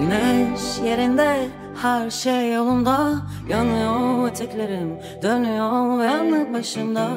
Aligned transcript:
Güneş 0.00 0.78
yerinde 0.84 1.48
her 1.82 2.10
şey 2.10 2.52
yolunda 2.52 3.22
Yanıyor 3.48 4.28
eteklerim 4.28 5.00
dönüyor 5.22 6.04
yanık 6.04 6.54
başımda 6.54 7.10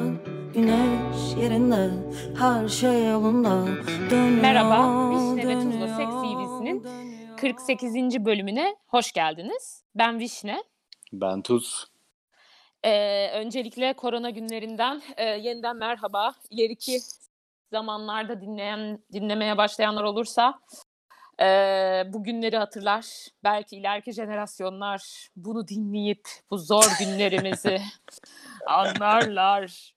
Güneş 0.54 1.36
yerinde 1.40 1.90
her 2.38 2.68
şey 2.68 3.08
yolunda 3.08 3.66
dönüyor 4.10 4.42
Merhaba, 4.42 5.10
Vişne 5.10 5.48
ve 5.48 5.54
Tuzla 5.54 5.96
Seks 5.96 6.10
TV'sinin 6.10 6.84
dönüyor. 6.84 7.36
48. 7.36 8.24
bölümüne 8.24 8.76
hoş 8.86 9.12
geldiniz. 9.12 9.84
Ben 9.94 10.18
Vişne. 10.18 10.64
Ben 11.12 11.42
Tuz. 11.42 11.86
Ee, 12.82 13.30
öncelikle 13.30 13.92
korona 13.92 14.30
günlerinden 14.30 15.02
e, 15.16 15.24
yeniden 15.24 15.76
merhaba. 15.76 16.34
İleriki 16.50 16.98
zamanlarda 17.72 18.40
dinleyen 18.40 18.98
dinlemeye 19.12 19.56
başlayanlar 19.56 20.02
olursa 20.02 20.54
e, 21.40 21.46
bu 22.12 22.24
günleri 22.24 22.56
hatırlar. 22.56 23.06
Belki 23.44 23.76
ileriki 23.76 24.12
jenerasyonlar 24.12 25.28
bunu 25.36 25.68
dinleyip 25.68 26.28
bu 26.50 26.58
zor 26.58 26.86
günlerimizi 26.98 27.80
anlarlar. 28.66 29.94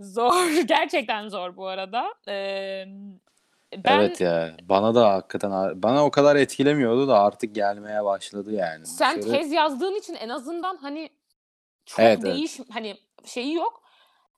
Zor, 0.00 0.50
gerçekten 0.66 1.28
zor 1.28 1.56
bu 1.56 1.66
arada. 1.66 2.14
Ee, 2.28 2.84
ben 3.76 3.98
Evet 3.98 4.20
ya. 4.20 4.56
Bana 4.62 4.94
da 4.94 5.10
hakikaten 5.12 5.82
bana 5.82 6.04
o 6.04 6.10
kadar 6.10 6.36
etkilemiyordu 6.36 7.08
da 7.08 7.20
artık 7.20 7.54
gelmeye 7.54 8.04
başladı 8.04 8.52
yani. 8.52 8.86
sen 8.86 9.18
Dışarı- 9.18 9.32
tez 9.32 9.52
yazdığın 9.52 9.94
için 9.94 10.14
en 10.14 10.28
azından 10.28 10.76
hani 10.76 11.10
çok 11.86 12.00
Evet, 12.00 12.18
evet. 12.24 12.34
değiş 12.36 12.60
hani 12.70 12.96
şeyi 13.24 13.54
yok. 13.54 13.82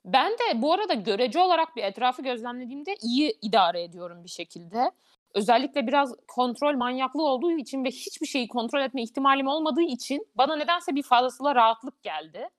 Ben 0.04 0.32
de 0.32 0.62
bu 0.62 0.72
arada 0.72 0.94
görece 0.94 1.40
olarak 1.40 1.76
bir 1.76 1.82
etrafı 1.84 2.22
gözlemlediğimde 2.22 2.94
iyi 3.02 3.38
idare 3.42 3.82
ediyorum 3.82 4.24
bir 4.24 4.28
şekilde. 4.28 4.90
Özellikle 5.34 5.86
biraz 5.86 6.14
kontrol 6.28 6.74
manyaklığı 6.74 7.26
olduğu 7.26 7.52
için 7.52 7.84
ve 7.84 7.88
hiçbir 7.88 8.26
şeyi 8.26 8.48
kontrol 8.48 8.80
etme 8.80 9.02
ihtimalim 9.02 9.46
olmadığı 9.46 9.82
için 9.82 10.26
bana 10.34 10.56
nedense 10.56 10.94
bir 10.94 11.02
fazlasıyla 11.02 11.54
rahatlık 11.54 12.02
geldi. 12.02 12.48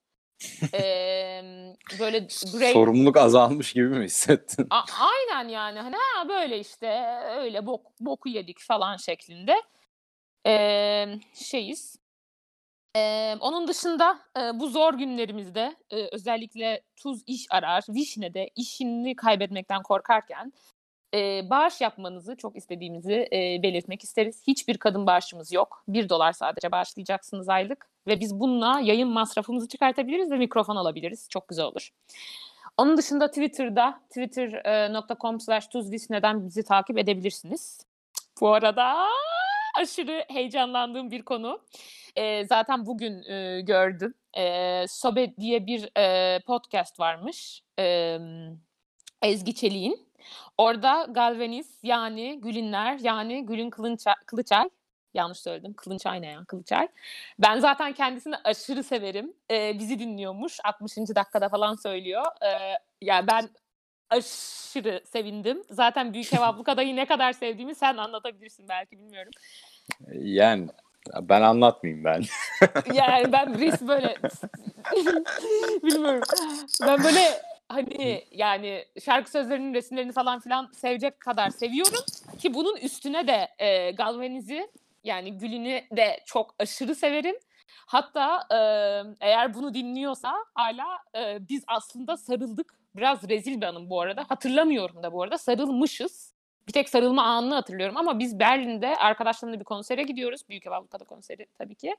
Ee, 0.73 1.41
böyle 1.99 2.19
grey, 2.53 2.73
Sorumluluk 2.73 3.17
azalmış 3.17 3.73
gibi 3.73 3.87
mi 3.87 4.05
hissettin? 4.05 4.67
A- 4.69 4.83
aynen 4.99 5.49
yani 5.49 5.79
hani 5.79 5.95
ha 5.95 6.29
böyle 6.29 6.59
işte 6.59 7.19
öyle 7.37 7.65
bok, 7.65 7.81
boku 7.99 8.29
yedik 8.29 8.59
falan 8.61 8.97
şeklinde 8.97 9.55
Ee, 10.47 11.05
şeyiz. 11.33 11.95
Ee, 12.95 13.35
onun 13.39 13.67
dışında 13.67 14.19
e, 14.37 14.59
bu 14.59 14.67
zor 14.67 14.93
günlerimizde 14.93 15.75
e, 15.89 16.07
özellikle 16.11 16.81
tuz 16.95 17.23
iş 17.27 17.47
arar, 17.49 17.83
vişnede 17.89 18.49
işini 18.55 19.15
kaybetmekten 19.15 19.83
korkarken 19.83 20.53
e, 21.13 21.49
bağış 21.49 21.81
yapmanızı 21.81 22.35
çok 22.35 22.55
istediğimizi 22.55 23.29
e, 23.33 23.63
belirtmek 23.63 24.03
isteriz. 24.03 24.43
Hiçbir 24.47 24.77
kadın 24.77 25.07
bağışımız 25.07 25.51
yok. 25.51 25.83
Bir 25.87 26.09
dolar 26.09 26.31
sadece 26.31 26.71
bağışlayacaksınız 26.71 27.49
aylık 27.49 27.87
ve 28.07 28.19
biz 28.19 28.39
bununla 28.39 28.79
yayın 28.79 29.09
masrafımızı 29.09 29.67
çıkartabiliriz 29.67 30.31
ve 30.31 30.37
mikrofon 30.37 30.75
alabiliriz. 30.75 31.29
Çok 31.29 31.47
güzel 31.47 31.65
olur. 31.65 31.89
Onun 32.77 32.97
dışında 32.97 33.27
Twitter'da 33.27 34.01
twitter.com 34.09 35.39
slash 35.39 35.67
tuzvisne'den 35.67 36.45
bizi 36.45 36.63
takip 36.63 36.97
edebilirsiniz. 36.97 37.85
Bu 38.41 38.53
arada 38.53 38.95
aşırı 39.75 40.25
heyecanlandığım 40.27 41.11
bir 41.11 41.21
konu. 41.21 41.61
Ee, 42.15 42.45
zaten 42.45 42.85
bugün 42.85 43.23
e, 43.23 43.61
gördüm. 43.61 44.13
Ee, 44.37 44.85
Sobe 44.87 45.37
diye 45.37 45.67
bir 45.67 45.89
e, 45.97 46.39
podcast 46.39 46.99
varmış. 46.99 47.61
Ee, 47.79 48.17
Ezgi 49.21 49.55
Çelik'in. 49.55 50.04
Orada 50.57 51.07
Galvaniz 51.09 51.79
yani 51.83 52.41
Gülinler 52.41 52.99
yani 52.99 53.45
Gülün 53.45 53.69
Kılınçay, 53.69 54.15
Kılıçay 54.25 54.69
yanlış 55.15 55.39
söyledim. 55.39 55.73
Kılınçay 55.73 56.21
ne 56.21 56.27
ya? 56.27 56.43
Kılıçay. 56.47 56.87
Ben 57.39 57.59
zaten 57.59 57.93
kendisini 57.93 58.35
aşırı 58.43 58.83
severim. 58.83 59.33
Ee, 59.51 59.79
bizi 59.79 59.99
dinliyormuş. 59.99 60.59
60. 60.63 60.97
dakikada 60.97 61.49
falan 61.49 61.75
söylüyor. 61.75 62.25
Ee, 62.41 62.77
yani 63.01 63.27
ben 63.27 63.49
aşırı 64.09 65.01
sevindim. 65.05 65.63
Zaten 65.69 66.13
Büyük 66.13 66.33
Ev 66.33 66.41
Ablukada'yı 66.41 66.95
ne 66.95 67.05
kadar 67.05 67.33
sevdiğimi 67.33 67.75
sen 67.75 67.97
anlatabilirsin 67.97 68.69
belki 68.69 68.99
bilmiyorum. 68.99 69.31
Yani 70.13 70.69
ben 71.21 71.41
anlatmayayım 71.41 72.05
ben. 72.05 72.23
Yani 72.93 73.31
ben 73.31 73.59
res 73.59 73.81
böyle 73.81 74.15
bilmiyorum. 75.83 76.21
Ben 76.87 77.03
böyle 77.03 77.41
hani 77.69 78.23
yani 78.31 78.85
şarkı 79.05 79.31
sözlerinin 79.31 79.73
resimlerini 79.73 80.11
falan 80.11 80.39
filan 80.39 80.71
sevecek 80.73 81.19
kadar 81.19 81.49
seviyorum 81.49 82.03
ki 82.39 82.53
bunun 82.53 82.75
üstüne 82.77 83.27
de 83.27 83.47
e, 83.59 83.91
Galvaniz'i 83.91 84.67
yani 85.03 85.37
Gül'ünü 85.37 85.81
de 85.91 86.19
çok 86.25 86.55
aşırı 86.59 86.95
severim. 86.95 87.35
Hatta 87.85 88.47
e, 88.51 88.57
eğer 89.27 89.53
bunu 89.53 89.73
dinliyorsa 89.73 90.35
hala 90.53 90.85
e, 91.17 91.49
biz 91.49 91.63
aslında 91.67 92.17
sarıldık. 92.17 92.79
Biraz 92.95 93.29
rezil 93.29 93.61
bir 93.61 93.65
anım 93.65 93.89
bu 93.89 94.01
arada. 94.01 94.25
Hatırlamıyorum 94.29 95.03
da 95.03 95.13
bu 95.13 95.23
arada. 95.23 95.37
Sarılmışız. 95.37 96.35
Bir 96.67 96.73
tek 96.73 96.89
sarılma 96.89 97.23
anını 97.23 97.55
hatırlıyorum 97.55 97.97
ama 97.97 98.19
biz 98.19 98.39
Berlin'de 98.39 98.95
arkadaşlarımla 98.95 99.59
bir 99.59 99.65
konsere 99.65 100.03
gidiyoruz. 100.03 100.49
Büyük 100.49 100.67
Ev 100.67 100.71
Ablukada 100.71 101.03
konseri 101.03 101.47
tabii 101.57 101.75
ki. 101.75 101.95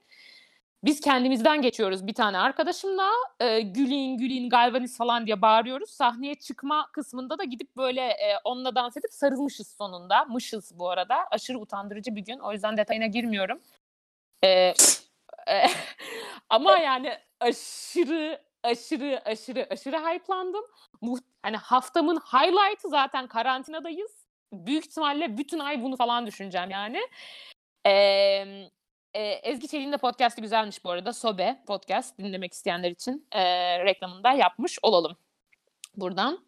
Biz 0.85 1.01
kendimizden 1.01 1.63
geçiyoruz 1.63 2.07
bir 2.07 2.15
tane 2.15 2.39
arkadaşımla. 2.39 3.11
E, 3.41 3.61
Gülin, 3.61 4.19
Gülin, 4.19 4.49
Galvaniz 4.49 4.99
falan 4.99 5.27
diye 5.27 5.43
bağırıyoruz. 5.43 5.91
Sahneye 5.91 6.35
çıkma 6.35 6.89
kısmında 6.93 7.39
da 7.39 7.45
gidip 7.45 7.77
böyle 7.77 8.01
e, 8.03 8.39
onunla 8.45 8.75
dans 8.75 8.97
edip 8.97 9.13
sarılmışız 9.13 9.69
sonunda. 9.69 10.25
Mışız 10.25 10.79
bu 10.79 10.91
arada. 10.91 11.17
Aşırı 11.31 11.59
utandırıcı 11.59 12.17
bir 12.17 12.25
gün. 12.25 12.39
O 12.39 12.53
yüzden 12.53 12.77
detayına 12.77 13.07
girmiyorum. 13.07 13.61
E, 14.45 14.49
e, 15.49 15.67
ama 16.51 16.79
yani 16.79 17.13
aşırı 17.41 18.43
aşırı 18.63 19.23
aşırı 19.25 19.67
aşırı 19.71 19.97
hype'landım. 19.99 20.65
Muht- 21.03 21.25
hani 21.43 21.57
haftamın 21.57 22.17
highlight'ı 22.17 22.89
zaten 22.89 23.27
karantinadayız. 23.27 24.27
Büyük 24.53 24.87
ihtimalle 24.87 25.39
bütün 25.39 25.59
ay 25.59 25.83
bunu 25.83 25.97
falan 25.97 26.27
düşüneceğim 26.27 26.71
yani. 26.71 27.01
Eee 27.87 28.71
e, 29.16 29.22
Ezgi 29.43 29.69
Çelik'in 29.69 29.93
de 29.93 29.97
podcast'i 29.97 30.43
güzelmiş 30.43 30.84
bu 30.84 30.91
arada. 30.91 31.12
Sobe 31.12 31.56
podcast 31.66 32.19
dinlemek 32.19 32.53
isteyenler 32.53 32.91
için 32.91 33.27
e, 33.32 33.44
reklamını 33.84 34.25
da 34.25 34.32
yapmış 34.32 34.78
olalım 34.82 35.16
buradan. 35.97 36.38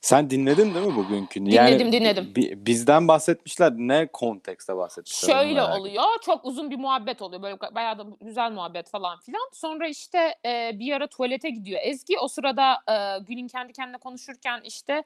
Sen 0.00 0.30
dinledin 0.30 0.74
değil 0.74 0.86
mi 0.86 0.96
bugünkünü? 0.96 1.50
Dinledim, 1.50 1.92
dinledim. 1.92 2.32
bi- 2.36 2.66
bizden 2.66 3.08
bahsetmişler. 3.08 3.72
Ne 3.76 4.06
kontekste 4.06 4.76
bahsetmişler? 4.76 5.28
Şöyle 5.34 5.62
oluyor. 5.62 6.04
Çok 6.24 6.44
uzun 6.44 6.70
bir 6.70 6.76
muhabbet 6.76 7.22
oluyor. 7.22 7.42
Böyle 7.42 7.56
bayağı 7.74 7.98
da 7.98 8.06
güzel 8.20 8.52
muhabbet 8.52 8.90
falan 8.90 9.20
filan. 9.20 9.48
Sonra 9.52 9.88
işte 9.88 10.34
e, 10.46 10.70
bir 10.74 10.92
ara 10.92 11.06
tuvalete 11.06 11.50
gidiyor 11.50 11.80
Ezgi. 11.84 12.18
O 12.18 12.28
sırada 12.28 12.72
e, 12.72 13.18
Gül'ün 13.24 13.48
kendi 13.48 13.72
kendine 13.72 13.98
konuşurken 13.98 14.60
işte 14.64 15.04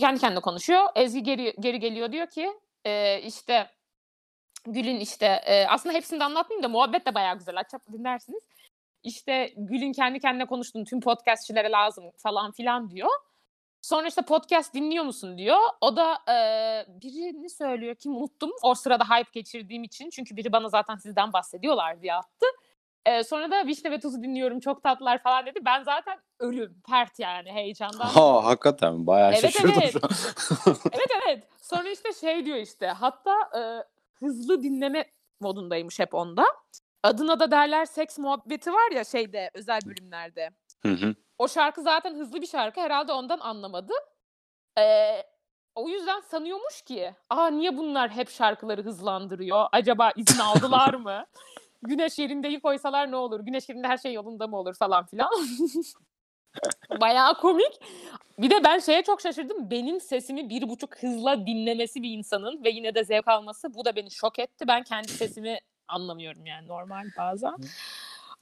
kendi 0.00 0.20
kendine 0.20 0.40
konuşuyor. 0.40 0.82
Ezgi 0.94 1.22
geri 1.22 1.54
geri 1.60 1.80
geliyor 1.80 2.12
diyor 2.12 2.26
ki 2.26 2.50
e, 2.84 3.20
işte 3.22 3.66
Gül'ün 4.66 5.00
işte 5.00 5.26
e, 5.26 5.66
aslında 5.66 5.94
hepsini 5.94 6.20
de 6.20 6.24
anlatmayayım 6.24 6.62
da 6.62 6.68
muhabbet 6.68 7.06
de 7.06 7.14
bayağı 7.14 7.38
güzel. 7.38 7.60
Açıp 7.60 7.92
dinlersiniz. 7.92 8.42
İşte 9.02 9.52
Gül'ün 9.56 9.92
kendi 9.92 10.20
kendine 10.20 10.46
konuştuğunu 10.46 10.84
tüm 10.84 11.00
podcastçilere 11.00 11.70
lazım 11.70 12.04
falan 12.16 12.52
filan 12.52 12.90
diyor. 12.90 13.10
Sonra 13.82 14.08
işte 14.08 14.22
podcast 14.22 14.74
dinliyor 14.74 15.04
musun 15.04 15.38
diyor. 15.38 15.58
O 15.80 15.96
da 15.96 16.18
e, 16.28 16.36
birini 17.02 17.50
söylüyor 17.50 17.94
kim 17.94 18.16
unuttum. 18.16 18.50
O 18.62 18.74
sırada 18.74 19.04
hype 19.04 19.30
geçirdiğim 19.32 19.84
için. 19.84 20.10
Çünkü 20.10 20.36
biri 20.36 20.52
bana 20.52 20.68
zaten 20.68 20.96
sizden 20.96 21.32
bahsediyorlar 21.32 22.02
diye 22.02 22.14
attı. 22.14 22.46
E, 23.06 23.24
sonra 23.24 23.50
da 23.50 23.66
Vişne 23.66 23.90
ve 23.90 24.00
Tuz'u 24.00 24.22
dinliyorum 24.22 24.60
çok 24.60 24.82
tatlılar 24.82 25.22
falan 25.22 25.46
dedi. 25.46 25.58
Ben 25.64 25.82
zaten 25.82 26.18
ölüm, 26.38 26.82
pert 26.88 27.18
yani 27.18 27.52
heyecandan. 27.52 28.06
Ha 28.06 28.44
hakikaten 28.44 29.06
bayağı 29.06 29.30
Evet, 29.30 29.40
şaşırdım 29.40 29.74
evet. 29.82 29.94
evet 30.92 31.10
evet. 31.26 31.44
Sonra 31.62 31.88
işte 31.88 32.12
şey 32.12 32.44
diyor 32.44 32.56
işte. 32.56 32.86
Hatta 32.86 33.34
e, 33.58 33.60
hızlı 34.24 34.62
dinleme 34.62 35.04
modundaymış 35.40 35.98
hep 36.00 36.14
onda. 36.14 36.46
Adına 37.02 37.40
da 37.40 37.50
derler 37.50 37.84
seks 37.84 38.18
muhabbeti 38.18 38.72
var 38.72 38.90
ya 38.90 39.04
şeyde 39.04 39.50
özel 39.54 39.80
bölümlerde. 39.86 40.50
Hı 40.82 40.88
hı. 40.88 41.14
O 41.38 41.48
şarkı 41.48 41.82
zaten 41.82 42.14
hızlı 42.14 42.42
bir 42.42 42.46
şarkı. 42.46 42.80
Herhalde 42.80 43.12
ondan 43.12 43.38
anlamadı. 43.38 43.92
Ee, 44.78 45.22
o 45.74 45.88
yüzden 45.88 46.20
sanıyormuş 46.20 46.82
ki 46.82 47.14
aa 47.30 47.46
niye 47.46 47.76
bunlar 47.76 48.10
hep 48.10 48.30
şarkıları 48.30 48.82
hızlandırıyor? 48.82 49.66
Acaba 49.72 50.12
izin 50.16 50.38
aldılar 50.38 50.94
mı? 50.94 51.26
Güneş 51.82 52.18
yerindeyi 52.18 52.60
koysalar 52.60 53.10
ne 53.10 53.16
olur? 53.16 53.40
Güneş 53.40 53.68
yerinde 53.68 53.88
her 53.88 53.98
şey 53.98 54.12
yolunda 54.12 54.46
mı 54.46 54.56
olur 54.56 54.74
falan 54.74 55.06
filan. 55.06 55.30
Bayağı 57.00 57.34
komik. 57.34 57.80
Bir 58.38 58.50
de 58.50 58.64
ben 58.64 58.78
şeye 58.78 59.02
çok 59.02 59.20
şaşırdım. 59.20 59.70
Benim 59.70 60.00
sesimi 60.00 60.50
bir 60.50 60.68
buçuk 60.68 60.96
hızla 61.02 61.46
dinlemesi 61.46 62.02
bir 62.02 62.10
insanın 62.10 62.64
ve 62.64 62.70
yine 62.70 62.94
de 62.94 63.04
zevk 63.04 63.28
alması 63.28 63.74
bu 63.74 63.84
da 63.84 63.96
beni 63.96 64.10
şok 64.10 64.38
etti. 64.38 64.64
Ben 64.68 64.82
kendi 64.82 65.08
sesimi 65.08 65.58
anlamıyorum 65.88 66.46
yani 66.46 66.68
normal 66.68 67.04
bazen. 67.18 67.54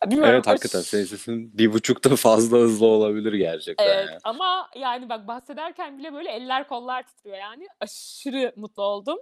Bilmiyorum, 0.06 0.34
Evet 0.34 0.46
hakikaten 0.46 0.80
senin 0.80 1.04
sesin 1.04 1.58
bir 1.58 1.72
buçukta 1.72 2.16
fazla 2.16 2.58
hızlı 2.58 2.86
olabilir 2.86 3.32
gerçekten. 3.32 3.84
Evet 3.86 4.08
ya. 4.10 4.18
ama 4.24 4.70
yani 4.76 5.08
bak 5.08 5.28
bahsederken 5.28 5.98
bile 5.98 6.12
böyle 6.12 6.30
eller 6.30 6.68
kollar 6.68 7.02
titriyor 7.02 7.36
yani. 7.36 7.66
Aşırı 7.80 8.52
mutlu 8.56 8.82
oldum. 8.82 9.18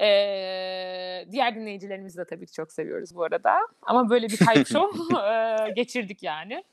Ee, 0.00 1.26
diğer 1.30 1.54
dinleyicilerimizi 1.54 2.18
de 2.18 2.24
tabii 2.24 2.46
ki 2.46 2.52
çok 2.52 2.72
seviyoruz 2.72 3.14
bu 3.14 3.24
arada. 3.24 3.54
Ama 3.82 4.10
böyle 4.10 4.28
bir 4.28 4.36
hype 4.36 4.64
show 4.72 5.72
geçirdik 5.76 6.22
yani. 6.22 6.64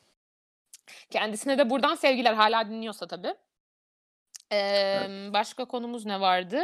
Kendisine 1.09 1.57
de 1.57 1.69
buradan 1.69 1.95
sevgiler 1.95 2.33
hala 2.33 2.69
dinliyorsa 2.69 3.07
tabii. 3.07 3.33
Ee, 4.51 5.29
Başka 5.33 5.65
konumuz 5.65 6.05
ne 6.05 6.19
vardı? 6.21 6.61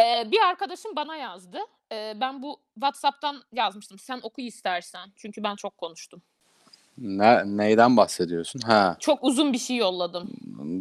Ee, 0.00 0.30
bir 0.30 0.40
arkadaşım 0.48 0.96
bana 0.96 1.16
yazdı. 1.16 1.58
Ee, 1.92 2.12
ben 2.20 2.42
bu 2.42 2.60
WhatsApp'tan 2.74 3.42
yazmıştım. 3.52 3.98
Sen 3.98 4.20
oku 4.22 4.40
istersen. 4.40 5.08
Çünkü 5.16 5.42
ben 5.42 5.56
çok 5.56 5.78
konuştum. 5.78 6.22
Ne, 6.98 7.42
neyden 7.44 7.96
bahsediyorsun? 7.96 8.60
Ha, 8.60 8.96
Çok 9.00 9.24
uzun 9.24 9.52
bir 9.52 9.58
şey 9.58 9.76
yolladım. 9.76 10.30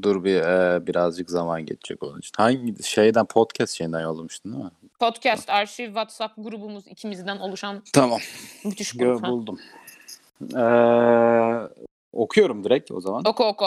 dur 0.04 0.24
bir 0.24 0.36
e, 0.42 0.88
birazcık 0.88 1.30
zaman 1.30 1.66
geçecek 1.66 2.04
onun 2.04 2.20
için. 2.20 2.32
Hangi 2.38 2.84
şeyden 2.84 3.26
podcast 3.26 3.74
şeyinden 3.78 4.02
yollamıştın 4.02 4.54
değil 4.54 4.64
mi? 4.64 4.72
Podcast 5.00 5.50
arşiv 5.50 5.86
WhatsApp 5.86 6.34
grubumuz 6.38 6.88
ikimizden 6.88 7.38
oluşan 7.38 7.84
Tamam. 7.94 8.20
müthiş 8.66 8.94
grup. 8.94 9.24
buldum. 9.24 9.60
Ee, 10.42 10.56
okuyorum 12.14 12.64
direkt 12.64 12.92
o 12.92 13.02
zaman. 13.02 13.24
Oku 13.28 13.44
oku. 13.44 13.66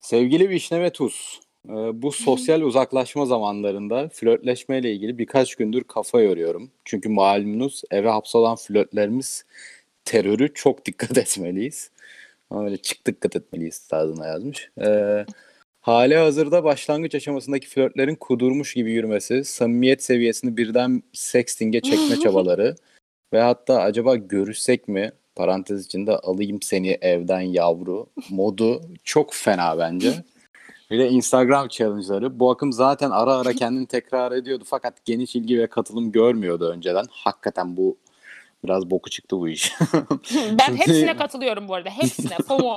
Sevgili 0.00 0.48
Vişne 0.48 0.80
ve 0.80 0.90
Tuz, 0.90 1.40
e, 1.68 2.02
bu 2.02 2.12
sosyal 2.12 2.60
uzaklaşma 2.60 3.26
zamanlarında 3.26 4.08
flörtleşmeyle 4.08 4.92
ilgili 4.92 5.18
birkaç 5.18 5.54
gündür 5.54 5.84
kafa 5.84 6.20
yoruyorum. 6.20 6.70
Çünkü 6.84 7.08
malumunuz 7.08 7.82
eve 7.90 8.08
hapsolan 8.08 8.56
flörtlerimiz 8.56 9.44
terörü 10.04 10.54
çok 10.54 10.84
dikkat 10.84 11.18
etmeliyiz. 11.18 11.90
Öyle 12.50 12.76
çık 12.76 13.06
dikkat 13.06 13.36
etmeliyiz 13.36 13.88
tarzına 13.88 14.26
yazmış. 14.26 14.70
E, 14.80 15.24
hali 15.80 16.16
hazırda 16.16 16.64
başlangıç 16.64 17.14
aşamasındaki 17.14 17.68
flörtlerin 17.68 18.14
kudurmuş 18.14 18.74
gibi 18.74 18.92
yürümesi, 18.92 19.44
samimiyet 19.44 20.02
seviyesini 20.02 20.56
birden 20.56 21.02
sexting'e 21.12 21.80
çekme 21.80 22.16
çabaları 22.24 22.76
ve 23.32 23.40
hatta 23.40 23.80
acaba 23.80 24.16
görüşsek 24.16 24.88
mi 24.88 25.12
parantez 25.36 25.86
içinde 25.86 26.16
alayım 26.16 26.62
seni 26.62 26.98
evden 27.00 27.40
yavru 27.40 28.06
modu 28.30 28.80
çok 29.04 29.34
fena 29.34 29.78
bence. 29.78 30.24
Bir 30.90 30.98
de 30.98 31.08
Instagram 31.08 31.68
challenge'ları. 31.68 32.40
Bu 32.40 32.50
akım 32.50 32.72
zaten 32.72 33.10
ara 33.10 33.34
ara 33.34 33.52
kendini 33.52 33.86
tekrar 33.86 34.32
ediyordu 34.32 34.64
fakat 34.66 35.04
geniş 35.04 35.36
ilgi 35.36 35.58
ve 35.58 35.66
katılım 35.66 36.12
görmüyordu 36.12 36.70
önceden. 36.70 37.04
Hakikaten 37.10 37.76
bu 37.76 37.96
biraz 38.64 38.90
boku 38.90 39.10
çıktı 39.10 39.36
bu 39.36 39.48
iş. 39.48 39.72
ben 40.34 40.76
hepsine 40.76 41.16
katılıyorum 41.16 41.68
bu 41.68 41.74
arada. 41.74 41.90
Hepsine. 41.90 42.36
FOMO. 42.48 42.76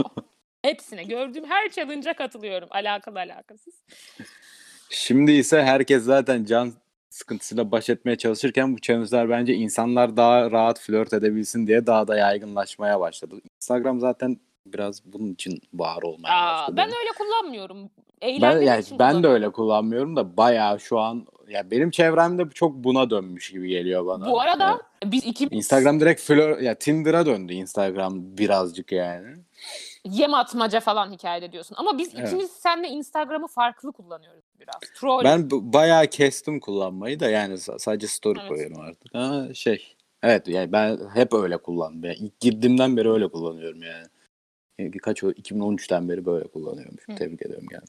Hepsine. 0.62 1.04
Gördüğüm 1.04 1.46
her 1.46 1.70
challenge'a 1.70 2.14
katılıyorum. 2.14 2.70
Alakalı 2.72 3.20
alakasız. 3.20 3.74
Şimdi 4.90 5.32
ise 5.32 5.64
herkes 5.64 6.04
zaten 6.04 6.46
can 6.46 6.74
sıkıntısıyla 7.20 7.72
baş 7.72 7.90
etmeye 7.90 8.16
çalışırken 8.18 8.74
bu 8.74 8.82
challenge'lar 8.82 9.30
bence 9.30 9.54
insanlar 9.54 10.18
daha 10.18 10.52
rahat 10.52 10.80
flört 10.80 11.14
edebilsin 11.14 11.68
diye 11.68 11.88
daha 11.88 12.08
da 12.08 12.18
yaygınlaşmaya 12.18 13.00
başladı. 13.00 13.36
Instagram 13.56 14.00
zaten 14.00 14.38
biraz 14.66 15.06
bunun 15.06 15.34
için 15.34 15.62
var 15.74 16.02
olmaya 16.04 16.34
Aa, 16.36 16.62
başladı. 16.62 16.78
ben 16.78 16.88
öyle 16.88 17.10
kullanmıyorum. 17.18 17.90
Ben, 18.22 18.28
Eğlendiğim 18.28 18.68
yani 18.68 18.82
için 18.82 19.00
ben 19.00 19.24
de 19.24 19.28
öyle 19.28 19.50
kullanmıyorum 19.52 20.16
da 20.16 20.38
bayağı 20.38 20.80
şu 20.80 21.00
an 21.00 21.26
ya 21.50 21.72
benim 21.72 21.92
çevremde 21.92 22.50
çok 22.54 22.76
buna 22.76 23.10
dönmüş 23.10 23.52
gibi 23.52 23.70
geliyor 23.70 24.06
bana. 24.06 24.32
Bu 24.32 24.42
arada 24.42 24.64
Yani 24.64 25.12
biz 25.12 25.26
ikimiz 25.26 25.54
Instagram 25.54 26.00
direkt 26.00 26.22
flör 26.22 26.60
ya 26.60 26.76
Tinder'a 26.76 27.26
döndü 27.26 27.54
Instagram 27.54 28.38
birazcık 28.38 28.92
yani. 28.92 29.28
Yem 30.06 30.34
atmaca 30.34 30.80
falan 30.80 31.12
hikayede 31.12 31.52
diyorsun. 31.52 31.76
Ama 31.80 31.98
biz 31.98 32.16
Evet. 32.16 32.28
ikimiz 32.28 32.52
seninle 32.52 32.88
Instagram'ı 32.88 33.48
farklı 33.48 33.92
kullanıyoruz 33.92 34.44
biraz. 34.60 34.80
Troll. 34.96 35.24
Ben 35.24 35.52
b- 35.52 35.74
bayağı 35.74 36.08
kestim 36.08 36.60
kullanmayı 36.60 37.20
da 37.20 37.30
yani 37.30 37.54
sa- 37.54 37.80
sadece 37.80 38.08
story 38.08 38.40
Evet. 38.40 38.50
koyuyorum 38.50 38.80
artık. 38.82 39.16
Ha, 39.16 39.48
şey 39.54 39.96
evet 40.24 40.48
yani 40.48 40.72
ben 40.72 41.00
hep 41.14 41.34
öyle 41.34 41.58
kullandım. 41.58 42.04
Yani 42.04 42.18
ilk 42.18 42.40
girdiğimden 42.40 42.98
beri 42.98 43.12
öyle 43.12 43.28
kullanıyorum 43.28 43.82
yani. 43.84 44.06
Yani 44.80 44.92
Kaç 44.92 45.24
o 45.24 45.32
2013'ten 45.32 46.10
beri 46.10 46.26
böyle 46.26 46.48
kullanıyorum. 46.48 46.96
Hı. 47.10 47.16
Tebrik 47.16 47.42
ediyorum 47.42 47.68
yani. 47.72 47.84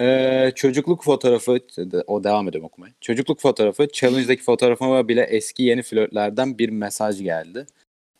Ee, 0.00 0.52
çocukluk 0.54 1.04
fotoğrafı 1.04 1.58
o 2.06 2.24
devam 2.24 2.48
ediyorum 2.48 2.66
okumaya. 2.66 2.92
Çocukluk 3.00 3.40
fotoğrafı 3.40 3.88
challenge'daki 3.92 4.42
fotoğrafıma 4.42 5.08
bile 5.08 5.22
eski 5.22 5.62
yeni 5.62 5.82
flörtlerden 5.82 6.58
bir 6.58 6.68
mesaj 6.68 7.22
geldi. 7.22 7.66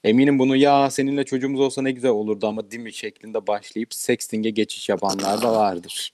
Eminim 0.05 0.39
bunu 0.39 0.57
ya 0.57 0.91
seninle 0.91 1.25
çocuğumuz 1.25 1.61
olsa 1.61 1.83
ne 1.83 1.91
güzel 1.91 2.11
olurdu 2.11 2.47
ama 2.47 2.71
değil 2.71 2.83
mi 2.83 2.93
şeklinde 2.93 3.47
başlayıp 3.47 3.95
sexting'e 3.95 4.51
geçiş 4.51 4.89
yapanlar 4.89 5.43
da 5.43 5.53
vardır. 5.53 6.13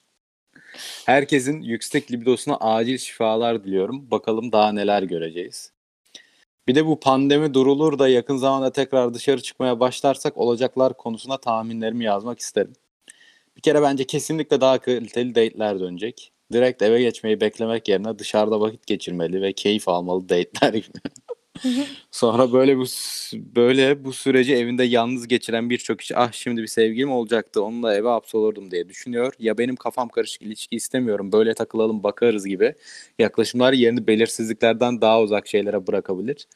Herkesin 1.06 1.62
yüksek 1.62 2.12
libidosuna 2.12 2.56
acil 2.56 2.98
şifalar 2.98 3.64
diliyorum. 3.64 4.10
Bakalım 4.10 4.52
daha 4.52 4.72
neler 4.72 5.02
göreceğiz. 5.02 5.72
Bir 6.68 6.74
de 6.74 6.86
bu 6.86 7.00
pandemi 7.00 7.54
durulur 7.54 7.98
da 7.98 8.08
yakın 8.08 8.36
zamanda 8.36 8.72
tekrar 8.72 9.14
dışarı 9.14 9.42
çıkmaya 9.42 9.80
başlarsak 9.80 10.36
olacaklar 10.38 10.96
konusuna 10.96 11.38
tahminlerimi 11.38 12.04
yazmak 12.04 12.38
isterim. 12.38 12.72
Bir 13.56 13.60
kere 13.60 13.82
bence 13.82 14.04
kesinlikle 14.04 14.60
daha 14.60 14.78
kaliteli 14.78 15.34
date'ler 15.34 15.80
dönecek. 15.80 16.32
Direkt 16.52 16.82
eve 16.82 17.02
geçmeyi 17.02 17.40
beklemek 17.40 17.88
yerine 17.88 18.18
dışarıda 18.18 18.60
vakit 18.60 18.86
geçirmeli 18.86 19.42
ve 19.42 19.52
keyif 19.52 19.88
almalı 19.88 20.28
date'ler. 20.28 20.82
Sonra 22.10 22.52
böyle 22.52 22.78
bu 22.78 22.84
böyle 23.34 24.04
bu 24.04 24.12
süreci 24.12 24.54
evinde 24.54 24.84
yalnız 24.84 25.28
geçiren 25.28 25.70
birçok 25.70 25.98
kişi 25.98 26.16
ah 26.16 26.32
şimdi 26.32 26.62
bir 26.62 26.66
sevgilim 26.66 27.12
olacaktı 27.12 27.62
onunla 27.62 27.94
eve 27.94 28.08
hapsolurdum 28.08 28.70
diye 28.70 28.88
düşünüyor. 28.88 29.32
Ya 29.38 29.58
benim 29.58 29.76
kafam 29.76 30.08
karışık 30.08 30.42
ilişki 30.42 30.76
istemiyorum 30.76 31.32
böyle 31.32 31.54
takılalım 31.54 32.02
bakarız 32.02 32.46
gibi 32.46 32.74
yaklaşımlar 33.18 33.72
yerini 33.72 34.06
belirsizliklerden 34.06 35.00
daha 35.00 35.22
uzak 35.22 35.48
şeylere 35.48 35.86
bırakabilir. 35.86 36.46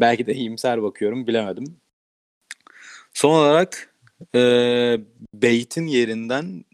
Belki 0.00 0.26
de 0.26 0.34
iyimser 0.34 0.82
bakıyorum 0.82 1.26
bilemedim. 1.26 1.76
Son 3.12 3.30
olarak 3.34 3.94
e, 4.34 4.40
Beyt'in 5.34 5.86
yerinden 5.86 6.64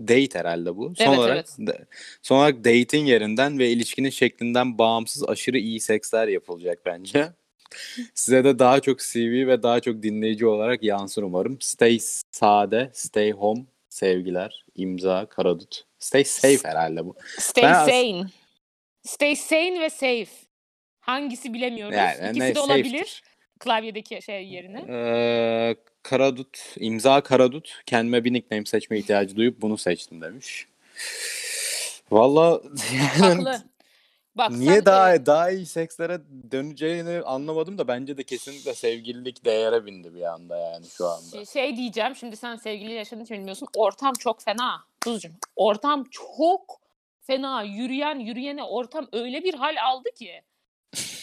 date 0.00 0.38
herhalde 0.38 0.76
bu. 0.76 0.94
Son 0.98 1.04
Evet, 1.06 1.18
olarak 1.18 1.46
de- 1.58 1.84
son 2.22 2.36
olarak 2.38 2.58
date'in 2.58 3.04
yerinden 3.06 3.58
ve 3.58 3.70
ilişkinin 3.70 4.10
şeklinden 4.10 4.78
bağımsız 4.78 5.28
aşırı 5.28 5.58
iyi 5.58 5.80
seksler 5.80 6.28
yapılacak 6.28 6.78
bence. 6.86 7.32
Size 8.14 8.44
de 8.44 8.58
daha 8.58 8.80
çok 8.80 8.98
CV 9.00 9.46
ve 9.46 9.62
daha 9.62 9.80
çok 9.80 10.02
dinleyici 10.02 10.46
olarak 10.46 10.82
yansır 10.82 11.22
umarım. 11.22 11.60
Stay 11.60 11.98
sade, 12.32 12.90
stay 12.94 13.32
home, 13.32 13.64
sevgiler, 13.88 14.64
imza, 14.74 15.26
karadut. 15.26 15.84
Stay 15.98 16.24
safe 16.24 16.68
herhalde 16.68 17.04
bu. 17.04 17.16
Stay 17.38 17.64
Ben 17.64 17.72
sane. 17.74 18.24
Stay 19.02 19.36
sane 19.36 19.80
ve 19.80 19.90
safe. 19.90 20.26
Hangisi 21.00 21.54
bilemiyoruz. 21.54 21.96
Yani 21.96 22.14
İkisi 22.30 22.40
ne, 22.40 22.54
de 22.54 22.60
olabilir. 22.60 22.98
safe'tir. 22.98 23.22
Klavyedeki 23.60 24.22
şey 24.22 24.46
yerine. 24.48 24.84
Ee, 24.88 25.76
karadut, 26.10 26.58
imza 26.76 27.20
karadut. 27.20 27.82
Kendime 27.86 28.24
bir 28.24 28.32
nickname 28.32 28.64
seçme 28.64 28.98
ihtiyacı 28.98 29.36
duyup 29.36 29.62
bunu 29.62 29.78
seçtim 29.78 30.20
demiş. 30.20 30.66
Valla 32.10 32.60
Haklı. 33.20 33.62
Bak 34.34 34.50
niye 34.50 34.74
sen, 34.74 34.84
daha 34.84 35.14
e, 35.14 35.26
daha 35.26 35.50
iyi 35.50 35.66
sekslere 35.66 36.20
döneceğini 36.50 37.22
anlamadım 37.24 37.78
da 37.78 37.88
bence 37.88 38.16
de 38.16 38.22
kesinlikle 38.24 38.74
sevgililik 38.74 39.44
değere 39.44 39.86
bindi 39.86 40.14
bir 40.14 40.22
anda 40.22 40.56
yani 40.58 40.86
şu 40.86 41.06
anda. 41.08 41.30
Şey- 41.30 41.46
Şey 41.46 41.76
diyeceğim 41.76 42.16
şimdi 42.16 42.36
sen 42.36 42.56
sevgili 42.56 42.92
yaşadığın 42.92 43.24
için 43.24 43.36
bilmiyorsun. 43.36 43.68
Ortam 43.76 44.12
çok 44.12 44.42
fena. 44.42 44.84
Tuzcuğum. 45.00 45.32
Ortam 45.56 46.04
çok 46.10 46.80
fena. 47.20 47.62
Yürüyen 47.62 48.18
yürüyene 48.18 48.64
ortam 48.64 49.08
öyle 49.12 49.44
bir 49.44 49.54
hal 49.54 49.76
aldı 49.84 50.08
ki. 50.18 50.42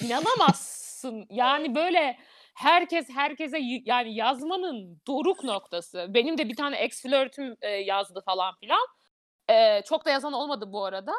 İnanamazsın. 0.05 1.25
Yani 1.29 1.75
böyle 1.75 2.17
herkes 2.55 3.09
herkese 3.09 3.57
yani 3.85 4.15
yazmanın 4.15 5.01
doruk 5.07 5.43
noktası. 5.43 6.05
Benim 6.09 6.37
de 6.37 6.49
bir 6.49 6.55
tane 6.55 6.77
ex 6.77 7.01
flörtüm 7.01 7.55
e, 7.61 7.69
yazdı 7.69 8.21
falan 8.25 8.55
filan. 8.55 8.87
E, 9.49 9.81
çok 9.81 10.05
da 10.05 10.09
yazan 10.09 10.33
olmadı 10.33 10.65
bu 10.71 10.85
arada. 10.85 11.13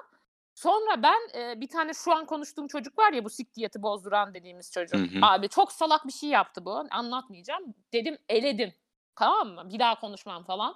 Sonra 0.54 1.02
ben 1.02 1.40
e, 1.40 1.60
bir 1.60 1.68
tane 1.68 1.92
şu 1.94 2.12
an 2.12 2.26
konuştuğum 2.26 2.68
çocuk 2.68 2.98
var 2.98 3.12
ya 3.12 3.24
bu 3.24 3.30
sik 3.30 3.54
diyeti 3.54 3.82
bozduran 3.82 4.34
dediğimiz 4.34 4.72
çocuk. 4.72 5.00
Hı 5.00 5.18
hı. 5.18 5.18
Abi 5.22 5.48
çok 5.48 5.72
salak 5.72 6.06
bir 6.06 6.12
şey 6.12 6.28
yaptı 6.28 6.64
bu. 6.64 6.84
Anlatmayacağım. 6.90 7.74
Dedim 7.92 8.18
eledim. 8.28 8.74
Tamam 9.16 9.48
mı? 9.48 9.70
Bir 9.72 9.78
daha 9.78 10.00
konuşmam 10.00 10.44
falan. 10.44 10.74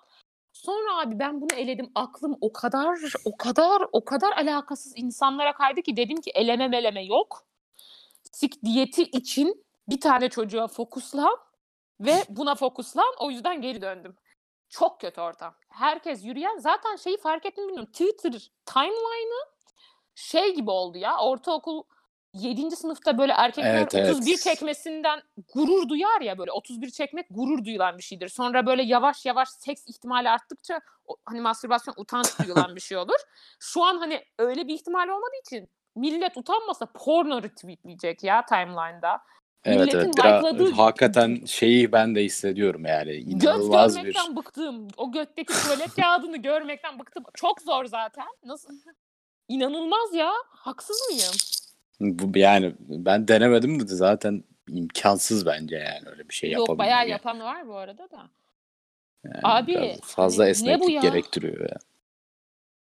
Sonra 0.53 1.01
abi 1.01 1.19
ben 1.19 1.41
bunu 1.41 1.53
eledim. 1.57 1.93
Aklım 1.95 2.39
o 2.41 2.53
kadar 2.53 2.99
o 3.25 3.37
kadar 3.37 3.83
o 3.93 4.05
kadar 4.05 4.33
alakasız 4.33 4.93
insanlara 4.97 5.53
kaydı 5.53 5.83
ki 5.83 5.97
dedim 5.97 6.21
ki 6.21 6.31
eleme 6.35 6.69
meleme 6.69 7.05
yok. 7.05 7.47
Sik 8.33 8.65
diyeti 8.65 9.03
için 9.03 9.65
bir 9.91 10.01
tane 10.01 10.29
çocuğa 10.29 10.69
fokuslan 10.69 11.37
ve 12.01 12.25
buna 12.29 12.55
fokuslan. 12.55 13.15
O 13.19 13.31
yüzden 13.31 13.61
geri 13.63 13.83
döndüm. 13.83 14.17
Çok 14.69 15.01
kötü 15.01 15.21
ortam. 15.21 15.55
Herkes 15.69 16.25
yürüyen 16.25 16.59
zaten 16.59 16.97
şeyi 16.97 17.17
fark 17.17 17.47
ettim 17.47 17.69
bilmiyorum. 17.69 17.93
Twitter 17.93 18.51
timeline'ı 18.67 19.45
şey 20.15 20.55
gibi 20.55 20.71
oldu 20.71 20.99
ya. 20.99 21.19
Ortaokul 21.19 21.83
7. 22.35 22.77
sınıfta 22.77 23.19
böyle 23.19 23.33
erkekler 23.33 23.75
Evet, 23.75 23.95
evet. 23.95 24.15
31 24.15 24.37
çekmesinden 24.37 25.23
gurur 25.55 25.89
duyar 25.89 26.21
ya 26.21 26.39
böyle 26.39 26.53
31 26.53 26.91
çekmek 26.91 27.27
gurur 27.31 27.65
duyulan 27.65 27.99
bir 27.99 28.03
şeydir. 28.03 28.29
Sonra 28.29 28.67
böyle 28.67 28.83
yavaş 28.83 29.27
yavaş 29.27 29.49
seks 29.49 29.85
ihtimali 29.89 30.31
arttıkça 30.31 30.81
hani 31.25 31.41
mastürbasyon 31.41 31.95
utanç 31.99 32.39
duyulan 32.39 32.77
bir 32.77 32.81
şey 32.81 32.99
olur. 32.99 33.19
Şu 33.61 33.85
an 33.85 33.99
hani 33.99 34.25
öyle 34.39 34.69
bir 34.69 34.75
ihtimal 34.75 35.09
olmadığı 35.09 35.41
için 35.47 35.69
millet 35.95 36.37
utanmasa 36.37 36.87
porno 36.87 37.43
retweetleyecek 37.43 38.25
ya 38.25 38.45
timeline'da. 38.45 39.21
Evet 39.65 39.95
evet 39.95 40.17
biraz 40.19 40.45
like'ladığı- 40.45 40.73
hakikaten 40.73 41.45
şeyi 41.47 41.93
ben 41.93 42.15
de 42.15 42.25
hissediyorum 42.25 42.85
yani 42.85 43.13
inanılmaz 43.13 43.97
bir 43.97 44.01
görmekten 44.01 44.37
bıktım. 44.37 44.89
O 44.97 45.13
götteki 45.13 45.53
tuvalet 45.53 45.95
kağıdını 45.97 46.37
görmekten 46.37 46.99
bıktım. 46.99 47.25
Çok 47.35 47.63
zor 47.63 47.85
zaten. 47.85 48.27
Nasıl? 48.45 48.75
İnanılmaz 49.49 50.15
ya. 50.15 50.33
Haksız 50.49 51.01
mıyım? 51.11 51.35
bu 52.01 52.39
yani 52.39 52.75
ben 52.81 53.29
denemedim 53.29 53.81
de 53.81 53.95
zaten 53.95 54.45
imkansız 54.69 55.47
bence 55.47 55.77
yani 55.77 56.09
öyle 56.09 56.29
bir 56.29 56.35
şey 56.35 56.51
Yok 56.51 56.61
yapabilmek. 56.61 56.79
bayağı 56.79 57.01
yani. 57.01 57.11
yapan 57.11 57.41
var 57.41 57.69
bu 57.69 57.77
arada 57.77 58.11
da. 58.11 58.31
Yani 59.25 59.41
Abi, 59.43 59.97
fazla 60.05 60.43
hani 60.43 60.49
ne 60.49 60.51
esneklik 60.51 60.81
bu 60.89 60.91
ya? 60.91 61.01
gerektiriyor 61.01 61.61
ya. 61.61 61.77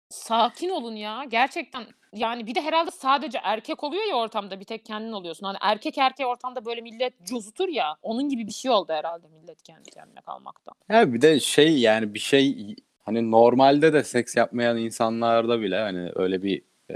Sakin 0.10 0.70
olun 0.70 0.96
ya. 0.96 1.24
Gerçekten 1.30 1.84
yani 2.14 2.48
bir 2.48 2.56
de 2.56 2.62
herhalde 2.62 2.92
sadece 2.92 3.40
erkek 3.44 3.84
oluyor 3.84 4.04
ya 4.10 4.16
ortamda 4.16 4.60
bir 4.60 4.66
tek 4.66 4.86
kendin 4.86 5.12
oluyorsun. 5.12 5.46
Hani 5.46 5.58
erkek 5.62 5.98
erkeğe 5.98 6.26
ortamda 6.26 6.66
böyle 6.66 6.82
millet 6.82 7.14
cozutur 7.26 7.70
ya. 7.70 7.96
Onun 8.02 8.30
gibi 8.30 8.48
bir 8.48 8.52
şey 8.52 8.72
oldu 8.72 8.94
herhalde 8.94 9.28
millet 9.28 9.64
kendi 9.64 9.90
kendine 9.92 10.22
kalmaktan. 10.22 10.74
Ya 10.90 11.14
bir 11.14 11.22
de 11.22 11.40
şey 11.40 11.80
yani 11.80 12.14
bir 12.14 12.20
şey 12.20 12.76
hani 13.06 13.32
normalde 13.32 13.94
de 13.94 14.04
seks 14.04 14.36
yapmayan 14.36 14.78
insanlarda 14.78 15.62
bile 15.62 15.80
hani 15.80 16.12
öyle 16.16 16.44
bir 16.44 16.62
e, 16.92 16.96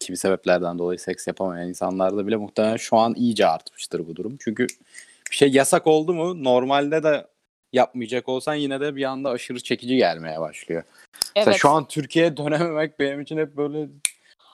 kimi 0.00 0.16
sebeplerden 0.16 0.78
dolayı 0.78 0.98
seks 0.98 1.26
yapamayan 1.26 1.68
insanlarda 1.68 2.26
bile 2.26 2.36
muhtemelen 2.36 2.76
şu 2.76 2.96
an 2.96 3.14
iyice 3.14 3.46
artmıştır 3.46 4.08
bu 4.08 4.16
durum. 4.16 4.36
Çünkü 4.40 4.66
bir 5.30 5.36
şey 5.36 5.50
yasak 5.50 5.86
oldu 5.86 6.14
mu 6.14 6.44
normalde 6.44 7.02
de 7.02 7.26
yapmayacak 7.72 8.28
olsan 8.28 8.54
yine 8.54 8.80
de 8.80 8.96
bir 8.96 9.04
anda 9.04 9.30
aşırı 9.30 9.62
çekici 9.62 9.96
gelmeye 9.96 10.40
başlıyor. 10.40 10.82
Mesela 11.36 11.52
Evet. 11.52 11.60
şu 11.60 11.70
an 11.70 11.88
Türkiye'ye 11.88 12.36
dönememek 12.36 12.98
benim 12.98 13.20
için 13.20 13.38
hep 13.38 13.56
böyle 13.56 13.88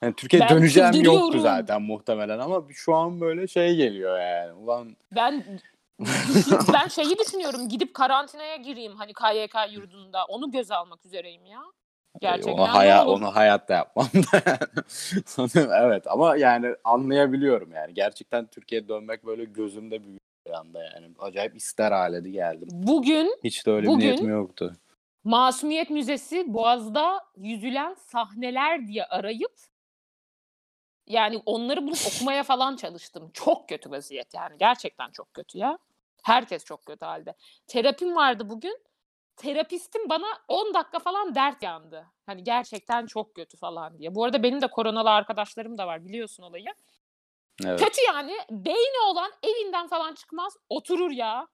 yani 0.02 0.14
Türkiye'ye 0.16 0.48
Ben 0.48 0.56
döneceğim 0.56 1.04
yoktu 1.04 1.40
zaten 1.40 1.82
muhtemelen 1.82 2.38
ama 2.38 2.62
şu 2.74 2.94
an 2.94 3.20
böyle 3.20 3.46
şey 3.46 3.76
geliyor 3.76 4.20
yani. 4.20 4.52
Ulan 4.52 4.96
Ben 5.14 5.44
ben 6.72 6.88
şeyi 6.88 7.18
düşünüyorum. 7.18 7.68
Gidip 7.68 7.94
karantinaya 7.94 8.56
gireyim 8.56 8.96
hani 8.96 9.12
KYK 9.12 9.54
yurdunda. 9.72 10.24
Onu 10.24 10.50
göze 10.50 10.74
almak 10.74 11.06
üzereyim 11.06 11.46
ya. 11.46 11.60
Gerçekten 12.20 12.52
onu, 12.52 12.74
haya, 12.74 13.06
onu 13.06 13.36
hayatta 13.36 13.74
yapmam 13.74 14.06
da 14.14 14.58
evet 15.84 16.06
ama 16.06 16.36
yani 16.36 16.74
anlayabiliyorum 16.84 17.72
yani. 17.72 17.94
Gerçekten 17.94 18.46
Türkiye'ye 18.46 18.88
dönmek 18.88 19.26
böyle 19.26 19.44
gözümde 19.44 20.02
büyüyor 20.02 20.20
bir 20.46 20.50
anda 20.50 20.84
yani. 20.84 21.14
Acayip 21.18 21.56
ister 21.56 21.92
hale 21.92 22.24
de 22.24 22.30
geldim. 22.30 22.68
Bugün 22.72 23.36
Hiç 23.44 23.66
de 23.66 23.70
öyle 23.70 23.86
Bugün- 23.86 24.00
bir 24.00 24.06
niyetim 24.06 24.30
yoktu. 24.30 24.76
Masumiyet 25.24 25.90
Müzesi 25.90 26.54
Boğaz'da 26.54 27.20
yüzülen 27.36 27.94
sahneler 27.94 28.88
diye 28.88 29.04
arayıp 29.04 29.52
yani 31.06 31.42
onları 31.46 31.82
bulup 31.86 31.98
okumaya 32.16 32.42
falan 32.42 32.76
çalıştım. 32.76 33.30
Çok 33.34 33.68
kötü 33.68 33.90
vaziyet 33.90 34.34
yani. 34.34 34.56
Gerçekten 34.58 35.10
çok 35.10 35.34
kötü 35.34 35.58
ya. 35.58 35.78
Herkes 36.22 36.64
çok 36.64 36.86
kötü 36.86 37.04
halde. 37.06 37.34
Terapim 37.66 38.16
vardı 38.16 38.48
bugün. 38.48 38.78
Terapistim 39.36 40.08
bana 40.08 40.26
10 40.48 40.74
dakika 40.74 40.98
falan 40.98 41.34
dert 41.34 41.62
yandı. 41.62 42.06
Hani 42.26 42.44
gerçekten 42.44 43.06
çok 43.06 43.34
kötü 43.34 43.56
falan 43.56 43.98
diye. 43.98 44.14
Bu 44.14 44.24
arada 44.24 44.42
benim 44.42 44.62
de 44.62 44.66
koronalı 44.66 45.10
arkadaşlarım 45.10 45.78
da 45.78 45.86
var 45.86 46.04
biliyorsun 46.04 46.42
olayı. 46.42 46.66
Evet. 47.66 47.80
Kötü 47.80 48.00
yani. 48.06 48.32
Beyni 48.50 49.00
olan 49.10 49.30
evinden 49.42 49.88
falan 49.88 50.14
çıkmaz. 50.14 50.56
Oturur 50.68 51.10
ya. 51.10 51.46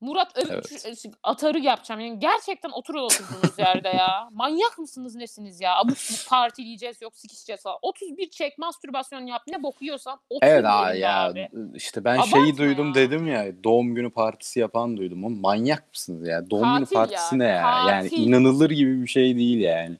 Murat 0.00 0.36
Övüç 0.38 0.72
Evet. 0.84 1.04
atarı 1.22 1.58
yapacağım. 1.58 2.00
Yani 2.00 2.18
gerçekten 2.18 2.70
oturun 2.70 3.02
oturduğunuz 3.02 3.58
yerde 3.58 3.88
ya. 3.88 4.28
Manyak 4.32 4.78
mısınız 4.78 5.14
nesiniz 5.14 5.60
ya? 5.60 5.74
Subuk 5.96 6.28
partileyeceğiz 6.28 7.02
yok 7.02 7.16
sikişeceğiz 7.16 7.62
falan. 7.62 7.78
31 7.82 8.30
çek 8.30 8.58
mastürbasyon 8.58 9.26
yap 9.26 9.42
ne 9.48 9.62
bok 9.62 9.82
yiyorsan 9.82 10.18
otur 10.30 10.46
Evet 10.46 10.64
yerinde 10.64 10.98
ya 10.98 11.22
abi. 11.24 11.48
işte 11.74 12.04
ben 12.04 12.14
Abartma 12.16 12.38
şeyi 12.40 12.56
duydum 12.56 12.88
ya. 12.88 12.94
dedim 12.94 13.26
ya 13.26 13.64
doğum 13.64 13.94
günü 13.94 14.10
partisi 14.10 14.60
yapan 14.60 14.96
duydum. 14.96 15.24
Oğlum 15.24 15.40
manyak 15.40 15.88
mısınız 15.92 16.28
ya? 16.28 16.50
Doğum 16.50 16.74
günü 16.74 16.84
Katil 16.86 16.96
ya, 16.96 17.02
partisi 17.06 17.38
ne 17.38 17.44
ya? 17.46 17.84
Yani 17.88 18.10
katil. 18.10 18.26
inanılır 18.26 18.70
gibi 18.70 19.02
bir 19.02 19.08
şey 19.08 19.36
değil 19.36 19.60
yani. 19.60 19.96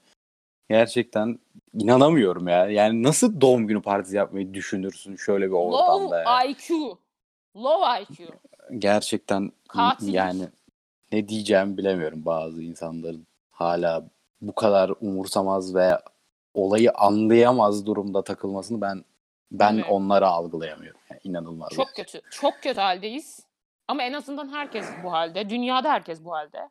Gerçekten 0.73 1.39
inanamıyorum 1.73 2.47
ya. 2.47 2.69
Yani 2.69 3.03
nasıl 3.03 3.41
doğum 3.41 3.67
günü 3.67 3.81
partisi 3.81 4.15
yapmayı 4.15 4.53
düşünürsün 4.53 5.15
şöyle 5.15 5.47
bir 5.47 5.51
ortamda 5.55 6.19
ya? 6.19 6.25
Low 6.25 6.49
IQ. 6.49 6.97
Low 7.55 8.01
IQ. 8.01 8.27
gerçekten 8.77 9.51
Katillik. 9.67 10.13
yani 10.13 10.47
ne 11.11 11.27
diyeceğimi 11.27 11.77
bilemiyorum 11.77 12.25
bazı 12.25 12.61
insanların 12.61 13.27
hala 13.51 14.03
bu 14.41 14.55
kadar 14.55 14.91
umursamaz 15.01 15.75
ve 15.75 15.99
olayı 16.53 16.91
anlayamaz 16.91 17.85
durumda 17.85 18.23
takılmasını 18.23 18.81
ben 18.81 19.05
ben 19.51 19.73
Evet. 19.73 19.85
onları 19.89 20.27
algılayamıyorum. 20.27 20.99
Yani 21.09 21.21
inanılmaz. 21.23 21.69
Çok 21.69 21.87
kötü. 21.95 22.21
Çok 22.31 22.53
kötü 22.61 22.81
haldeyiz. 22.81 23.39
Ama 23.87 24.03
en 24.03 24.13
azından 24.13 24.49
herkes 24.53 24.85
bu 25.03 25.11
halde. 25.11 25.49
Dünyada 25.49 25.91
herkes 25.91 26.23
bu 26.25 26.31
halde. 26.33 26.69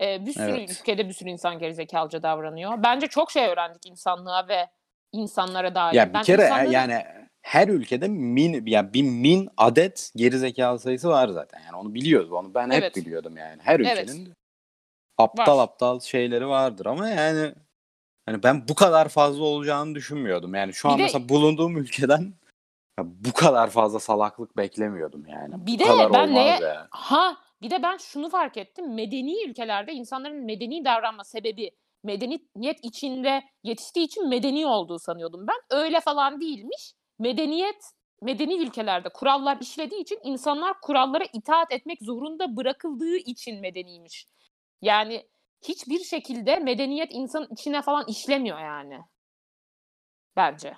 Ee, 0.00 0.26
bir 0.26 0.32
sürü 0.32 0.50
Evet. 0.50 0.70
ülkede 0.70 1.08
bir 1.08 1.12
sürü 1.12 1.28
insan 1.30 1.58
gerizekalıca 1.58 2.22
davranıyor. 2.22 2.82
Bence 2.82 3.06
çok 3.06 3.30
şey 3.30 3.46
öğrendik 3.46 3.86
insanlığa 3.86 4.48
ve 4.48 4.66
insanlara 5.12 5.74
dair. 5.74 5.94
Ya 5.94 6.08
bir 6.08 6.14
Ben 6.14 6.22
kere 6.22 6.42
insanların- 6.42 6.70
yani 6.70 7.04
her 7.42 7.68
ülkede 7.68 8.08
min 8.08 8.66
yani 8.66 8.92
bir 8.92 9.02
min 9.02 9.48
adet 9.56 10.12
gerizekalı 10.16 10.78
sayısı 10.78 11.08
var 11.08 11.28
zaten. 11.28 11.60
Yani 11.66 11.76
onu 11.76 11.94
biliyoruz. 11.94 12.32
Onu 12.32 12.54
ben 12.54 12.70
hep 12.70 12.82
Evet. 12.82 12.96
biliyordum 12.96 13.36
yani. 13.36 13.62
Her 13.62 13.80
Evet. 13.80 14.02
ülkenin 14.08 14.32
aptal 15.18 15.58
Var. 15.58 15.62
aptal 15.64 16.00
şeyleri 16.00 16.48
vardır 16.48 16.86
ama 16.86 17.08
yani 17.08 17.54
hani 18.26 18.42
ben 18.42 18.68
bu 18.68 18.74
kadar 18.74 19.08
fazla 19.08 19.44
olacağını 19.44 19.94
düşünmüyordum. 19.94 20.54
Yani 20.54 20.72
şu 20.74 20.88
Bir 20.88 20.92
an 20.92 20.98
de- 20.98 21.02
mesela 21.02 21.28
bulunduğum 21.28 21.76
ülkeden 21.76 22.34
ya 22.98 23.04
bu 23.06 23.32
kadar 23.32 23.70
fazla 23.70 24.00
salaklık 24.00 24.56
beklemiyordum 24.56 25.26
yani. 25.28 25.66
Bir 25.66 25.74
bu 25.74 25.78
de 25.78 25.84
kadar 25.84 26.12
ben 26.12 26.34
neye- 26.34 26.60
ya. 26.60 26.88
Ha 26.90 27.36
bir 27.62 27.70
de 27.70 27.82
ben 27.82 27.96
şunu 27.96 28.30
fark 28.30 28.56
ettim. 28.56 28.94
Medeni 28.94 29.48
ülkelerde 29.48 29.92
insanların 29.92 30.44
medeni 30.44 30.84
davranma 30.84 31.24
sebebi 31.24 31.70
medeniyet 32.04 32.78
içinde 32.82 33.42
yetiştiği 33.62 34.06
için 34.06 34.28
medeni 34.28 34.66
olduğu 34.66 34.98
sanıyordum 34.98 35.46
ben. 35.46 35.78
Öyle 35.78 36.00
falan 36.00 36.40
değilmiş. 36.40 36.92
Medeniyet 37.18 37.84
medeni 38.22 38.54
ülkelerde 38.62 39.08
kurallar 39.08 39.58
işlediği 39.60 40.02
için 40.02 40.18
insanlar 40.22 40.80
kurallara 40.80 41.24
itaat 41.32 41.72
etmek 41.72 42.02
zorunda 42.02 42.56
bırakıldığı 42.56 43.16
için 43.16 43.60
medeniymiş. 43.60 44.26
Yani 44.82 45.28
hiçbir 45.68 45.98
şekilde 45.98 46.56
medeniyet 46.56 47.08
insanın 47.12 47.48
içine 47.52 47.82
falan 47.82 48.04
işlemiyor 48.08 48.58
yani. 48.58 49.00
Bence. 50.36 50.76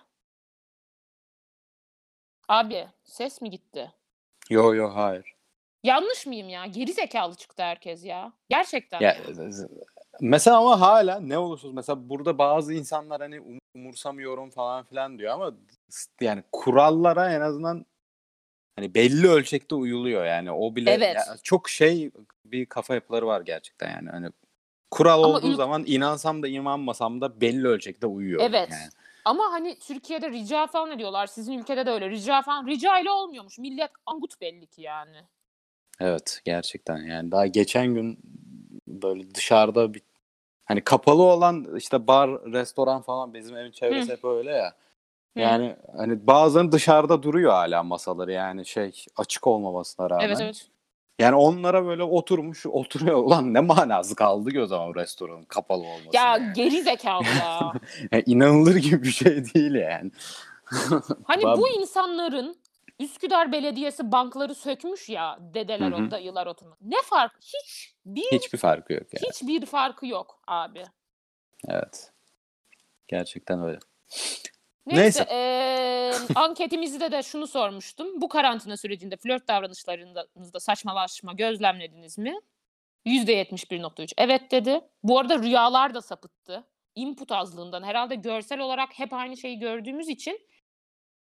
Abi 2.49 2.89
ses 3.05 3.41
mi 3.41 3.51
gitti? 3.51 3.93
Yo 4.51 4.75
yo 4.75 4.95
hayır. 4.95 5.40
Yanlış 5.85 6.27
mıyım 6.27 6.49
ya? 6.49 6.67
Geri 6.67 6.93
zekalı 6.93 7.35
çıktı 7.35 7.63
herkes 7.63 8.05
ya. 8.05 8.33
Gerçekten. 8.49 9.01
Ya, 9.01 9.17
mesela 10.21 10.57
ama 10.59 10.81
hala 10.81 11.21
ne 11.21 11.39
olursa 11.39 11.69
mesela 11.73 12.09
burada 12.09 12.39
bazı 12.39 12.75
insanlar 12.75 13.21
hani 13.21 13.37
um- 13.37 13.61
umursamıyorum 13.75 14.51
falan 14.51 14.85
filan 14.85 15.19
diyor 15.19 15.33
ama 15.35 15.53
yani 16.21 16.43
kurallara 16.53 17.33
en 17.33 17.41
azından 17.41 17.87
hani 18.77 18.95
belli 18.95 19.29
ölçekte 19.29 19.75
uyuluyor 19.75 20.25
yani 20.25 20.53
o 20.53 20.77
bile 20.77 20.91
Evet. 20.91 21.17
ya 21.17 21.25
çok 21.43 21.69
şey 21.69 22.11
bir 22.45 22.67
kafa 22.67 22.95
yapıları 22.95 23.27
var 23.27 23.41
gerçekten 23.41 23.91
yani 23.91 24.11
hani 24.11 24.31
kural 24.91 25.23
Ama 25.25 25.37
olduğu 25.39 25.53
ül- 25.53 25.57
zaman 25.57 25.85
inansam 25.87 26.43
da 26.43 26.49
inanmasam 26.49 27.21
da 27.21 27.41
belli 27.41 27.67
ölçekte 27.69 28.07
uyuyor. 28.07 28.41
Evet. 28.45 28.69
Yani. 28.71 28.91
Ama 29.25 29.45
hani 29.53 29.79
Türkiye'de 29.79 30.31
rica 30.31 30.67
falan 30.67 30.91
ediyorlar. 30.91 31.27
Sizin 31.27 31.53
ülkede 31.59 31.87
de 31.87 31.91
öyle. 31.91 32.11
Rica 32.11 32.43
falan. 32.43 32.67
Rica 32.67 32.99
ile 32.99 33.11
olmuyormuş. 33.11 33.59
Millet 33.59 33.91
angut 34.07 34.41
belli 34.41 34.67
ki 34.67 34.83
yani. 34.83 35.17
Evet 36.01 36.41
gerçekten 36.45 36.97
yani 36.97 37.33
daha 37.33 37.47
geçen 37.47 37.95
gün 37.95 38.19
böyle 38.89 39.35
dışarıda 39.35 39.95
bir 39.95 40.03
hani 40.65 40.81
kapalı 40.81 41.23
olan 41.23 41.77
işte 41.77 42.07
bar, 42.07 42.31
restoran 42.31 43.03
falan 43.03 43.35
bizim 43.35 43.57
evin 43.57 43.71
çevresi 43.71 44.09
Hı. 44.09 44.17
hep 44.17 44.25
öyle 44.25 44.51
ya. 44.51 44.73
Hı. 45.37 45.41
Yani 45.41 45.77
hani 45.97 46.27
bazıları 46.27 46.73
dışarıda 46.73 47.23
duruyor 47.23 47.53
hala 47.53 47.83
masaları 47.83 48.33
yani 48.33 48.67
şey 48.67 49.05
açık 49.17 49.47
olmamasına 49.47 50.11
rağmen. 50.11 50.27
Evet 50.27 50.39
evet. 50.41 50.69
Yani 51.19 51.35
onlara 51.35 51.87
böyle 51.87 52.03
oturmuş 52.03 52.67
oturuyor. 52.67 53.17
Ulan 53.25 53.55
ne 53.55 53.61
manası 53.61 54.15
kaldı 54.15 54.51
ki 54.51 54.61
o 54.61 54.67
zaman 54.67 54.95
restoranın 54.95 55.45
kapalı 55.45 55.83
olması. 55.83 56.17
Ya 56.17 56.23
yani. 56.23 56.53
geri 56.53 56.83
zekalı 56.83 57.25
ya. 57.41 57.73
Yani 58.13 58.23
inanılır 58.27 58.77
gibi 58.77 59.03
bir 59.03 59.11
şey 59.11 59.55
değil 59.55 59.75
yani. 59.75 60.11
Hani 61.25 61.43
Ben- 61.45 61.57
bu 61.57 61.69
insanların 61.69 62.57
Üsküdar 63.01 63.53
Belediyesi 63.53 64.13
bankları 64.13 64.55
sökmüş 64.55 65.09
ya 65.09 65.39
dedeler 65.41 65.93
Hı 65.93 65.97
hı. 65.97 66.07
o 66.07 66.11
dayılar 66.11 66.47
oturma. 66.47 66.77
Ne 66.81 66.97
fark? 67.05 67.33
Hiç 67.43 67.95
bir 68.07 68.23
Hiçbir 68.33 68.59
farkı 68.59 68.93
yok 68.93 69.03
yani. 69.13 69.31
hiçbir 69.33 69.67
farkı 69.67 70.07
yok 70.07 70.41
abi. 70.47 70.85
Evet. 71.69 72.13
Gerçekten 73.09 73.63
öyle. 73.63 73.79
Neyse, 74.87 75.03
Neyse. 75.03 75.27
eee, 75.31 76.13
anketimizde 76.35 77.13
de 77.13 77.23
şunu 77.23 77.47
sormuştum. 77.47 78.21
Bu 78.21 78.29
karantina 78.29 78.77
sürecinde 78.77 79.17
flört 79.17 79.49
davranışlarınızda 79.49 80.61
saçmalaşma 80.61 81.33
gözlemlediniz 81.33 82.19
mi? 82.19 82.35
%71.3 83.07 84.13
evet 84.19 84.51
dedi. 84.51 84.81
Bu 85.03 85.19
arada 85.19 85.39
rüyalar 85.39 85.95
da 85.95 86.03
sapıttı. 86.03 86.65
input 86.95 87.33
azlığından 87.33 87.83
herhalde 87.83 88.15
görsel 88.15 88.59
olarak 88.59 88.99
hep 88.99 89.13
aynı 89.13 89.37
şeyi 89.37 89.59
gördüğümüz 89.59 90.09
için 90.09 90.41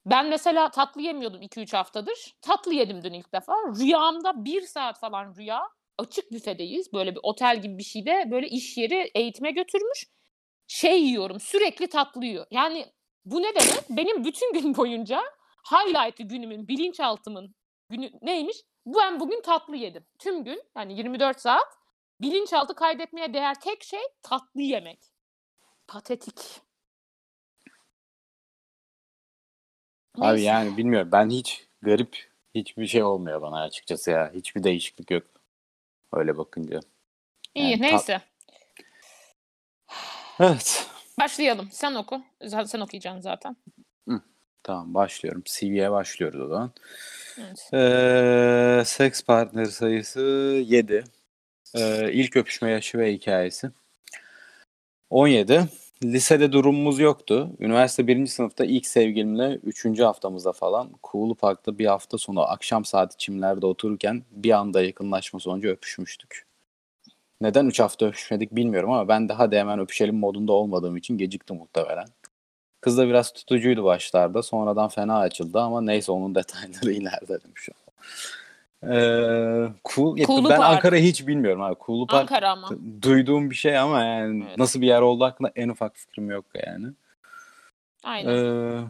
ben 0.06 0.28
mesela 0.28 0.72
tatlı 0.72 1.02
yemiyordum 1.02 1.42
2-3 1.42 1.78
haftadır. 1.78 2.36
Tatlı 2.42 2.74
yedim 2.74 3.04
dün 3.04 3.14
ilk 3.14 3.34
defa. 3.34 3.54
Rüyamda 3.80 4.46
bir 4.46 4.62
saat 4.62 5.00
falan 5.00 5.36
rüya. 5.36 5.62
Açık 5.98 6.32
büfedeyiz. 6.32 6.94
Böyle 6.94 7.16
bir 7.16 7.20
otel 7.24 7.62
gibi 7.62 7.78
bir 7.78 7.84
şeyde 7.84 8.32
böyle 8.32 8.48
iş 8.48 8.78
yeri 8.78 9.12
eğitime 9.16 9.52
götürmüş. 9.52 10.08
Şey 10.68 11.04
yiyorum 11.04 11.40
sürekli 11.40 11.88
tatlı 11.88 12.26
yiyor. 12.26 12.46
Yani 12.52 12.86
bu 13.26 13.42
ne 13.42 13.56
demek? 13.56 13.90
Benim 13.90 14.24
bütün 14.24 14.54
gün 14.54 14.76
boyunca 14.78 15.22
highlight'ı 15.72 16.24
günümün, 16.24 16.68
bilinçaltımın 16.68 17.56
günü 17.90 18.12
neymiş? 18.22 18.58
Ben 18.86 19.20
bugün 19.20 19.42
tatlı 19.42 19.76
yedim. 19.76 20.06
Tüm 20.20 20.44
gün 20.44 20.64
yani 20.78 20.98
24 20.98 21.42
saat 21.42 21.68
bilinçaltı 22.22 22.76
kaydetmeye 22.76 23.34
değer 23.34 23.60
tek 23.60 23.84
şey 23.84 24.02
tatlı 24.24 24.62
yemek. 24.62 25.00
Patetik. 25.88 26.71
Abi 30.18 30.34
Neyse. 30.34 30.44
yani 30.44 30.78
bilmiyorum 30.78 31.10
ben 31.12 31.30
hiç 31.30 31.68
garip 31.82 32.18
hiçbir 32.56 32.88
şey 32.88 33.04
olmuyor 33.04 33.42
bana 33.42 33.62
açıkçası 33.62 34.12
ya. 34.12 34.32
Hiçbir 34.34 34.64
değişiklik 34.64 35.12
yok. 35.12 35.24
Öyle 36.14 36.38
bakınca. 36.38 36.80
İyi 37.56 37.72
yani 37.72 37.82
neyse. 37.82 38.22
Evet. 40.40 40.88
Başlayalım. 41.20 41.70
Sen 41.72 41.96
oku. 41.96 42.22
Zaten 42.44 42.66
sen 42.66 42.80
okuyacaksın 42.80 43.22
zaten. 43.22 43.56
Tamam 44.64 44.94
başlıyorum. 44.94 45.44
CV'ye 45.46 45.92
başlıyoruz 45.92 46.42
o 46.42 46.48
zaman. 46.48 46.72
Evet. 47.38 47.70
Ee, 47.74 48.84
seks 48.86 49.24
partner 49.24 49.66
sayısı 49.66 50.22
7. 50.66 51.04
Ee, 51.76 52.12
ilk 52.12 52.38
öpüşme 52.38 52.72
yaşı 52.72 52.98
ve 52.98 53.14
hikayesi. 53.14 53.72
17. 55.10 55.64
Lisede 56.04 56.52
durumumuz 56.52 57.00
yoktu. 57.00 57.50
Üniversite 57.60 58.08
birinci 58.08 58.32
sınıfta 58.32 58.66
ilk 58.66 58.88
sevgilimle 58.88 59.60
3. 59.64 60.00
haftamızda 60.00 60.52
falan 60.52 60.90
Kuğulu 61.04 61.36
Park'ta 61.36 61.78
bir 61.78 61.86
hafta 61.86 62.18
sonu 62.18 62.42
akşam 62.42 62.86
saati 62.86 63.18
çimlerde 63.18 63.66
otururken 63.66 64.24
bir 64.32 64.52
anda 64.52 64.84
yakınlaşma 64.84 65.40
sonucu 65.40 65.70
öpüşmüştük. 65.70 66.46
Neden 67.42 67.66
3 67.66 67.80
hafta 67.80 68.06
öpüşmedik 68.06 68.56
bilmiyorum 68.56 68.92
ama 68.92 69.08
ben 69.08 69.30
de 69.30 69.34
hadi 69.34 69.58
hemen 69.58 69.80
öpüşelim 69.80 70.16
modunda 70.16 70.54
olmadığım 70.54 70.98
için 70.98 71.18
gecikti 71.18 71.54
muhtemelen. 71.54 72.08
Kız 72.82 72.98
da 72.98 73.08
biraz 73.08 73.34
tutucuydu 73.34 73.84
başlarda. 73.84 74.44
Sonradan 74.44 74.88
fena 74.88 75.20
açıldı 75.20 75.60
ama 75.60 75.82
neyse 75.82 76.12
onun 76.12 76.36
detayları 76.36 76.92
ileride 77.02 77.44
demiş. 77.44 77.70
Ee, 78.84 79.68
cool. 79.86 80.18
Kuğulu 80.24 80.50
ben 80.50 80.58
Park. 80.58 80.70
Ankara'yı 80.70 81.04
hiç 81.04 81.28
bilmiyorum 81.28 81.62
abi. 81.62 81.76
Kuğulu 81.76 82.08
Park 82.08 82.22
Ankara 82.32 82.52
ama. 82.52 82.70
duyduğum 83.02 83.50
bir 83.50 83.56
şey 83.56 83.78
ama 83.78 84.04
yani 84.04 84.46
Evet. 84.48 84.58
nasıl 84.58 84.82
bir 84.82 84.88
yer 84.88 85.02
olduğu 85.02 85.24
hakkında 85.26 85.52
en 85.56 85.70
ufak 85.70 85.98
fikrim 85.98 86.30
yok 86.32 86.46
yani. 86.68 86.88
Aynen. 88.04 88.30
Ee, 88.36 88.88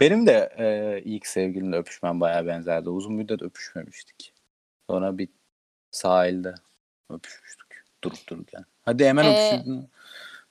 benim 0.00 0.26
de 0.26 0.54
e, 0.58 1.00
ilk 1.04 1.26
sevgilimle 1.26 1.76
öpüşmem 1.76 2.20
bayağı 2.20 2.46
benzerdi. 2.46 2.90
Uzun 2.90 3.14
müddet 3.14 3.42
öpüşmemiştik. 3.42 4.34
Sonra 4.90 5.18
bir 5.18 5.28
sahilde 5.90 6.54
öpüşmüştük 7.10 7.84
durup 8.04 8.28
dururken. 8.28 8.64
Hadi 8.84 9.04
hemen 9.06 9.24
Ee, 9.24 9.30
öpüşürdün. 9.30 9.90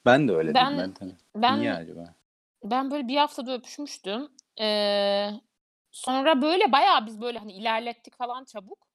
Ben 0.06 0.28
de 0.28 0.34
öyle 0.36 0.54
ben- 0.54 0.78
dedim. 0.78 0.96
Ben, 1.02 1.42
ben 1.42 1.60
Niye 1.60 1.74
acaba? 1.74 2.16
ben 2.64 2.92
böyle 2.92 3.08
bir 3.08 3.18
haftada 3.18 3.54
öpüşmüştüm. 3.54 4.28
Ee, 4.62 5.30
sonra 5.94 6.42
böyle 6.42 6.72
bayağı 6.72 7.06
biz 7.06 7.22
böyle 7.22 7.40
hani 7.40 7.54
ilerlettik 7.54 8.18
falan 8.18 8.44
çabuk. 8.44 8.88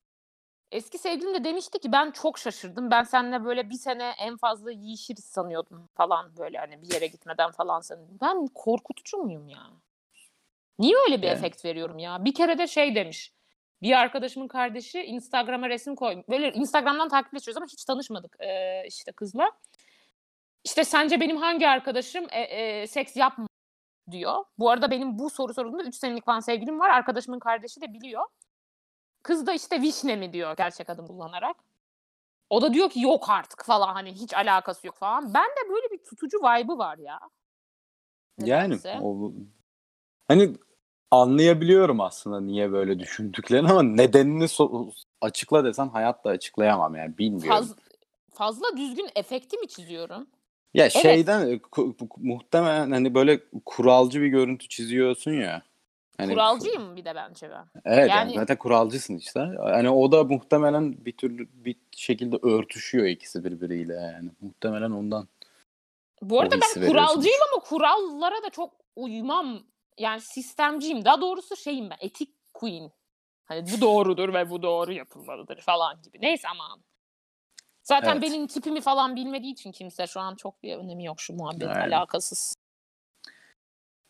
Eski 0.73 0.99
sevgilim 0.99 1.35
de 1.35 1.45
demişti 1.45 1.79
ki 1.79 1.93
ben 1.93 2.11
çok 2.11 2.39
şaşırdım. 2.39 2.91
Ben 2.91 3.03
seninle 3.03 3.45
böyle 3.45 3.71
bir 3.71 3.75
sene 3.75 4.13
en 4.19 4.37
fazla 4.37 4.73
yiyişiriz 4.73 5.25
sanıyordum 5.25 5.89
falan 5.95 6.37
böyle 6.37 6.59
hani 6.59 6.83
bir 6.83 6.95
yere 6.95 7.07
gitmeden 7.07 7.51
falan 7.51 7.81
sanıyordum. 7.81 8.19
Ben 8.23 8.47
korkutucu 8.47 9.17
muyum 9.17 9.49
ya? 9.49 9.71
Niye 10.79 10.97
öyle 11.07 11.23
bir 11.23 11.27
Yani. 11.27 11.37
efekt 11.37 11.65
veriyorum 11.65 11.99
ya? 11.99 12.25
Bir 12.25 12.35
kere 12.35 12.59
de 12.59 12.67
şey 12.67 12.95
demiş. 12.95 13.33
Bir 13.83 13.93
arkadaşımın 13.93 14.49
kardeşi 14.49 15.03
Instagram'a 15.03 15.69
resim 15.69 15.97
koymuş. 15.97 16.29
Böyle 16.29 16.53
Instagram'dan 16.53 17.09
takipleşiyoruz 17.09 17.57
ama 17.57 17.67
hiç 17.67 17.85
tanışmadık 17.85 18.37
ee, 18.41 18.83
işte 18.87 19.13
kızla. 19.13 19.51
İşte 20.65 20.85
sence 20.85 21.21
benim 21.21 21.37
hangi 21.37 21.69
arkadaşım 21.69 22.27
e, 22.31 22.41
e, 22.41 22.87
seks 22.87 23.17
yapmıyor 23.17 23.48
diyor. 24.11 24.45
Bu 24.59 24.71
arada 24.71 24.91
benim 24.91 25.19
bu 25.19 25.31
soru 25.31 25.55
sorduğumda 25.55 25.83
3 25.85 25.95
senelik 25.95 26.25
falan 26.25 26.41
sevgilim 26.41 26.81
var. 26.81 26.91
Arkadaşımın 26.91 27.39
kardeşi 27.39 27.81
de 27.81 27.93
biliyor. 27.95 28.25
Kız 29.23 29.47
da 29.47 29.53
işte 29.53 29.83
vişne 29.83 30.17
mi 30.17 30.33
diyor 30.33 30.57
gerçek 30.57 30.91
adım 30.91 31.07
kullanarak. 31.07 31.57
O 32.51 32.63
da 32.63 32.75
diyor 32.75 32.91
ki 32.91 33.01
yok 33.01 33.31
artık 33.31 33.65
falan 33.65 33.95
hani 33.95 34.13
hiç 34.13 34.35
alakası 34.35 34.87
yok 34.87 34.97
falan. 34.97 35.35
Ben 35.35 35.47
de 35.47 35.71
böyle 35.71 35.91
bir 35.91 35.99
tutucu 36.05 36.39
vibe'ı 36.39 36.79
var 36.79 36.99
ya. 36.99 37.21
Yani 38.39 38.79
o, 39.03 39.33
hani 40.29 40.57
anlayabiliyorum 41.11 42.01
aslında 42.01 42.41
niye 42.41 42.73
böyle 42.73 42.99
düşündüklerini 42.99 43.71
ama 43.71 43.83
nedenini 43.83 44.45
so- 44.45 44.93
açıkla 45.21 45.65
desen 45.65 45.89
hayatta 45.89 46.31
açıklayamam 46.31 46.95
yani 46.95 47.19
bilmiyorum. 47.19 47.49
Faz, 47.49 47.75
fazla 48.33 48.77
düzgün 48.77 49.09
efekti 49.15 49.57
mi 49.57 49.69
çiziyorum? 49.69 50.27
Ya 50.75 50.91
şeyden 50.91 51.53
ku- 51.53 51.97
ku- 51.97 52.09
muhtemelen 52.17 52.91
hani 52.91 53.15
böyle 53.15 53.41
kuralcı 53.67 54.21
bir 54.21 54.27
görüntü 54.27 54.69
çiziyorsun 54.69 55.33
ya. 55.33 55.63
Hani 56.19 56.33
Kuralcıyım 56.33 56.97
bir 56.97 57.05
de 57.05 57.15
bence 57.15 57.51
ben. 57.51 57.67
Evet 57.85 58.11
yani, 58.11 58.11
Yani- 58.11 58.35
zaten 58.35 58.57
kuralcısın 58.57 59.17
işte. 59.17 59.41
Hani 59.61 59.91
o 59.91 60.13
da 60.13 60.25
muhtemelen 60.25 61.05
bir 61.05 61.13
türlü 61.13 61.49
bir 61.53 61.77
şekilde 61.97 62.37
örtüşüyor 62.43 63.07
ikisi 63.07 63.45
birbiriyle 63.45 63.95
yani. 63.95 64.31
Muhtemelen 64.41 64.91
ondan. 64.91 65.29
Bu 66.23 66.41
arada 66.41 66.57
ben 66.61 66.87
kuralcıyım 66.89 67.39
ama 67.53 67.63
kurallara 67.63 68.43
da 68.43 68.51
çok 68.51 68.73
uymam. 68.97 69.63
Yani 69.99 70.21
sistemciyim. 70.21 71.05
Daha 71.05 71.21
doğrusu 71.21 71.57
şeyim 71.57 71.91
ben. 71.91 71.97
Etik 72.01 72.31
queen. 72.55 72.91
Hani 73.45 73.65
bu 73.73 73.81
doğrudur 73.81 74.35
ve 74.35 74.51
bu 74.51 74.63
doğru 74.63 74.93
yapılmalıdır 74.93 75.61
falan 75.61 76.03
gibi. 76.03 76.19
Neyse 76.21 76.49
aman. 76.49 76.81
Zaten 77.89 78.13
Evet. 78.13 78.23
benim 78.23 78.47
tipimi 78.47 78.81
falan 78.81 79.17
bilmediği 79.17 79.53
için 79.53 79.73
kimse 79.73 80.07
şu 80.07 80.21
an 80.21 80.35
çok 80.35 80.63
bir 80.63 80.77
önemi 80.77 81.05
yok 81.05 81.21
şu 81.21 81.35
muhabbetin 81.35 81.69
Aynen. 81.69 81.91
alakasız. 81.91 82.55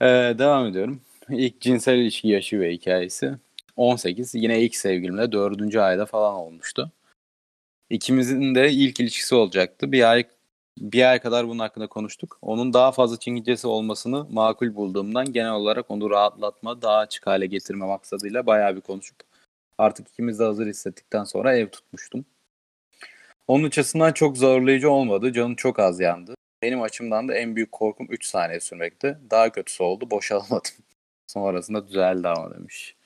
Ee, 0.01 0.07
devam 0.39 0.67
ediyorum. 0.67 1.01
İlk 1.29 1.61
cinsel 1.61 1.99
ilişki 1.99 2.29
yaşı 2.29 2.61
ve 2.61 2.73
hikayesi. 2.73 3.35
18. 3.77 4.35
Yine 4.35 4.61
ilk 4.63 4.77
sevgilimle 4.77 5.33
4. 5.33 5.77
ayda 5.77 6.07
falan 6.07 6.35
olmuştu. 6.35 6.93
İkimizin 7.91 8.55
de 8.55 8.71
ilk 8.71 9.01
ilişkisi 9.01 9.35
olacaktı. 9.35 9.93
Bir 9.93 10.11
ay 10.11 10.25
bir 10.79 11.11
ay 11.11 11.19
kadar 11.19 11.49
bunun 11.49 11.59
hakkında 11.59 11.87
konuştuk. 11.87 12.39
Onun 12.43 12.73
daha 12.73 12.93
fazla 12.93 13.19
çingicesi 13.19 13.67
olmasını 13.67 14.27
makul 14.31 14.75
bulduğumdan 14.75 15.33
genel 15.33 15.53
olarak 15.53 15.91
onu 15.91 16.11
rahatlatma, 16.11 16.83
daha 16.83 16.97
açık 16.97 17.27
hale 17.27 17.47
getirme 17.47 17.87
maksadıyla 17.87 18.47
bayağı 18.47 18.77
bir 18.77 18.81
konuşup 18.81 19.17
artık 19.79 20.09
ikimiz 20.09 20.39
de 20.39 20.45
hazır 20.45 20.67
hissettikten 20.67 21.25
sonra 21.25 21.57
ev 21.57 21.69
tutmuştum. 21.69 22.25
Onun 23.49 23.65
açısından 23.65 24.13
çok 24.13 24.37
zorlayıcı 24.37 24.91
olmadı. 24.91 25.33
Canım 25.33 25.55
çok 25.55 25.79
az 25.79 26.01
yandı. 26.01 26.35
Benim 26.63 26.83
açımdan 26.83 27.29
da 27.29 27.35
en 27.35 27.57
büyük 27.57 27.73
korkum 27.73 28.07
3 28.11 28.27
saniye 28.27 28.61
sürmekti. 28.61 29.19
Daha 29.31 29.53
kötüsü 29.53 29.83
oldu. 29.83 30.11
Boşalamadım. 30.11 30.73
Sonrasında 31.27 31.89
düzeldi 31.89 32.29
ama 32.29 32.55
demiş. 32.55 32.97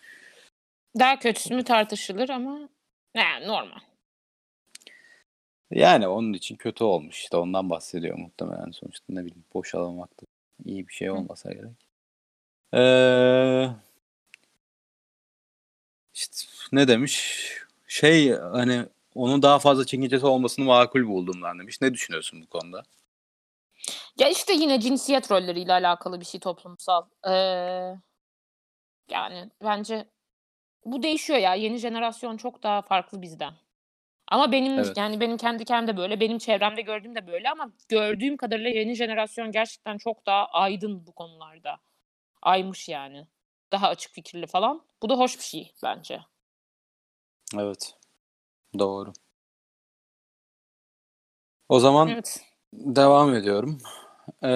Daha 0.99 1.19
kötüsü 1.19 1.55
mü 1.55 1.65
tartışılır 1.65 2.29
ama 2.29 2.69
yani 3.15 3.47
normal. 3.47 3.81
Yani 5.71 6.09
onun 6.09 6.33
için 6.33 6.57
kötü 6.57 6.85
olmuş 6.85 7.19
işte. 7.19 7.37
Ondan 7.37 7.71
bahsediyor 7.71 8.19
muhtemelen 8.19 8.71
sonuçta. 8.71 9.05
Ne 9.09 9.21
bileyim 9.21 9.45
boşalamamak 9.55 10.21
da 10.21 10.27
iyi 10.65 10.89
bir 10.89 10.93
şey 10.93 11.11
olmasa 11.11 11.53
gerek. 11.53 11.89
Ee, 12.75 13.69
işte 16.15 16.37
ne 16.73 16.89
demiş? 16.89 17.47
Şey 17.87 18.31
hani 18.31 18.87
onun 19.14 19.42
daha 19.42 19.59
fazla 19.59 19.87
çingicesi 19.87 20.27
olmasını 20.27 20.64
makul 20.64 21.07
bulduğumdan 21.07 21.59
demiş. 21.59 21.81
Ne 21.81 21.94
düşünüyorsun 21.94 22.42
bu 22.42 22.46
konuda? 22.46 22.83
Ya 24.18 24.29
işte 24.29 24.53
yine 24.53 24.81
cinsiyet 24.81 25.31
rolleriyle 25.31 25.72
alakalı 25.72 26.20
bir 26.20 26.25
şey 26.25 26.40
toplumsal. 26.40 27.03
Ee, 27.29 27.33
yani 29.11 29.51
bence 29.64 30.09
bu 30.85 31.03
değişiyor 31.03 31.38
ya. 31.38 31.55
Yeni 31.55 31.79
jenerasyon 31.79 32.37
çok 32.37 32.62
daha 32.62 32.83
farklı 32.83 33.22
bizden. 33.22 33.55
Ama 34.29 34.53
benim 34.53 34.79
Evet. 34.79 34.96
yani 34.96 35.20
benim 35.20 35.37
kendi 35.37 35.64
kendimde 35.64 35.96
böyle, 35.96 36.20
benim 36.20 36.38
çevremde 36.38 36.83
gördüğüm 36.83 37.14
de 37.14 37.27
böyle 37.27 37.51
ama 37.51 37.72
gördüğüm 37.88 38.37
kadarıyla 38.37 38.70
yeni 38.70 38.94
jenerasyon 38.94 39.53
gerçekten 39.53 39.98
çok 39.98 40.27
daha 40.27 40.46
aydın 40.46 41.07
bu 41.07 41.12
konularda. 41.12 41.77
Aymış 42.42 42.88
yani. 42.88 43.27
Daha 43.72 43.88
açık 43.88 44.12
fikirli 44.12 44.46
falan. 44.46 44.83
Bu 45.03 45.09
da 45.09 45.14
hoş 45.18 45.38
bir 45.38 45.44
şey 45.44 45.72
bence. 45.83 46.20
Evet. 47.59 48.02
Doğru. 48.79 49.13
O 51.69 51.81
zaman 51.81 52.09
Evet. 52.09 52.41
Devam 52.73 53.35
ediyorum. 53.35 53.79
Ee, 54.43 54.49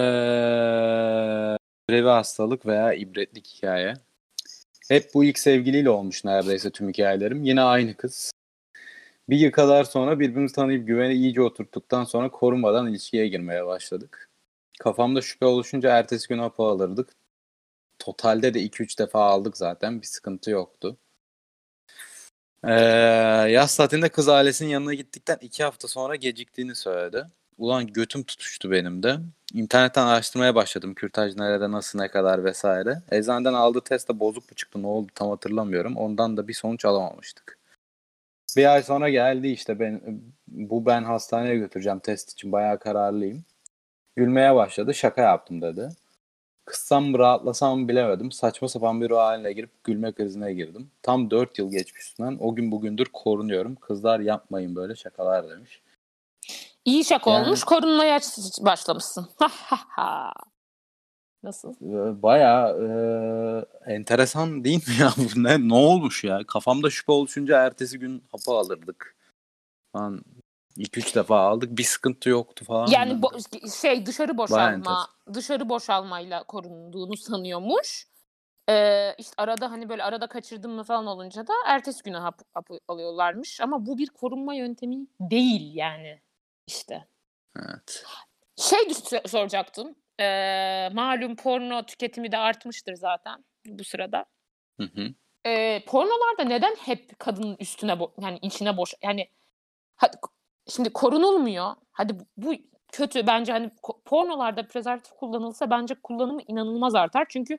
Revi 1.90 2.08
hastalık 2.08 2.66
veya 2.66 2.92
ibretlik 2.92 3.46
hikaye. 3.46 3.94
Hep 4.88 5.14
bu 5.14 5.24
ilk 5.24 5.38
sevgiliyle 5.38 5.90
olmuş 5.90 6.24
neredeyse 6.24 6.70
tüm 6.70 6.88
hikayelerim. 6.88 7.44
Yine 7.44 7.62
aynı 7.62 7.96
kız. 7.96 8.32
Bir 9.28 9.38
yıl 9.38 9.50
kadar 9.52 9.84
sonra 9.84 10.20
birbirimizi 10.20 10.54
tanıyıp 10.54 10.86
güveni 10.86 11.14
iyice 11.14 11.42
oturttuktan 11.42 12.04
sonra 12.04 12.30
korumadan 12.30 12.86
ilişkiye 12.86 13.28
girmeye 13.28 13.66
başladık. 13.66 14.30
Kafamda 14.80 15.22
şüphe 15.22 15.46
oluşunca 15.46 15.98
ertesi 15.98 16.28
gün 16.28 16.38
hapı 16.38 16.62
alırdık. 16.62 17.12
Totalde 17.98 18.54
de 18.54 18.62
2-3 18.62 18.98
defa 18.98 19.24
aldık 19.24 19.56
zaten. 19.56 20.02
Bir 20.02 20.06
sıkıntı 20.06 20.50
yoktu. 20.50 20.96
Ee, 22.66 22.72
yaz 23.50 23.76
tatilinde 23.76 24.08
kız 24.08 24.28
ailesinin 24.28 24.70
yanına 24.70 24.94
gittikten 24.94 25.38
2 25.40 25.64
hafta 25.64 25.88
sonra 25.88 26.16
geciktiğini 26.16 26.74
söyledi. 26.74 27.26
Ulan 27.58 27.86
götüm 27.86 28.22
tutuştu 28.22 28.70
benim 28.70 29.02
de. 29.02 29.16
İnternetten 29.54 30.06
araştırmaya 30.06 30.54
başladım. 30.54 30.94
Kürtaj 30.94 31.36
nerede, 31.36 31.70
nasıl, 31.70 31.98
ne 31.98 32.08
kadar 32.08 32.44
vesaire. 32.44 33.02
Eczaneden 33.10 33.54
aldığı 33.54 33.80
test 33.80 34.08
de 34.08 34.20
bozuk 34.20 34.50
mu 34.50 34.54
çıktı, 34.56 34.82
ne 34.82 34.86
oldu 34.86 35.08
tam 35.14 35.28
hatırlamıyorum. 35.30 35.96
Ondan 35.96 36.36
da 36.36 36.48
bir 36.48 36.54
sonuç 36.54 36.84
alamamıştık. 36.84 37.58
Bir 38.56 38.72
ay 38.74 38.82
sonra 38.82 39.08
geldi 39.08 39.48
işte 39.48 39.80
ben 39.80 40.00
bu 40.48 40.86
ben 40.86 41.04
hastaneye 41.04 41.56
götüreceğim 41.56 41.98
test 41.98 42.32
için 42.32 42.52
bayağı 42.52 42.78
kararlıyım. 42.78 43.44
Gülmeye 44.16 44.54
başladı. 44.54 44.94
Şaka 44.94 45.22
yaptım 45.22 45.62
dedi. 45.62 45.88
Kıssam 46.66 47.04
mı 47.04 47.18
rahatlasam 47.18 47.78
mı 47.80 47.88
bilemedim. 47.88 48.32
Saçma 48.32 48.68
sapan 48.68 49.00
bir 49.00 49.10
ruh 49.10 49.16
haline 49.18 49.52
girip 49.52 49.84
gülme 49.84 50.12
krizine 50.12 50.52
girdim. 50.54 50.90
Tam 51.02 51.30
4 51.30 51.58
yıl 51.58 51.70
geçmiş 51.70 52.02
üstünden. 52.02 52.36
O 52.40 52.54
gün 52.54 52.72
bugündür 52.72 53.06
korunuyorum. 53.12 53.74
Kızlar 53.74 54.20
yapmayın 54.20 54.76
böyle 54.76 54.94
şakalar 54.96 55.50
demiş. 55.50 55.82
İyi 56.84 57.04
şaka 57.04 57.30
Yani- 57.30 57.46
olmuş. 57.46 57.64
Korunmaya 57.64 58.20
başlamışsın. 58.60 59.28
Nasıl? 61.42 61.74
Ee, 61.82 62.22
Bayağı 62.22 62.78
e, 63.86 63.92
enteresan 63.94 64.64
değil 64.64 64.88
mi 64.88 64.94
ya? 65.00 65.10
Ne, 65.36 65.68
ne 65.68 65.74
olmuş 65.74 66.24
ya? 66.24 66.40
Kafamda 66.46 66.90
şüphe 66.90 67.12
oluşunca 67.12 67.62
ertesi 67.66 67.98
gün 67.98 68.24
hapı 68.32 68.50
alırdık. 68.52 69.16
Falan 69.92 70.20
2-3 70.78 71.14
defa 71.14 71.40
aldık. 71.40 71.78
Bir 71.78 71.84
sıkıntı 71.84 72.28
yoktu 72.28 72.64
falan. 72.64 72.86
Yani 72.86 73.12
bo- 73.12 73.80
şey 73.82 74.06
dışarı 74.06 74.38
boşalma, 74.38 75.08
dışarı 75.34 75.68
boşalmayla 75.68 76.44
korunduğunu 76.44 77.16
sanıyormuş. 77.16 78.06
Ee, 78.68 79.14
işte 79.18 79.34
arada 79.36 79.70
hani 79.70 79.88
böyle 79.88 80.04
arada 80.04 80.26
kaçırdım 80.26 80.72
mı 80.72 80.84
falan 80.84 81.06
olunca 81.06 81.46
da 81.46 81.52
ertesi 81.66 82.02
güne 82.02 82.16
hap, 82.16 82.40
hap 82.54 82.68
alıyorlarmış. 82.88 83.60
Ama 83.60 83.86
bu 83.86 83.98
bir 83.98 84.08
korunma 84.08 84.54
yöntemi 84.54 85.06
değil 85.20 85.74
yani 85.74 86.22
işte. 86.66 87.08
Evet. 87.56 88.04
Şey 88.56 88.78
soracaktım. 89.26 89.94
Ee, 90.20 90.88
malum 90.92 91.36
porno 91.36 91.82
tüketimi 91.86 92.32
de 92.32 92.38
artmıştır 92.38 92.94
zaten 92.94 93.44
bu 93.66 93.84
sırada. 93.84 94.24
Hı 94.80 94.86
hı. 94.86 95.14
Ee, 95.46 95.84
pornolarda 95.86 96.44
neden 96.44 96.74
hep 96.74 97.18
kadının 97.18 97.56
üstüne 97.60 97.98
yani 98.20 98.38
içine 98.42 98.76
boş 98.76 98.94
yani 99.02 99.30
şimdi 100.68 100.90
korunulmuyor. 100.92 101.74
Hadi 101.92 102.18
bu, 102.18 102.24
bu 102.36 102.52
kötü 102.92 103.26
bence 103.26 103.52
hani 103.52 103.70
pornolarda 104.04 104.66
prezervatif 104.66 105.12
kullanılsa 105.12 105.70
bence 105.70 105.94
kullanımı 105.94 106.40
inanılmaz 106.48 106.94
artar. 106.94 107.26
Çünkü 107.28 107.58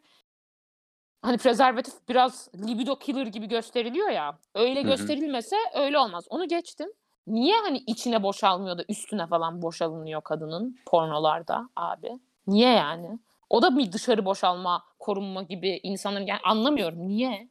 hani 1.22 1.38
prezervatif 1.38 1.94
biraz 2.10 2.50
libido 2.68 2.96
killer 3.00 3.28
gibi 3.28 3.48
gösteriliyor 3.48 4.10
ya. 4.10 4.40
Öyle 4.56 4.80
Hı 4.80 4.84
hı. 4.84 4.90
gösterilmese 4.90 5.56
öyle 5.76 6.00
olmaz. 6.00 6.26
Onu 6.30 6.48
geçtim. 6.48 6.90
Niye 7.28 7.56
hani 7.56 7.78
içine 7.78 8.24
boşalmıyor 8.24 8.78
da 8.78 8.84
üstüne 8.90 9.28
falan 9.28 9.62
boşalınıyor 9.62 10.22
kadının 10.22 10.80
pornolarda 10.86 11.70
abi? 11.76 12.20
Niye 12.48 12.70
yani? 12.70 13.20
O 13.50 13.62
da 13.62 13.78
bir 13.78 13.92
dışarı 13.92 14.26
boşalma, 14.26 14.84
korunma 15.00 15.44
gibi 15.44 15.80
insanların 15.84 16.26
yani 16.26 16.40
anlamıyorum 16.44 17.08
niye? 17.08 17.50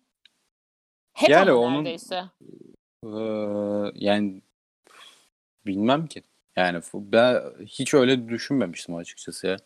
Hep 1.13 1.31
Yani 1.31 1.53
onun- 1.53 1.75
neredeyse. 1.75 2.25
Ee, 3.05 3.09
yani 3.95 4.43
bilmem 5.67 6.07
ki. 6.07 6.23
Yani 6.57 6.81
ben 6.95 7.43
hiç 7.67 7.95
öyle 7.95 8.29
düşünmemiştim 8.29 8.95
açıkçası 8.95 9.47
ya. 9.47 9.57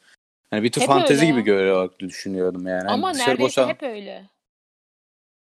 Yani 0.53 0.63
bir 0.63 0.73
tür 0.73 0.81
Hep 0.81 0.89
fantezi 0.89 1.21
öyle. 1.21 1.33
gibi 1.33 1.41
görüyor 1.43 1.91
düşünüyordum 1.99 2.67
yani. 2.67 2.81
Hani 2.83 2.91
Ama 2.91 3.15
dışarı 3.15 3.29
neredeyse 3.31 3.61
boşal- 3.63 3.69
hep 3.69 3.83
öyle. 3.83 4.29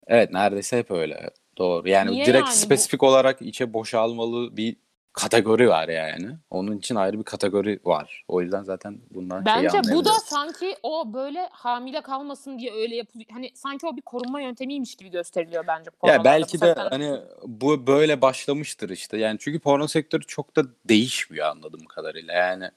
Evet 0.06 0.30
neredeyse 0.32 0.78
hep 0.78 0.90
öyle. 0.90 1.30
Doğru. 1.58 1.88
Yani 1.88 2.10
Niye 2.10 2.26
direkt 2.26 2.46
yani 2.48 2.54
bu- 2.54 2.58
spesifik 2.58 3.02
olarak 3.02 3.42
içe 3.42 3.72
boşalmalı 3.72 4.56
bir 4.56 4.76
kategori 5.14 5.68
var 5.68 5.88
yani. 5.88 6.36
Onun 6.50 6.78
için 6.78 6.94
ayrı 6.94 7.18
bir 7.18 7.24
kategori 7.24 7.80
var. 7.84 8.24
O 8.28 8.42
yüzden 8.42 8.62
zaten 8.62 9.00
bundan 9.10 9.44
Bence 9.44 9.80
bu 9.92 10.04
da 10.04 10.12
sanki 10.12 10.76
o 10.82 11.12
böyle 11.14 11.48
hamile 11.52 12.00
kalmasın 12.00 12.58
diye 12.58 12.72
öyle 12.72 12.96
yapılıyor. 12.96 13.30
Hani 13.32 13.50
sanki 13.54 13.86
o 13.86 13.96
bir 13.96 14.02
korunma 14.02 14.40
yöntemiymiş 14.40 14.94
gibi 14.94 15.10
gösteriliyor 15.10 15.64
bence. 15.66 15.90
Ya 16.04 16.24
belki 16.24 16.60
de 16.60 16.66
sefer. 16.66 16.86
hani 16.90 17.20
bu 17.46 17.86
böyle 17.86 18.22
başlamıştır 18.22 18.90
işte. 18.90 19.18
Yani 19.18 19.38
çünkü 19.40 19.60
porno 19.60 19.86
sektörü 19.86 20.24
çok 20.26 20.56
da 20.56 20.62
değişmiyor 20.88 21.46
anladığım 21.46 21.84
kadarıyla. 21.84 22.34
Yani 22.34 22.70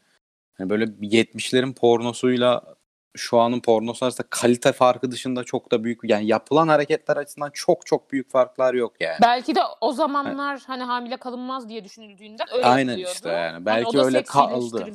hani 0.58 0.70
böyle 0.70 0.86
70'lerin 0.86 1.74
pornosuyla 1.74 2.77
şu 3.18 3.40
anın 3.40 3.60
pornosu 3.60 4.06
arasında 4.06 4.28
kalite 4.30 4.72
farkı 4.72 5.12
dışında 5.12 5.44
çok 5.44 5.72
da 5.72 5.84
büyük 5.84 6.00
yani 6.04 6.28
yapılan 6.28 6.68
hareketler 6.68 7.18
açısından 7.18 7.52
çok 7.54 7.86
çok 7.86 8.12
büyük 8.12 8.32
farklar 8.32 8.74
yok 8.74 8.94
yani. 9.00 9.18
Belki 9.22 9.56
de 9.56 9.60
o 9.82 9.92
zamanlar 9.92 10.62
hani 10.68 10.84
hamile 10.84 11.18
kalınmaz 11.18 11.70
diye 11.70 11.84
düşünüldüğünden 11.84 12.48
öyle 12.54 12.66
Aynen 12.66 12.98
işte 12.98 13.30
yani. 13.30 13.52
Hani 13.52 13.66
Belki 13.66 13.98
da 13.98 14.06
öyle 14.06 14.24
kaldı. 14.24 14.88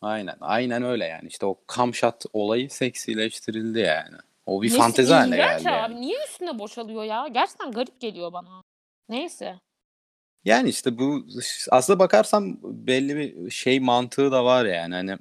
Aynen. 0.00 0.36
Aynen 0.40 0.82
öyle 0.82 1.04
yani. 1.04 1.28
İşte 1.28 1.46
o 1.46 1.58
kamşat 1.66 2.24
olayı 2.32 2.70
seksileştirildi 2.70 3.78
yani. 3.78 4.16
O 4.46 4.62
bir 4.62 4.66
Nesi 4.66 4.78
fantezi 4.78 5.14
haline 5.14 5.36
geldi 5.36 5.68
abi. 5.68 5.76
yani. 5.76 6.00
Niye 6.00 6.16
üstüne 6.28 6.58
boşalıyor 6.58 7.04
ya? 7.04 7.28
Gerçekten 7.28 7.72
garip 7.72 8.00
geliyor 8.00 8.32
bana. 8.32 8.62
Neyse. 9.08 9.60
Yani 10.44 10.68
işte 10.68 10.98
bu 10.98 11.26
aslında 11.70 11.98
bakarsam 11.98 12.56
belli 12.62 13.16
bir 13.16 13.50
şey 13.50 13.80
mantığı 13.80 14.32
da 14.32 14.44
var 14.44 14.64
yani. 14.64 14.94
Hani 14.94 15.18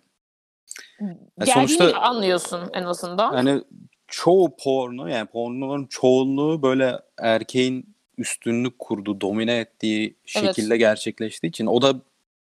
Geldiğini 1.00 1.54
sonuçta- 1.54 2.00
anlıyorsun 2.00 2.70
en 2.74 2.84
azından. 2.84 3.34
Hani 3.34 3.64
çoğu 4.08 4.56
porno 4.58 5.08
yani 5.08 5.28
pornoların 5.28 5.86
çoğunluğu 5.86 6.62
böyle 6.62 7.00
erkeğin 7.18 7.96
üstünlük 8.18 8.80
kurduğu, 8.80 9.22
domine 9.22 9.58
ettiği 9.58 10.16
şekilde 10.26 10.78
gerçekleştiği 10.78 11.50
için 11.50 11.66
o 11.66 11.82
da 11.82 11.94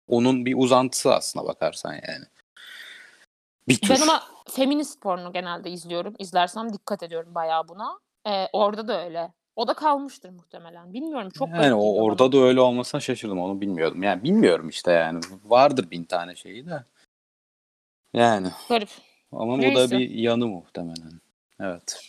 onun 0.08 0.46
bir 0.46 0.54
uzantısı 0.58 1.14
aslına 1.14 1.46
bakarsan 1.46 1.92
yani. 1.92 2.24
Bir 3.68 3.78
tür. 3.78 3.90
Ben 3.90 4.00
ama 4.00 4.22
feminist 4.50 5.00
porno 5.00 5.32
genelde 5.32 5.70
izliyorum. 5.70 6.14
İzlersem 6.18 6.72
dikkat 6.72 7.02
ediyorum 7.02 7.34
bayağı 7.34 7.68
buna. 7.68 7.98
Ee, 8.26 8.46
orada 8.52 8.88
da 8.88 9.04
öyle. 9.04 9.32
O 9.56 9.68
da 9.68 9.74
kalmıştır 9.74 10.30
muhtemelen. 10.30 10.94
Bilmiyorum 10.94 11.30
çok 11.30 11.48
yani 11.48 11.74
o 11.74 12.02
orada 12.02 12.18
bana. 12.18 12.32
da 12.32 12.38
öyle 12.38 12.60
olmasına 12.60 13.00
şaşırdım 13.00 13.40
onu 13.40 13.60
bilmiyordum. 13.60 14.02
Yani 14.02 14.22
bilmiyorum 14.22 14.68
işte 14.68 14.92
yani 14.92 15.20
vardır 15.44 15.90
bin 15.90 16.04
tane 16.04 16.36
şeyi 16.36 16.66
de. 16.66 16.84
Yani 18.14 18.48
Garip. 18.68 18.88
ama 19.32 19.58
bu 19.58 19.62
da 19.62 19.66
Neyse. 19.66 19.98
bir 19.98 20.10
yanı 20.10 20.46
muhtemelen. 20.46 21.20
Evet. 21.60 22.00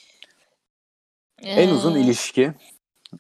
En 1.43 1.67
Ee, 1.67 1.71
uzun 1.73 1.95
ilişki. 1.95 2.51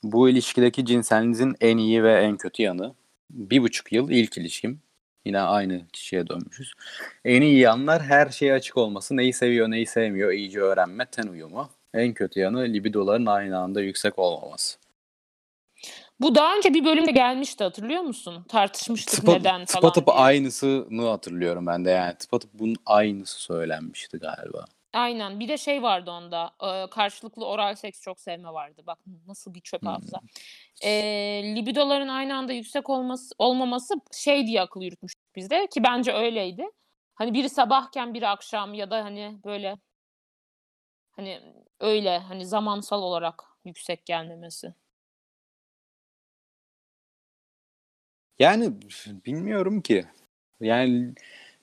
Bu 0.03 0.29
ilişkideki 0.29 0.85
cinselinizin 0.85 1.55
en 1.61 1.77
iyi 1.77 2.03
ve 2.03 2.13
en 2.13 2.37
kötü 2.37 2.63
yanı. 2.63 2.95
Bir 3.29 3.61
buçuk 3.61 3.91
yıl 3.91 4.09
ilk 4.09 4.37
ilişkim. 4.37 4.81
Yine 5.25 5.39
aynı 5.39 5.87
kişiye 5.93 6.27
dönmüşüz. 6.27 6.73
En 7.25 7.41
iyi 7.41 7.59
yanlar 7.59 8.01
her 8.01 8.29
şeye 8.29 8.53
açık 8.53 8.77
olması. 8.77 9.17
Neyi 9.17 9.33
seviyor 9.33 9.71
neyi 9.71 9.85
sevmiyor 9.85 10.31
iyice 10.31 10.59
öğrenme, 10.59 11.05
ten 11.05 11.27
uyumu. 11.27 11.69
En 11.93 12.13
kötü 12.13 12.39
yanı 12.39 12.63
libidoların 12.63 13.25
aynı 13.25 13.57
anda 13.57 13.81
yüksek 13.81 14.19
olmaması. 14.19 14.78
Bu 16.19 16.35
daha 16.35 16.55
önce 16.57 16.73
bir 16.73 16.85
bölümde 16.85 17.11
gelmişti 17.11 17.63
hatırlıyor 17.63 18.01
musun? 18.01 18.45
Tartışmıştık 18.49 19.19
Tıpa, 19.19 19.31
neden 19.31 19.51
falan 19.51 19.65
tıpatıp 19.65 20.07
diye. 20.07 20.15
aynısını 20.15 21.07
hatırlıyorum 21.09 21.67
ben 21.67 21.85
de 21.85 21.89
yani. 21.89 22.15
Tıpatıp 22.17 22.49
bunun 22.53 22.75
aynısı 22.85 23.41
söylenmişti 23.41 24.17
galiba. 24.17 24.65
Aynen. 24.93 25.39
Bir 25.39 25.47
de 25.47 25.57
şey 25.57 25.83
vardı 25.83 26.11
onda. 26.11 26.51
e, 26.63 26.89
karşılıklı 26.89 27.45
oral 27.45 27.75
seks 27.75 28.01
çok 28.01 28.19
sevme 28.19 28.53
vardı. 28.53 28.81
Bak 28.87 28.99
nasıl 29.27 29.53
bir 29.53 29.61
çöp 29.61 29.81
Hmm. 29.81 29.89
hafıza. 29.89 30.19
E, 30.83 30.91
libidoların 31.55 32.07
aynı 32.07 32.35
anda 32.37 32.53
yüksek 32.53 32.89
olması 32.89 33.35
olmaması 33.37 33.93
şey 34.13 34.47
diye 34.47 34.61
akıl 34.61 34.81
yürütmüştük 34.81 35.35
bizde 35.35 35.67
ki 35.67 35.83
bence 35.83 36.13
öyleydi. 36.13 36.65
Hani 37.15 37.33
biri 37.33 37.49
sabahken 37.49 38.13
biri 38.13 38.27
akşam 38.27 38.73
ya 38.73 38.91
da 38.91 39.03
hani 39.03 39.39
böyle 39.45 39.77
hani 41.11 41.41
öyle 41.79 42.19
hani 42.19 42.45
zamansal 42.45 43.01
olarak 43.01 43.43
yüksek 43.65 44.05
gelmemesi. 44.05 44.73
Yani 48.39 48.73
bilmiyorum 49.25 49.81
ki. 49.81 50.05
Yani 50.59 51.13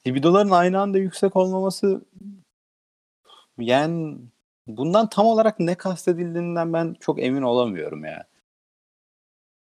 libidoların 0.07 0.51
aynı 0.51 0.81
anda 0.81 0.99
yüksek 0.99 1.37
olmaması 1.37 2.05
yani 3.59 4.19
bundan 4.67 5.09
tam 5.09 5.27
olarak 5.27 5.61
ne 5.61 5.75
kastedildiğinden 5.75 6.73
ben 6.73 6.97
çok 7.01 7.23
emin 7.23 7.43
olamıyorum 7.43 8.05
ya. 8.05 8.27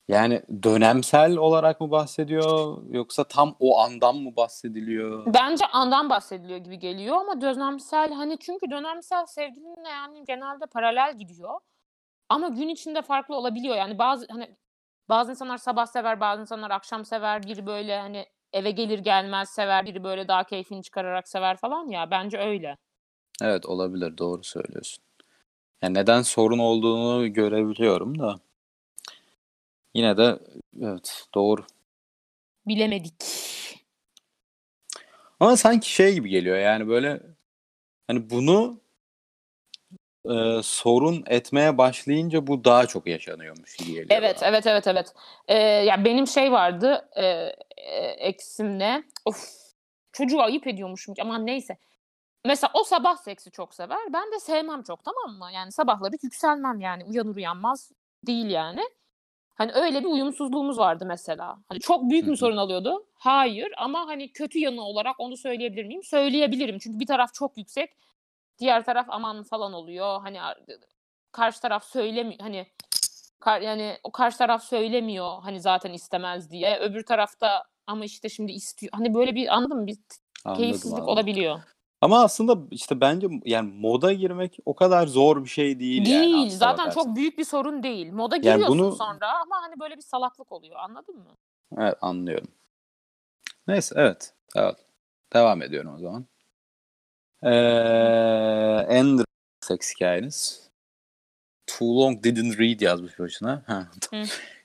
Yani 0.08 0.42
dönemsel 0.62 1.36
olarak 1.36 1.80
mı 1.80 1.90
bahsediyor 1.90 2.78
yoksa 2.90 3.24
tam 3.24 3.56
o 3.60 3.78
andan 3.78 4.16
mı 4.16 4.36
bahsediliyor? 4.36 5.34
Bence 5.34 5.66
andan 5.66 6.10
bahsediliyor 6.10 6.58
gibi 6.58 6.78
geliyor 6.78 7.16
ama 7.16 7.40
dönemsel 7.40 8.12
hani 8.12 8.38
çünkü 8.38 8.70
dönemsel 8.70 9.26
sevgilinle 9.26 9.88
yani 9.88 10.24
genelde 10.24 10.66
paralel 10.66 11.18
gidiyor. 11.18 11.60
Ama 12.28 12.48
gün 12.48 12.68
içinde 12.68 13.02
farklı 13.02 13.36
olabiliyor. 13.36 13.76
Yani 13.76 13.98
bazı 13.98 14.26
hani 14.30 14.56
bazı 15.12 15.30
insanlar 15.30 15.58
sabah 15.58 15.86
sever, 15.86 16.20
bazı 16.20 16.40
insanlar 16.42 16.70
akşam 16.70 17.04
sever. 17.04 17.42
Biri 17.42 17.66
böyle 17.66 17.98
hani 17.98 18.26
eve 18.52 18.70
gelir 18.70 18.98
gelmez 18.98 19.48
sever, 19.48 19.86
biri 19.86 20.04
böyle 20.04 20.28
daha 20.28 20.44
keyfini 20.44 20.82
çıkararak 20.82 21.28
sever 21.28 21.56
falan 21.56 21.88
ya. 21.88 22.10
Bence 22.10 22.38
öyle. 22.38 22.76
Evet 23.42 23.66
olabilir 23.66 24.18
doğru 24.18 24.44
söylüyorsun. 24.44 25.04
Yani 25.82 25.94
neden 25.94 26.22
sorun 26.22 26.58
olduğunu 26.58 27.32
görebiliyorum 27.32 28.18
da 28.18 28.40
yine 29.94 30.16
de 30.16 30.38
evet 30.82 31.26
doğru. 31.34 31.64
Bilemedik. 32.66 33.14
Ama 35.40 35.56
sanki 35.56 35.92
şey 35.92 36.14
gibi 36.14 36.28
geliyor 36.28 36.58
yani 36.58 36.88
böyle 36.88 37.20
hani 38.06 38.30
bunu 38.30 38.80
e, 40.30 40.62
sorun 40.62 41.24
etmeye 41.26 41.78
başlayınca 41.78 42.46
bu 42.46 42.64
daha 42.64 42.86
çok 42.86 43.06
yaşanıyormuş 43.06 43.76
gibi 43.76 43.88
geliyor 43.88 44.06
Evet, 44.10 44.36
bana. 44.40 44.48
evet, 44.48 44.66
evet, 44.66 44.86
evet. 44.86 45.14
Ee, 45.48 45.58
ya 45.58 46.04
benim 46.04 46.26
şey 46.26 46.52
vardı 46.52 47.08
e, 47.16 47.24
e, 47.76 48.06
eksimle. 48.18 49.02
Of, 49.24 49.36
çocuğu 50.12 50.42
ayıp 50.42 50.66
ediyormuşum. 50.66 51.14
Aman 51.20 51.46
neyse. 51.46 51.76
Mesela 52.44 52.70
o 52.74 52.84
sabah 52.84 53.16
seksi 53.16 53.50
çok 53.50 53.74
sever. 53.74 53.98
Ben 54.12 54.32
de 54.32 54.40
sevmem 54.40 54.82
çok 54.82 55.04
tamam 55.04 55.38
mı? 55.38 55.48
Yani 55.54 55.72
sabahları 55.72 56.16
yükselmem 56.22 56.80
yani. 56.80 57.04
Uyanır 57.04 57.36
uyanmaz 57.36 57.92
değil 58.26 58.46
yani. 58.46 58.80
Hani 59.54 59.72
öyle 59.72 60.00
bir 60.00 60.08
uyumsuzluğumuz 60.08 60.78
vardı 60.78 61.04
mesela. 61.06 61.58
Hani 61.68 61.80
çok 61.80 62.10
büyük 62.10 62.26
mü 62.26 62.36
sorun 62.36 62.56
alıyordu? 62.56 63.06
Hayır 63.14 63.72
ama 63.76 64.06
hani 64.06 64.32
kötü 64.32 64.58
yanı 64.58 64.82
olarak 64.82 65.20
onu 65.20 65.36
söyleyebilir 65.36 65.84
miyim? 65.84 66.02
Söyleyebilirim. 66.02 66.78
Çünkü 66.78 67.00
bir 67.00 67.06
taraf 67.06 67.34
çok 67.34 67.56
yüksek, 67.58 67.90
diğer 68.62 68.84
taraf 68.84 69.06
aman 69.08 69.42
falan 69.42 69.72
oluyor. 69.72 70.20
Hani 70.20 70.42
ar- 70.42 70.60
karşı 71.32 71.60
taraf 71.60 71.84
söylemiyor. 71.84 72.40
Hani 72.40 72.66
kar, 73.40 73.60
yani 73.60 73.98
o 74.02 74.12
karşı 74.12 74.38
taraf 74.38 74.64
söylemiyor 74.64 75.42
hani 75.42 75.60
zaten 75.60 75.92
istemez 75.92 76.50
diye. 76.50 76.78
Öbür 76.78 77.02
tarafta 77.06 77.64
ama 77.86 78.04
işte 78.04 78.28
şimdi 78.28 78.52
istiyor. 78.52 78.92
Hani 78.94 79.14
böyle 79.14 79.34
bir 79.34 79.54
anladın 79.56 79.76
mı? 79.80 79.86
Bir 79.86 79.98
Anladım, 80.44 80.62
keyifsizlik 80.62 80.92
anladım. 80.94 81.08
olabiliyor. 81.08 81.60
Ama 82.00 82.22
aslında 82.22 82.58
işte 82.70 83.00
bence 83.00 83.26
yani 83.44 83.72
moda 83.72 84.12
girmek 84.12 84.56
o 84.66 84.74
kadar 84.74 85.06
zor 85.06 85.44
bir 85.44 85.48
şey 85.48 85.78
değil, 85.80 86.06
yani 86.06 86.22
Değil. 86.22 86.34
aslına 86.46 86.58
Zaten 86.58 86.78
bakarsan. 86.78 87.02
çok 87.04 87.16
büyük 87.16 87.38
bir 87.38 87.44
sorun 87.44 87.82
değil. 87.82 88.12
Moda 88.12 88.36
Yani 88.36 88.42
giriyorsun 88.42 88.78
bunu- 88.78 88.92
sonra 88.96 89.40
ama 89.40 89.56
hani 89.62 89.80
böyle 89.80 89.96
bir 89.96 90.02
salaklık 90.02 90.52
oluyor. 90.52 90.76
Anladın 90.76 91.16
mı? 91.18 91.36
Evet 91.78 91.94
anlıyorum. 92.00 92.48
Neyse 93.66 93.94
evet. 93.98 94.34
evet. 94.56 94.76
Devam 95.32 95.62
ediyorum 95.62 95.94
o 95.94 95.98
zaman. 95.98 96.26
Ee, 97.42 97.48
Ender 98.88 99.24
seks 99.60 99.94
hikayeniz. 99.94 100.68
Too 101.66 102.00
long 102.00 102.24
didn't 102.24 102.60
read 102.60 102.80
yazmış 102.80 103.18
başına. 103.18 103.62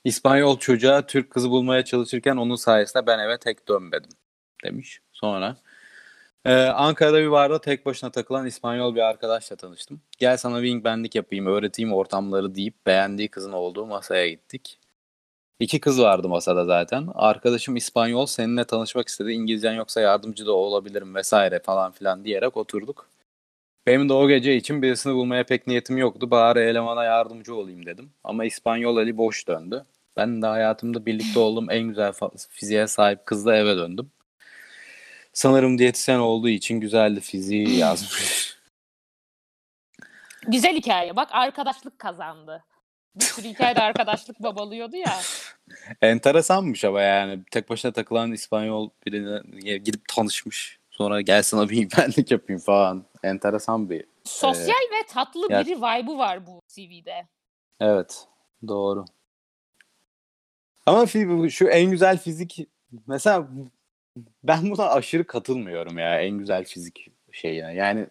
İspanyol 0.04 0.58
çocuğa 0.58 1.06
Türk 1.06 1.30
kızı 1.30 1.50
bulmaya 1.50 1.84
çalışırken 1.84 2.36
onun 2.36 2.56
sayesinde 2.56 3.06
ben 3.06 3.18
eve 3.18 3.38
tek 3.38 3.68
dönmedim 3.68 4.10
demiş. 4.64 5.00
Sonra 5.12 5.56
ee, 6.44 6.54
Ankara'da 6.54 7.18
bir 7.20 7.30
barda 7.30 7.60
tek 7.60 7.86
başına 7.86 8.10
takılan 8.10 8.46
İspanyol 8.46 8.94
bir 8.94 9.00
arkadaşla 9.00 9.56
tanıştım. 9.56 10.00
Gel 10.18 10.36
sana 10.36 10.60
wingmanlik 10.60 11.14
yapayım, 11.14 11.46
öğreteyim 11.46 11.92
ortamları 11.92 12.54
deyip 12.54 12.86
beğendiği 12.86 13.28
kızın 13.28 13.52
olduğu 13.52 13.86
masaya 13.86 14.28
gittik. 14.28 14.80
İki 15.60 15.80
kız 15.80 16.00
vardı 16.00 16.28
masada 16.28 16.64
zaten. 16.64 17.08
Arkadaşım 17.14 17.76
İspanyol 17.76 18.26
seninle 18.26 18.64
tanışmak 18.64 19.08
istedi. 19.08 19.32
İngilizcen 19.32 19.72
yoksa 19.72 20.00
yardımcı 20.00 20.46
da 20.46 20.52
olabilirim 20.52 21.14
vesaire 21.14 21.60
falan 21.60 21.92
filan 21.92 22.24
diyerek 22.24 22.56
oturduk. 22.56 23.08
Benim 23.86 24.08
de 24.08 24.12
o 24.12 24.28
gece 24.28 24.56
için 24.56 24.82
birisini 24.82 25.14
bulmaya 25.14 25.44
pek 25.44 25.66
niyetim 25.66 25.96
yoktu. 25.98 26.30
Bari 26.30 26.58
elemana 26.60 27.04
yardımcı 27.04 27.54
olayım 27.54 27.86
dedim. 27.86 28.10
Ama 28.24 28.44
İspanyol 28.44 28.96
Ali 28.96 29.16
boş 29.16 29.48
döndü. 29.48 29.84
Ben 30.16 30.42
de 30.42 30.46
hayatımda 30.46 31.06
birlikte 31.06 31.38
olduğum 31.38 31.70
en 31.70 31.82
güzel 31.82 32.12
fiziğe 32.50 32.86
sahip 32.86 33.26
kızla 33.26 33.56
eve 33.56 33.76
döndüm. 33.76 34.10
Sanırım 35.32 35.78
diyetisyen 35.78 36.18
olduğu 36.18 36.48
için 36.48 36.80
güzeldi 36.80 37.20
fiziği 37.20 37.76
yazmış. 37.76 38.58
Güzel 40.46 40.74
hikaye. 40.76 41.16
Bak 41.16 41.28
arkadaşlık 41.32 41.98
kazandı. 41.98 42.64
Bir 43.14 43.24
sürü 43.24 43.48
hikayede 43.48 43.80
arkadaşlık 43.80 44.42
babalıyordu 44.42 44.96
ya. 44.96 45.20
Enteresanmış 46.02 46.84
ama 46.84 47.02
yani 47.02 47.40
tek 47.50 47.70
başına 47.70 47.92
takılan 47.92 48.32
İspanyol 48.32 48.90
birine 49.06 49.40
gidip 49.78 50.08
tanışmış. 50.08 50.78
Sonra 50.90 51.20
gel 51.20 51.42
sana 51.42 51.68
bir 51.68 51.88
benlik 51.98 52.30
yapayım 52.30 52.60
falan. 52.60 53.04
Enteresan 53.22 53.90
bir. 53.90 54.04
Sosyal 54.24 54.68
ve 54.68 55.06
tatlı 55.08 55.46
ya- 55.50 55.60
biri 55.60 55.76
vibe'ı 55.76 56.18
var 56.18 56.46
bu 56.46 56.60
CV'de. 56.68 57.26
Evet. 57.80 58.26
Doğru. 58.68 59.04
Ama 60.86 61.06
şu 61.50 61.68
en 61.68 61.90
güzel 61.90 62.18
fizik 62.18 62.58
mesela 63.06 63.48
ben 64.44 64.70
buna 64.70 64.90
aşırı 64.90 65.26
katılmıyorum 65.26 65.98
ya 65.98 66.20
en 66.20 66.38
güzel 66.38 66.64
fizik 66.64 67.08
şeyine. 67.32 67.74
Yani 67.74 68.06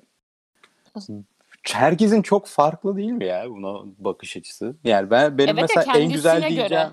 herkesin 1.64 2.22
çok 2.22 2.48
farklı 2.48 2.98
değil 2.98 3.12
mi 3.12 3.26
ya 3.26 3.50
buna 3.50 3.84
bakış 3.98 4.38
açısı? 4.38 4.76
Yani 4.84 5.12
ben 5.12 5.38
benim 5.38 5.58
Evet 5.60 5.70
ya, 5.70 5.76
mesela 5.78 6.00
en 6.00 6.12
güzel 6.12 6.42
diyeceğim 6.42 6.70
göre. 6.70 6.90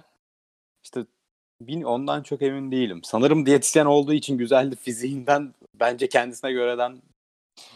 İşte 0.84 1.06
bin, 1.60 1.82
ondan 1.82 2.22
çok 2.22 2.42
emin 2.42 2.72
değilim. 2.72 3.00
Sanırım 3.04 3.46
diyetisyen 3.46 3.86
olduğu 3.86 4.12
için 4.12 4.38
güzeldi 4.38 4.76
fiziğinden 4.76 5.54
bence 5.74 6.08
kendisine 6.08 6.52
göreden 6.52 7.02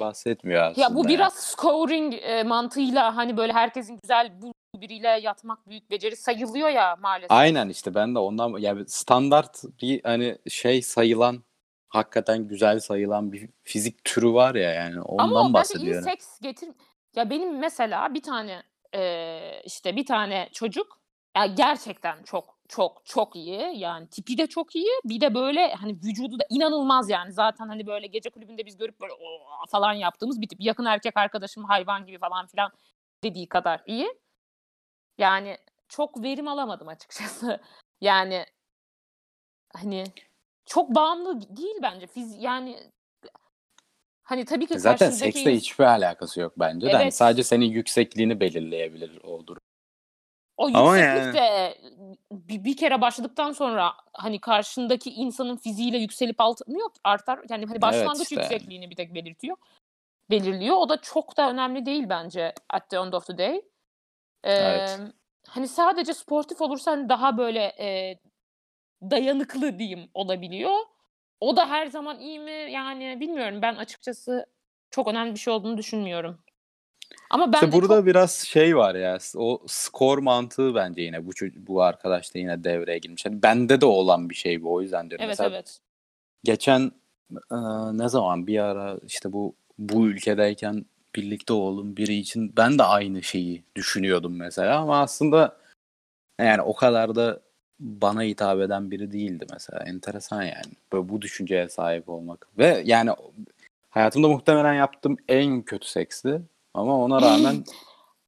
bahsetmiyor 0.01 0.63
aslında. 0.63 0.87
Ya 0.87 0.95
bu 0.95 1.09
biraz 1.09 1.35
scoring 1.35 2.15
e, 2.15 2.43
mantığıyla 2.43 3.17
hani 3.17 3.37
böyle 3.37 3.53
herkesin 3.53 3.99
güzel 4.03 4.33
bu 4.43 4.53
biriyle 4.81 5.09
yatmak 5.09 5.69
büyük 5.69 5.91
beceri 5.91 6.17
sayılıyor 6.17 6.69
ya 6.69 6.97
maalesef. 6.97 7.33
Aynen 7.33 7.69
işte 7.69 7.95
ben 7.95 8.15
de 8.15 8.19
ondan 8.19 8.59
yani 8.59 8.89
standart 8.89 9.63
bir 9.83 10.03
hani 10.03 10.39
şey 10.49 10.83
sayılan 10.83 11.43
hakikaten 11.89 12.49
güzel 12.49 12.81
sayılan 12.81 13.33
bir 13.33 13.49
fizik 13.63 14.05
türü 14.05 14.33
var 14.33 14.55
ya 14.55 14.71
yani 14.71 15.01
ondan 15.01 15.25
Ama 15.25 15.49
iyi 15.49 15.53
bahsediyorum. 15.53 16.05
seks 16.05 16.41
getir. 16.41 16.69
Ya 17.17 17.31
benim 17.31 17.59
mesela 17.59 18.15
bir 18.15 18.23
tane 18.23 18.63
e, 18.95 19.63
işte 19.65 19.97
bir 19.97 20.07
tane 20.07 20.49
çocuk 20.53 20.99
ya 21.37 21.47
gerçekten 21.47 22.23
çok 22.23 22.58
çok 22.69 23.07
çok 23.07 23.37
iyi. 23.37 23.79
Yani 23.79 24.09
tipi 24.09 24.39
de 24.39 24.47
çok 24.47 24.77
iyi. 24.77 24.91
Bir 25.05 25.21
de 25.21 25.35
böyle 25.35 25.75
hani 25.75 25.93
vücudu 25.93 26.39
da 26.39 26.45
inanılmaz 26.51 27.11
yani. 27.11 27.33
Zaten 27.33 27.69
hani 27.69 27.87
böyle 27.87 28.07
gece 28.07 28.31
kulübünde 28.31 28.67
biz 28.67 28.77
görüp 28.77 29.01
böyle 29.01 29.13
falan 29.69 29.93
yaptığımız 29.93 30.41
bir 30.41 30.49
tip. 30.49 30.61
Yakın 30.61 30.85
erkek 30.85 31.17
arkadaşım 31.17 31.65
hayvan 31.65 32.07
gibi 32.07 32.19
falan 32.19 32.47
filan 32.47 32.73
dediği 33.25 33.49
kadar 33.49 33.83
iyi. 33.87 34.09
Yani 35.19 35.57
çok 35.89 36.23
verim 36.23 36.49
alamadım 36.49 36.89
açıkçası. 36.89 37.61
Yani 38.01 38.47
hani 39.75 40.05
çok 40.67 40.95
bağımlı 40.95 41.57
değil 41.57 41.77
bence. 41.83 42.07
Fiz 42.07 42.43
yani 42.43 42.91
hani 44.23 44.45
tabii 44.45 44.67
ki 44.67 44.79
Zaten 44.79 45.11
seksle 45.11 45.57
hiçbir 45.57 45.85
alakası 45.85 46.41
yok 46.41 46.53
bence 46.57 46.87
de. 46.87 46.93
Hani 46.93 47.03
Evet. 47.03 47.15
sadece 47.15 47.43
senin 47.45 47.65
yüksekliğini 47.67 48.41
belirleyebilir 48.41 49.21
o 49.25 49.47
durum. 49.47 49.61
O 50.59 50.67
Ama 50.67 50.99
yükseklik 50.99 51.35
de 51.35 51.79
bir, 52.33 52.65
bir 52.65 52.77
kere 52.77 53.01
başladıktan 53.01 53.53
sonra 53.53 53.93
hani 54.13 54.41
karşındaki 54.41 55.11
insanın 55.11 55.57
fiziğiyle 55.57 55.99
yükselip 55.99 56.41
artmıyor 56.41 56.91
artar. 57.05 57.41
Yani 57.51 57.67
hani 57.67 57.83
başlangıç 57.83 58.23
işte 58.23 58.35
yani. 58.35 58.45
yüksekliğini 58.45 58.91
bir 58.91 58.97
tek 58.97 59.15
belirtiyor. 59.15 59.57
Belirliyor. 60.31 60.77
O 60.77 60.89
da 60.89 61.01
çok 61.01 61.37
da 61.37 61.51
önemli 61.51 61.87
değil 61.87 62.09
bence 62.09 62.55
at 62.71 62.91
the 62.91 62.97
end 62.97 63.13
of 63.13 63.27
the 63.27 63.39
day. 63.39 63.57
Ee, 64.45 64.53
Evet. 64.53 65.01
Hani 65.49 65.69
sadece 65.69 66.15
sportif 66.15 66.61
olursa 66.61 66.91
hani 66.91 67.09
daha 67.09 67.39
böyle 67.39 67.63
e, 67.79 68.19
dayanıklı 69.03 69.79
diyeyim 69.79 70.11
olabiliyor. 70.15 70.77
O 71.41 71.57
da 71.57 71.69
her 71.69 71.87
zaman 71.87 72.19
iyi 72.21 72.41
mi? 72.41 72.67
Yani 72.71 73.21
bilmiyorum. 73.21 73.63
Ben 73.63 73.75
açıkçası 73.77 74.47
çok 74.91 75.09
önemli 75.09 75.35
bir 75.35 75.39
şey 75.39 75.53
olduğunu 75.53 75.79
düşünmüyorum. 75.79 76.41
Ama 77.31 77.53
ben 77.53 77.57
İşte 77.57 77.67
de 77.67 77.73
burada 77.73 77.97
çok 77.97 78.07
biraz 78.07 78.33
şey 78.33 78.77
var 78.77 78.95
ya 78.95 79.19
o 79.37 79.63
skor 79.67 80.19
mantığı 80.19 80.75
bence 80.75 81.03
yine 81.03 81.27
bu 81.27 81.31
bu 81.57 81.83
arkadaşta 81.83 82.39
yine 82.39 82.65
devreye 82.65 82.99
girmiş. 82.99 83.27
Hani 83.27 83.43
bende 83.43 83.81
de 83.81 83.87
olan 83.87 84.31
bir 84.31 84.35
şey 84.35 84.63
bu 84.63 84.75
o 84.75 84.83
yüzden 84.83 85.11
diyorum. 85.11 85.25
evet 85.25 85.39
Mesela 85.39 85.51
evet. 85.57 85.79
geçen 86.45 86.93
e, 87.51 87.57
ne 87.93 88.09
zaman 88.09 88.47
bir 88.47 88.59
ara 88.59 88.99
işte 89.07 89.33
bu 89.33 89.55
bu 89.79 90.07
ülkedeyken 90.07 90.85
birlikte 91.15 91.53
oğlum 91.53 91.97
biri 91.97 92.15
için 92.15 92.53
ben 92.57 92.79
de 92.79 92.83
aynı 92.83 93.23
şeyi 93.23 93.65
düşünüyordum 93.77 94.37
mesela 94.37 94.79
ama 94.79 95.01
aslında 95.01 95.57
yani 96.41 96.63
o 96.63 96.75
kadar 96.75 97.15
da 97.15 97.41
bana 97.81 98.23
hitap 98.23 98.61
eden 98.61 98.91
biri 98.91 99.13
değildi 99.13 99.47
mesela. 99.53 99.85
Enteresan 99.87 100.43
yani. 100.43 100.73
Böyle 100.93 101.09
bu 101.09 101.23
düşünceye 101.23 101.69
sahip 101.69 102.09
olmak. 102.09 102.49
Ve 102.59 102.83
yani 102.85 103.11
hayatımda 103.91 104.29
muhtemelen 104.29 104.75
yaptığım 104.75 105.17
en 105.29 105.63
kötü 105.63 105.89
seksti. 105.89 106.43
Ama 106.79 106.97
ona 106.99 107.23
rağmen 107.23 107.65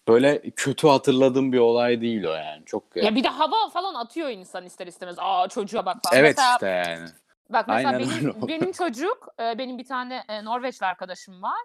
böyle 0.09 0.51
kötü 0.51 0.89
hatırladığım 0.89 1.53
bir 1.53 1.59
olay 1.59 2.01
değil 2.01 2.25
o 2.25 2.33
yani. 2.33 2.65
Çok 2.67 2.97
Ya 2.97 3.15
bir 3.15 3.25
de 3.25 3.29
hava 3.29 3.69
falan 3.69 3.95
atıyor 3.95 4.29
insan 4.29 4.67
ister 4.67 4.87
istemez. 4.87 5.17
Aa 5.19 5.49
çocuğa 5.49 5.87
bak 5.87 5.97
falan. 6.03 6.19
Evet 6.19 6.37
mesela, 6.37 6.53
işte 6.53 6.67
yani. 6.67 7.09
Bak 7.51 7.69
mesela 7.69 7.89
Aynen 7.97 8.01
öyle 8.03 8.21
benim, 8.21 8.31
oldu. 8.37 8.49
benim 8.49 8.73
çocuk, 8.73 9.29
e, 9.41 9.59
benim 9.59 9.79
bir 9.79 9.85
tane 9.85 10.25
e, 10.29 10.45
Norveçli 10.45 10.87
arkadaşım 10.87 11.43
var. 11.43 11.61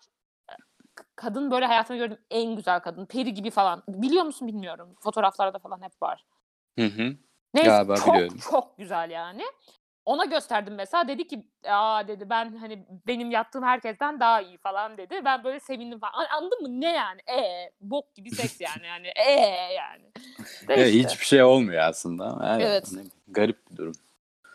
K- 0.95 1.05
Kadın 1.15 1.51
böyle 1.51 1.65
hayatımda 1.65 1.97
gördüğüm 1.97 2.25
en 2.31 2.55
güzel 2.55 2.79
kadın. 2.79 3.05
Peri 3.05 3.33
gibi 3.33 3.49
falan. 3.49 3.83
Biliyor 3.87 4.23
musun 4.23 4.47
bilmiyorum. 4.47 4.95
Fotoğraflarda 5.03 5.59
falan 5.59 5.81
hep 5.81 6.01
var. 6.01 6.25
Hı 6.79 6.85
hı. 6.85 7.15
Neyse 7.53 7.69
Galiba 7.69 7.95
çok 7.95 8.07
biliyorum. 8.07 8.37
çok 8.51 8.77
güzel 8.77 9.11
yani. 9.11 9.43
Ona 10.05 10.25
gösterdim 10.25 10.75
mesela 10.75 11.07
dedi 11.07 11.27
ki 11.27 11.47
aa 11.67 12.07
dedi 12.07 12.29
ben 12.29 12.55
hani 12.57 12.85
benim 13.07 13.31
yattığım 13.31 13.63
herkesten 13.63 14.19
daha 14.19 14.41
iyi 14.41 14.57
falan 14.57 14.97
dedi. 14.97 15.21
Ben 15.25 15.43
böyle 15.43 15.59
sevindim 15.59 15.99
falan. 15.99 16.13
An- 16.13 16.37
Anladın 16.37 16.61
mı 16.61 16.81
ne 16.81 16.91
yani? 16.93 17.21
E 17.29 17.71
bok 17.81 18.15
gibi 18.15 18.31
seks 18.31 18.59
yani 18.61 18.87
yani. 18.87 19.07
E 19.15 19.31
yani. 19.73 20.03
De 20.67 20.73
Evet, 20.73 20.93
işte. 20.93 20.99
hiçbir 21.09 21.25
şey 21.25 21.43
olmuyor 21.43 21.83
aslında. 21.83 22.55
Evet. 22.55 22.65
Evet. 22.69 22.87
hani 22.95 23.07
garip 23.27 23.71
bir 23.71 23.77
durum. 23.77 23.93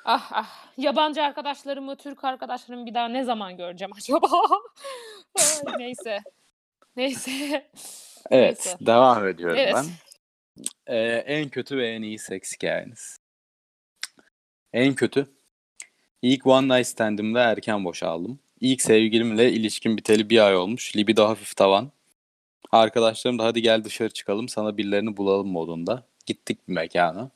Ah 0.04 0.30
ah. 0.32 0.66
Yabancı 0.76 1.22
arkadaşlarımı, 1.22 1.96
Türk 1.96 2.24
arkadaşlarımı 2.24 2.86
bir 2.86 2.94
daha 2.94 3.08
ne 3.08 3.24
zaman 3.24 3.56
göreceğim 3.56 3.92
acaba? 3.96 4.26
Neyse. 5.78 6.18
Neyse. 6.96 7.30
Evet, 8.30 8.62
Neyse. 8.66 8.78
devam 8.86 9.26
ediyorum 9.28 9.56
Evet. 9.58 9.74
ben. 9.76 9.84
Ee, 10.94 10.98
en 11.26 11.48
kötü 11.48 11.76
ve 11.78 11.88
en 11.88 12.02
iyi 12.02 12.18
seks 12.18 12.52
hikayeniz. 12.54 13.18
En 14.72 14.94
kötü. 14.94 15.26
İlk 16.22 16.46
one 16.46 16.76
night 16.76 16.86
stand'imde 16.86 17.38
erken 17.38 17.84
boşaldım. 17.84 18.38
İlk 18.60 18.82
sevgilimle 18.82 19.52
ilişkim 19.52 19.96
biteli 19.96 20.30
bir 20.30 20.46
ay 20.46 20.56
olmuş. 20.56 20.96
Libido 20.96 21.24
hafif 21.28 21.56
tavan. 21.56 21.90
Arkadaşlarım 22.72 23.38
da 23.38 23.44
hadi 23.44 23.62
gel 23.62 23.84
dışarı 23.84 24.10
çıkalım 24.10 24.48
sana 24.48 24.76
birilerini 24.76 25.16
bulalım 25.16 25.48
modunda. 25.48 26.06
Gittik 26.26 26.68
bir 26.68 26.72
mekana. 26.72 27.30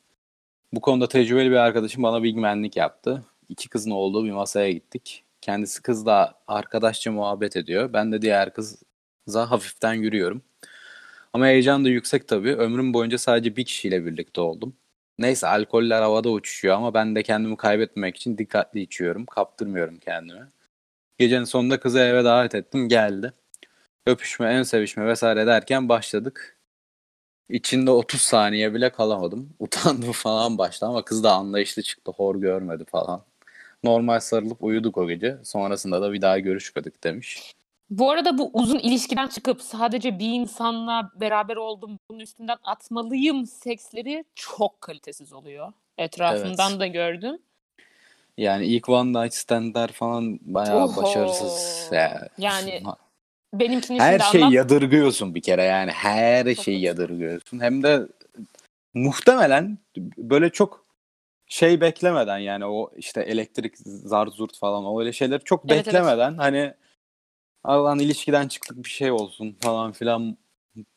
Bu 0.72 0.80
konuda 0.80 1.08
tecrübeli 1.08 1.50
bir 1.50 1.56
arkadaşım 1.56 2.02
bana 2.02 2.22
bilgimenlik 2.22 2.76
yaptı. 2.76 3.24
İki 3.48 3.68
kızın 3.68 3.90
olduğu 3.90 4.24
bir 4.24 4.32
masaya 4.32 4.72
gittik. 4.72 5.24
Kendisi 5.40 5.82
kızla 5.82 6.34
arkadaşça 6.48 7.12
muhabbet 7.12 7.56
ediyor. 7.56 7.92
Ben 7.92 8.12
de 8.12 8.22
diğer 8.22 8.52
kıza 8.54 9.50
hafiften 9.50 9.94
yürüyorum. 9.94 10.42
Ama 11.32 11.46
heyecan 11.46 11.84
da 11.84 11.88
yüksek 11.88 12.28
tabii. 12.28 12.54
Ömrüm 12.54 12.94
boyunca 12.94 13.18
sadece 13.18 13.56
bir 13.56 13.64
kişiyle 13.64 14.06
birlikte 14.06 14.40
oldum. 14.40 14.74
Neyse 15.18 15.46
alkoller 15.46 16.02
havada 16.02 16.30
uçuşuyor 16.30 16.76
ama 16.76 16.94
ben 16.94 17.14
de 17.16 17.22
kendimi 17.22 17.56
kaybetmemek 17.56 18.16
için 18.16 18.38
dikkatli 18.38 18.80
içiyorum. 18.80 19.26
Kaptırmıyorum 19.26 19.98
kendimi. 19.98 20.48
Gecenin 21.18 21.44
sonunda 21.44 21.80
kızı 21.80 21.98
eve 21.98 22.24
davet 22.24 22.54
ettim 22.54 22.88
geldi. 22.88 23.32
Öpüşme, 24.06 24.46
ön 24.58 24.62
sevişme 24.62 25.06
vesaire 25.06 25.46
derken 25.46 25.88
başladık. 25.88 26.58
İçinde 27.48 27.90
30 27.90 28.20
saniye 28.20 28.74
bile 28.74 28.92
kalamadım. 28.92 29.50
Utandım 29.60 30.12
falan 30.12 30.58
başta 30.58 30.88
ama 30.88 31.04
kız 31.04 31.24
da 31.24 31.32
anlayışlı 31.32 31.82
çıktı. 31.82 32.12
Hor 32.12 32.36
görmedi 32.36 32.84
falan. 32.84 33.24
Normal 33.84 34.20
sarılıp 34.20 34.64
uyuduk 34.64 34.98
o 34.98 35.08
gece. 35.08 35.38
Sonrasında 35.44 36.02
da 36.02 36.12
bir 36.12 36.22
daha 36.22 36.38
görüşmedik 36.38 37.04
demiş. 37.04 37.54
Bu 37.90 38.10
arada 38.10 38.38
bu 38.38 38.50
uzun 38.52 38.78
ilişkiden 38.78 39.26
çıkıp 39.28 39.62
sadece 39.62 40.18
bir 40.18 40.28
insanla 40.28 41.10
beraber 41.20 41.56
oldum, 41.56 41.98
bunun 42.10 42.20
üstünden 42.20 42.56
atmalıyım 42.64 43.46
seksleri 43.46 44.24
çok 44.34 44.80
kalitesiz 44.80 45.32
oluyor. 45.32 45.72
Etrafımdan 45.98 46.70
Evet. 46.70 46.80
da 46.80 46.86
gördüm. 46.86 47.38
Yani 48.38 48.66
ilk 48.66 48.88
one 48.88 49.22
night 49.22 49.34
stand'ler 49.34 49.92
falan 49.92 50.38
bayağı 50.42 50.84
Oho. 50.84 51.02
başarısız. 51.02 51.88
Ya. 51.92 52.28
Yani 52.38 52.82
Benimkini 53.54 54.00
her 54.00 54.18
şeyi 54.18 54.44
anlat. 54.44 54.54
yadırgıyorsun 54.54 55.34
bir 55.34 55.42
kere 55.42 55.62
yani 55.62 55.90
her 55.90 56.54
Çok 56.54 56.64
şeyi 56.64 56.88
haklısın. 56.88 57.02
yadırgıyorsun. 57.02 57.60
Hem 57.60 57.82
de 57.82 58.06
muhtemelen 58.94 59.78
böyle 60.18 60.50
çok 60.50 60.84
şey 61.46 61.80
beklemeden 61.80 62.38
yani 62.38 62.64
o 62.66 62.90
işte 62.96 63.20
elektrik 63.22 63.74
zar 63.84 64.26
zurt 64.26 64.58
falan 64.58 64.84
o 64.84 65.00
öyle 65.00 65.12
şeyleri 65.12 65.44
çok 65.44 65.60
Evet, 65.64 65.72
evet. 65.72 65.86
beklemeden 65.86 66.36
hani 66.38 66.74
Allah'ın 67.64 67.98
ilişkiden 67.98 68.48
çıktık 68.48 68.84
bir 68.84 68.90
şey 68.90 69.10
olsun 69.10 69.56
falan 69.60 69.92
filan 69.92 70.36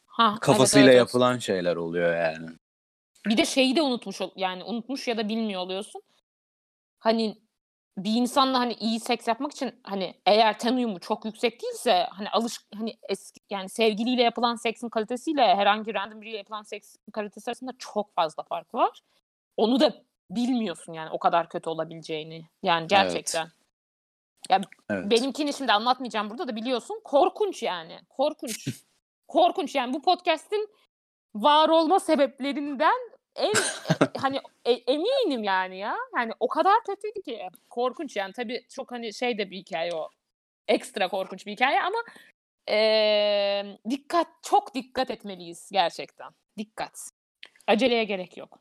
Ha, 0.06 0.38
kafasıyla 0.42 0.86
evet, 0.86 0.96
evet. 0.96 1.08
yapılan 1.08 1.38
şeyler 1.38 1.76
oluyor 1.76 2.16
yani. 2.16 2.48
Bir 3.26 3.38
de 3.38 3.46
şeyi 3.46 3.76
de 3.76 3.82
unutmuş 3.82 4.22
yani 4.36 4.64
unutmuş 4.64 5.08
ya 5.08 5.18
da 5.18 5.30
bilmiyor 5.30 5.62
oluyorsun. 5.62 6.02
Hani 7.00 7.38
bir 7.98 8.12
insanla 8.12 8.60
hani 8.60 8.74
iyi 8.74 9.00
seks 9.00 9.28
yapmak 9.28 9.52
için 9.52 9.76
hani 9.84 10.16
eğer 10.26 10.60
ten 10.60 10.74
uyumu 10.74 11.00
çok 11.00 11.26
yüksek 11.26 11.62
değilse 11.62 12.08
hani 12.12 12.30
alış 12.30 12.60
hani 12.76 12.98
eski 13.10 13.40
yani 13.50 13.70
sevgiliyle 13.70 14.24
yapılan 14.24 14.56
seksin 14.56 14.90
kalitesiyle 14.90 15.56
herhangi 15.56 15.94
random 15.94 16.22
biriyle 16.22 16.38
yapılan 16.38 16.64
seksin 16.64 17.00
kalitesi 17.12 17.50
arasında 17.50 17.72
çok 17.80 18.16
fazla 18.16 18.44
fark 18.44 18.74
var. 18.74 19.02
Onu 19.58 19.80
da 19.80 20.04
bilmiyorsun 20.30 20.94
yani 20.94 21.10
o 21.10 21.20
kadar 21.20 21.50
kötü 21.50 21.70
olabileceğini. 21.70 22.46
Yani 22.64 22.88
gerçekten. 22.88 23.44
Evet. 23.44 23.57
Benimkini 25.12 25.54
şimdi 25.54 25.72
anlatmayacağım 25.72 26.30
burada 26.30 26.48
da 26.48 26.56
biliyorsun. 26.56 27.02
Korkunç 27.04 27.64
yani. 27.64 28.00
Korkunç. 28.10 28.68
Korkunç 29.28 29.76
yani 29.76 29.94
bu 29.94 30.02
podcast'in 30.02 30.70
var 31.36 31.70
olma 31.70 32.00
sebeplerinden 32.00 32.98
en 33.36 33.50
e- 33.50 33.54
hani 34.18 34.40
e- 34.66 34.72
eminim 34.94 35.44
yani 35.44 35.78
ya. 35.78 35.98
Yani 36.18 36.32
o 36.40 36.48
kadar 36.48 36.74
kötüydü 36.86 37.22
ki. 37.22 37.48
Korkunç 37.70 38.16
yani. 38.16 38.34
Tabii 38.34 38.66
çok 38.70 38.92
hani 38.92 39.14
şey 39.14 39.38
de 39.38 39.52
bir 39.52 39.58
hikaye 39.58 39.94
o. 39.94 40.10
Ekstra 40.68 41.08
korkunç 41.08 41.46
bir 41.46 41.52
hikaye 41.52 41.82
ama 41.82 41.98
eee, 42.68 43.78
dikkat 43.90 44.28
çok 44.44 44.76
dikkat 44.76 45.12
etmeliyiz 45.12 45.70
gerçekten. 45.72 46.32
Dikkat. 46.58 47.10
Aceleye 47.68 48.04
gerek 48.04 48.38
yok. 48.38 48.60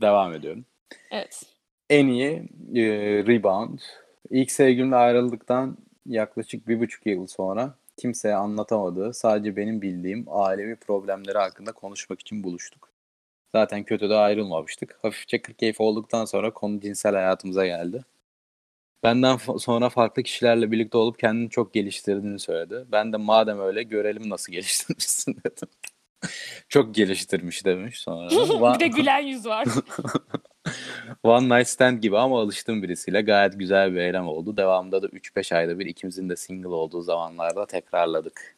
Devam 0.00 0.34
ediyorum. 0.34 0.66
Evet. 1.10 1.42
En 1.90 2.06
iyi 2.06 2.30
e, 2.74 2.82
rebound. 3.26 3.78
İlk 4.30 4.50
sevgilimle 4.50 4.96
ayrıldıktan 4.96 5.76
yaklaşık 6.06 6.68
bir 6.68 6.80
buçuk 6.80 7.06
yıl 7.06 7.26
sonra 7.26 7.74
kimseye 7.96 8.34
anlatamadığı, 8.34 9.14
sadece 9.14 9.56
benim 9.56 9.82
bildiğim 9.82 10.24
ailevi 10.28 10.76
problemleri 10.76 11.38
hakkında 11.38 11.72
konuşmak 11.72 12.20
için 12.20 12.44
buluştuk. 12.44 12.88
Zaten 13.52 13.84
kötü 13.84 14.10
de 14.10 14.14
ayrılmamıştık. 14.14 14.98
Hafifçe 15.02 15.42
kırk 15.42 15.58
keyif 15.58 15.80
olduktan 15.80 16.24
sonra 16.24 16.52
konu 16.52 16.80
cinsel 16.80 17.14
hayatımıza 17.14 17.66
geldi. 17.66 18.04
Benden 19.02 19.36
fa- 19.36 19.58
sonra 19.58 19.88
farklı 19.88 20.22
kişilerle 20.22 20.70
birlikte 20.72 20.98
olup 20.98 21.18
kendini 21.18 21.50
çok 21.50 21.74
geliştirdiğini 21.74 22.38
söyledi. 22.38 22.86
Ben 22.92 23.12
de 23.12 23.16
madem 23.16 23.60
öyle 23.60 23.82
görelim 23.82 24.30
nasıl 24.30 24.52
geliştirmişsin 24.52 25.36
dedim. 25.44 25.68
çok 26.68 26.94
geliştirmiş 26.94 27.64
demiş 27.64 27.98
sonra. 27.98 28.30
bir 28.74 28.80
de 28.80 28.86
gülen 28.88 29.18
yüz 29.20 29.46
var. 29.46 29.66
One 31.28 31.58
Night 31.58 31.68
Stand 31.68 31.98
gibi 31.98 32.18
ama 32.18 32.40
alıştığım 32.40 32.82
birisiyle 32.82 33.20
gayet 33.20 33.58
güzel 33.58 33.92
bir 33.92 34.00
eylem 34.00 34.28
oldu. 34.28 34.56
Devamında 34.56 35.02
da 35.02 35.06
3-5 35.06 35.52
ayda 35.54 35.78
bir 35.78 35.86
ikimizin 35.86 36.28
de 36.28 36.36
single 36.36 36.68
olduğu 36.68 37.02
zamanlarda 37.02 37.66
tekrarladık. 37.66 38.56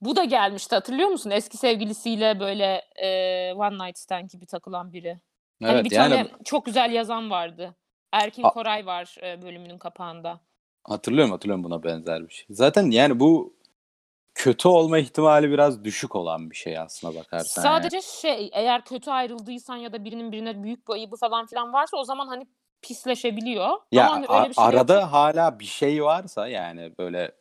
Bu 0.00 0.16
da 0.16 0.24
gelmişti 0.24 0.74
hatırlıyor 0.74 1.08
musun? 1.08 1.30
Eski 1.30 1.56
sevgilisiyle 1.56 2.40
böyle 2.40 2.82
e, 2.96 3.52
one 3.54 3.86
night 3.86 3.98
stand 3.98 4.30
gibi 4.30 4.46
takılan 4.46 4.92
biri. 4.92 5.18
Hani 5.62 5.72
Evet 5.72 5.84
bir 5.84 5.94
yani 5.94 6.14
tane 6.14 6.26
çok 6.44 6.66
güzel 6.66 6.92
yazan 6.92 7.30
vardı. 7.30 7.74
Erkin 8.12 8.42
A- 8.42 8.50
Koray 8.50 8.86
var 8.86 9.16
e, 9.22 9.42
bölümünün 9.42 9.78
kapağında. 9.78 10.40
hatırlıyorum 10.84 11.32
hatırlıyorum 11.32 11.64
buna 11.64 11.82
benzer 11.82 12.28
bir 12.28 12.34
şey. 12.34 12.46
Zaten 12.50 12.90
yani 12.90 13.20
bu 13.20 13.54
kötü 14.38 14.68
olma 14.68 14.98
ihtimali 14.98 15.50
biraz 15.50 15.84
düşük 15.84 16.16
olan 16.16 16.50
bir 16.50 16.56
şey 16.56 16.78
aslına 16.78 17.14
bakarsan. 17.14 17.62
yani. 17.64 17.82
Sadece 17.82 18.00
şey 18.02 18.50
eğer 18.52 18.84
kötü 18.84 19.10
ayrıldıysan 19.10 19.76
ya 19.76 19.92
da 19.92 20.04
birinin 20.04 20.32
birine 20.32 20.62
büyük 20.62 20.88
bir 20.88 20.92
ayıbı 20.92 21.16
falan 21.16 21.46
filan 21.46 21.72
varsa 21.72 21.96
o 21.96 22.04
zaman 22.04 22.26
hani 22.26 22.46
pisleşebiliyor. 22.82 23.68
Ya 23.92 24.04
Ama 24.06 24.14
hani 24.14 24.26
öyle 24.28 24.48
bir 24.48 24.54
şey 24.54 24.64
arada 24.64 24.94
yoksa- 24.94 25.12
hala 25.12 25.58
bir 25.60 25.64
şey 25.64 26.04
varsa 26.04 26.48
yani 26.48 26.92
böyle 26.98 27.32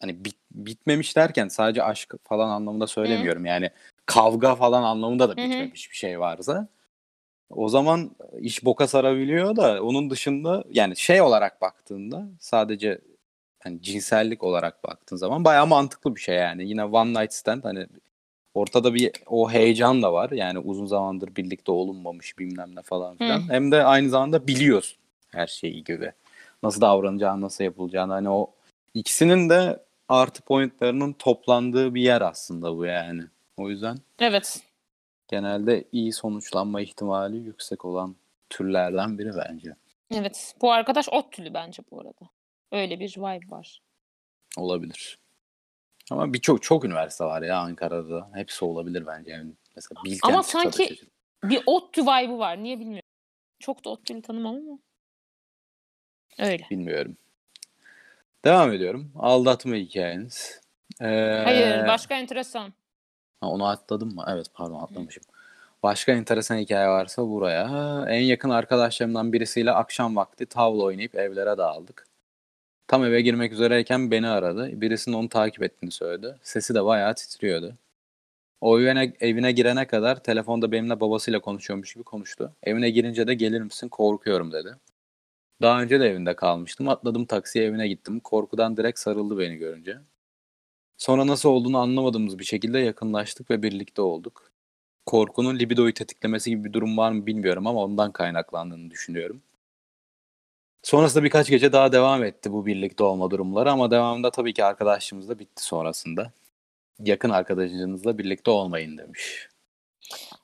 hani 0.00 0.24
bit- 0.24 0.40
bitmemiş 0.50 1.16
derken 1.16 1.48
sadece 1.48 1.82
aşk 1.82 2.14
falan 2.24 2.48
anlamında 2.48 2.86
söylemiyorum. 2.86 3.44
Yani 3.46 3.70
kavga 4.06 4.54
falan 4.54 4.82
anlamında 4.82 5.28
da 5.28 5.32
Hı 5.32 5.46
hı. 5.46 5.50
bitmemiş 5.50 5.90
bir 5.90 5.96
şey 5.96 6.20
varsa 6.20 6.68
o 7.50 7.68
zaman 7.68 8.10
iş 8.40 8.64
boka 8.64 8.86
sarabiliyor 8.88 9.56
da 9.56 9.82
onun 9.82 10.10
dışında 10.10 10.64
yani 10.70 10.96
şey 10.96 11.20
olarak 11.22 11.60
baktığında 11.60 12.24
sadece 12.40 13.00
hani 13.60 13.82
cinsellik 13.82 14.42
olarak 14.42 14.84
baktığın 14.84 15.16
zaman 15.16 15.44
bayağı 15.44 15.66
mantıklı 15.66 16.16
bir 16.16 16.20
şey 16.20 16.36
yani. 16.36 16.68
Yine 16.68 16.84
one 16.84 17.20
night 17.20 17.32
stand 17.32 17.64
hani 17.64 17.86
ortada 18.54 18.94
bir 18.94 19.12
o 19.26 19.50
heyecan 19.50 20.02
da 20.02 20.12
var. 20.12 20.30
Yani 20.30 20.58
uzun 20.58 20.86
zamandır 20.86 21.36
birlikte 21.36 21.72
olunmamış 21.72 22.38
bilmem 22.38 22.76
ne 22.76 22.82
falan 22.82 23.16
filan. 23.16 23.48
Hı. 23.48 23.52
Hem 23.52 23.72
de 23.72 23.84
aynı 23.84 24.08
zamanda 24.08 24.46
biliyorsun 24.46 24.98
her 25.28 25.46
şeyi 25.46 25.84
gibi. 25.84 26.12
Nasıl 26.62 26.80
davranacağını, 26.80 27.40
nasıl 27.40 27.64
yapılacağını. 27.64 28.12
Hani 28.12 28.30
o 28.30 28.50
ikisinin 28.94 29.50
de 29.50 29.84
artı 30.08 30.42
pointlerinin 30.42 31.12
toplandığı 31.12 31.94
bir 31.94 32.02
yer 32.02 32.20
aslında 32.20 32.76
bu 32.76 32.84
yani. 32.84 33.22
O 33.56 33.70
yüzden 33.70 33.98
Evet. 34.18 34.62
genelde 35.28 35.84
iyi 35.92 36.12
sonuçlanma 36.12 36.80
ihtimali 36.80 37.36
yüksek 37.36 37.84
olan 37.84 38.16
türlerden 38.50 39.18
biri 39.18 39.30
bence. 39.36 39.74
Evet. 40.14 40.54
Bu 40.60 40.72
arkadaş 40.72 41.08
ot 41.08 41.32
tülü 41.32 41.54
bence 41.54 41.82
bu 41.90 42.00
arada. 42.00 42.30
Öyle 42.72 43.00
bir 43.00 43.16
vibe 43.16 43.50
var. 43.50 43.82
Olabilir. 44.56 45.18
Ama 46.10 46.32
birçok 46.32 46.62
çok 46.62 46.84
üniversite 46.84 47.24
var 47.24 47.42
ya 47.42 47.58
Ankara'da. 47.58 48.30
Hepsi 48.34 48.64
olabilir 48.64 49.06
bence. 49.06 49.30
Yani 49.30 49.52
mesela 49.76 50.04
Bilkent 50.04 50.24
Ama 50.34 50.42
sanki- 50.42 50.78
şaşırırım. 50.78 51.08
Bir 51.44 51.62
ot 51.66 51.92
tü 51.92 52.02
vibe'ı 52.02 52.38
var. 52.38 52.62
Niye 52.62 52.80
bilmiyorum. 52.80 53.08
Çok 53.58 53.84
da 53.84 53.90
ot 53.90 54.06
tülü 54.06 54.22
tanımam 54.22 54.54
ama. 54.56 54.78
Öyle. 56.38 56.66
Bilmiyorum. 56.70 57.16
Devam 58.44 58.72
ediyorum. 58.72 59.12
Aldatma 59.16 59.74
hikayeniz. 59.74 60.60
Ee, 61.00 61.40
Hayır 61.44 61.86
başka 61.88 62.14
enteresan. 62.14 62.72
ha, 63.40 63.46
onu 63.48 63.66
atladım 63.66 64.14
mı? 64.14 64.24
Evet 64.28 64.46
pardon 64.54 64.80
atlamışım. 64.82 65.22
Başka 65.82 66.12
enteresan 66.12 66.56
hikaye 66.56 66.88
varsa 66.88 67.28
buraya. 67.28 67.64
En 68.08 68.20
yakın 68.20 68.50
arkadaşlarımdan 68.50 69.32
birisiyle 69.32 69.72
akşam 69.72 70.16
vakti 70.16 70.46
tavla 70.46 70.82
oynayıp 70.84 71.14
evlere 71.14 71.58
dağıldık. 71.58 72.06
Tam 72.90 73.04
eve 73.04 73.20
girmek 73.20 73.52
üzereyken 73.52 74.10
beni 74.10 74.28
aradı. 74.28 74.80
Birisinin 74.80 75.16
onu 75.16 75.28
takip 75.28 75.62
ettiğini 75.62 75.90
söyledi. 75.90 76.36
Sesi 76.42 76.74
de 76.74 76.84
bayağı 76.84 77.14
titriyordu. 77.14 77.74
O 78.60 78.80
evine, 78.80 79.12
evine 79.20 79.52
girene 79.52 79.86
kadar 79.86 80.22
telefonda 80.22 80.72
benimle 80.72 81.00
babasıyla 81.00 81.40
konuşuyormuş 81.40 81.94
gibi 81.94 82.04
konuştu. 82.04 82.52
Evine 82.62 82.90
girince 82.90 83.26
de 83.26 83.34
gelir 83.34 83.60
misin 83.60 83.88
korkuyorum 83.88 84.52
dedi. 84.52 84.76
Daha 85.62 85.82
önce 85.82 86.00
de 86.00 86.06
evinde 86.06 86.36
kalmıştım. 86.36 86.88
Atladım 86.88 87.26
taksiye 87.26 87.64
evine 87.64 87.88
gittim. 87.88 88.20
Korkudan 88.20 88.76
direkt 88.76 88.98
sarıldı 88.98 89.38
beni 89.38 89.56
görünce. 89.56 89.98
Sonra 90.96 91.26
nasıl 91.26 91.48
olduğunu 91.48 91.78
anlamadığımız 91.78 92.38
bir 92.38 92.44
şekilde 92.44 92.78
yakınlaştık 92.78 93.50
ve 93.50 93.62
birlikte 93.62 94.02
olduk. 94.02 94.52
Korkunun 95.06 95.58
libidoyu 95.58 95.94
tetiklemesi 95.94 96.50
gibi 96.50 96.64
bir 96.64 96.72
durum 96.72 96.96
var 96.96 97.12
mı 97.12 97.26
bilmiyorum 97.26 97.66
ama 97.66 97.84
ondan 97.84 98.12
kaynaklandığını 98.12 98.90
düşünüyorum. 98.90 99.42
Sonrasında 100.82 101.24
birkaç 101.24 101.48
gece 101.48 101.72
daha 101.72 101.92
devam 101.92 102.24
etti 102.24 102.52
bu 102.52 102.66
birlikte 102.66 103.04
olma 103.04 103.30
durumları 103.30 103.70
ama 103.70 103.90
devamında 103.90 104.30
tabii 104.30 104.54
ki 104.54 104.64
arkadaşlığımız 104.64 105.28
da 105.28 105.38
bitti 105.38 105.62
sonrasında. 105.64 106.32
Yakın 106.98 107.30
arkadaşınızla 107.30 108.18
birlikte 108.18 108.50
olmayın 108.50 108.98
demiş. 108.98 109.48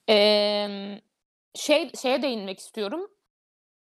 Ee, 0.08 1.00
şey 1.54 1.92
şeye 1.92 2.22
değinmek 2.22 2.58
istiyorum. 2.58 3.10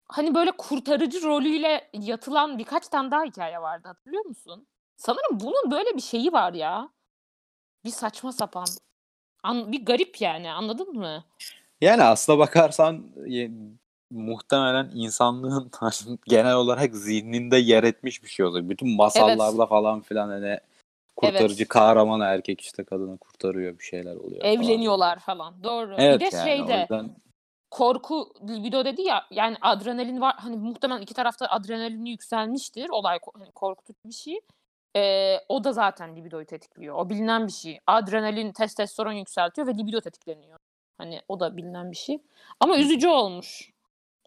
Hani 0.05 0.35
böyle 0.35 0.51
kurtarıcı 0.51 1.23
rolüyle 1.23 1.91
yatılan 1.93 2.59
birkaç 2.59 2.89
tane 2.89 3.11
daha 3.11 3.25
hikaye 3.25 3.59
vardı 3.61 3.89
hatırlıyor 3.89 4.25
musun? 4.25 4.67
Sanırım 4.97 5.41
bunun 5.41 5.71
böyle 5.71 5.97
bir 5.97 6.03
şeyi 6.03 6.33
var 6.33 6.53
ya. 6.53 6.89
Bir 7.85 7.91
saçma 7.91 8.33
sapan. 8.33 8.67
An- 9.43 9.73
bir 9.73 9.85
garip 9.85 10.21
yani 10.21 10.51
anladın 10.51 10.93
mı? 10.93 11.25
Yani 11.81 12.03
aslına 12.03 12.39
bakarsan 12.39 13.05
muhtemelen 14.13 14.91
insanlığın 14.95 15.71
genel 16.27 16.55
olarak 16.55 16.95
zihninde 16.95 17.57
yer 17.57 17.85
etmiş 17.85 18.23
bir 18.25 18.29
şey 18.29 18.47
olacak. 18.47 18.69
Bütün 18.69 18.97
masallarda 18.97 19.67
falan 19.67 20.01
filan 20.01 20.29
hani 20.29 20.59
kurtarıcı 21.17 21.63
Evet. 21.63 21.69
kahraman 21.69 22.21
erkek 22.21 22.61
işte 22.61 22.85
kadını 22.85 23.19
kurtarıyor 23.19 23.79
bir 23.79 23.85
şeyler 23.85 24.17
oluyor. 24.17 24.41
falan. 24.41 24.53
Evleniyorlar 24.53 25.19
falan. 25.19 25.63
Doğru. 25.65 25.95
Evet 25.99 26.21
bir 26.21 26.31
de 26.31 26.37
yani 26.37 26.45
şeyde 26.45 26.81
yüzden 26.81 27.11
korku 27.71 28.35
libido 28.49 28.85
dedi 28.85 29.03
ya 29.03 29.27
yani 29.31 29.57
adrenalin 29.61 30.21
var 30.21 30.35
hani 30.39 30.57
muhtemelen 30.57 31.03
iki 31.03 31.15
tarafta 31.15 31.47
adrenalini 31.47 32.11
yükselmiştir 32.11 32.89
olay 32.89 33.19
hani 33.35 33.51
korkutucu 33.51 33.99
bir 34.05 34.15
şey. 34.15 34.41
Ee, 34.97 35.39
o 35.49 35.65
da 35.65 35.73
zaten 35.73 36.17
libidoyu 36.17 36.47
tetikliyor. 36.47 36.97
O 36.97 37.11
bilinen 37.11 37.47
bir 37.47 37.53
şey. 37.53 37.79
Adrenalin 37.87 38.53
testosteron 38.53 39.13
yükseltiyor 39.13 39.67
ve 39.67 39.75
libido 39.75 40.01
tetikleniyor. 40.01 40.59
Hani 40.99 41.21
o 41.29 41.41
da 41.41 41.57
bilinen 41.57 41.91
bir 41.91 41.97
şey. 41.97 42.19
Ama 42.61 42.79
üzücü 42.79 43.09
olmuş. 43.09 43.72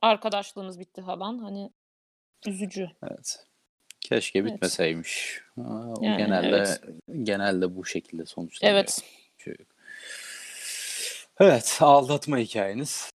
Arkadaşlığımız 0.06 0.80
bitti 0.80 1.02
falan. 1.02 1.38
Hani 1.38 1.72
üzücü. 2.48 2.90
evet. 3.04 3.46
Keşke 4.02 4.40
Evet. 4.40 4.54
bitmeseymiş. 4.54 5.42
Aa, 5.58 5.62
o 5.64 5.96
Yani, 6.02 6.18
genelde 6.18 6.48
evet. 6.48 6.82
genelde 7.24 7.76
bu 7.76 7.86
şekilde 7.86 8.26
sonuçlanıyor. 8.26 8.78
Evet. 8.78 9.00
Şey. 9.38 9.56
Evet, 11.40 11.78
aldatma 11.82 12.38
hikayeniz. 12.38 13.10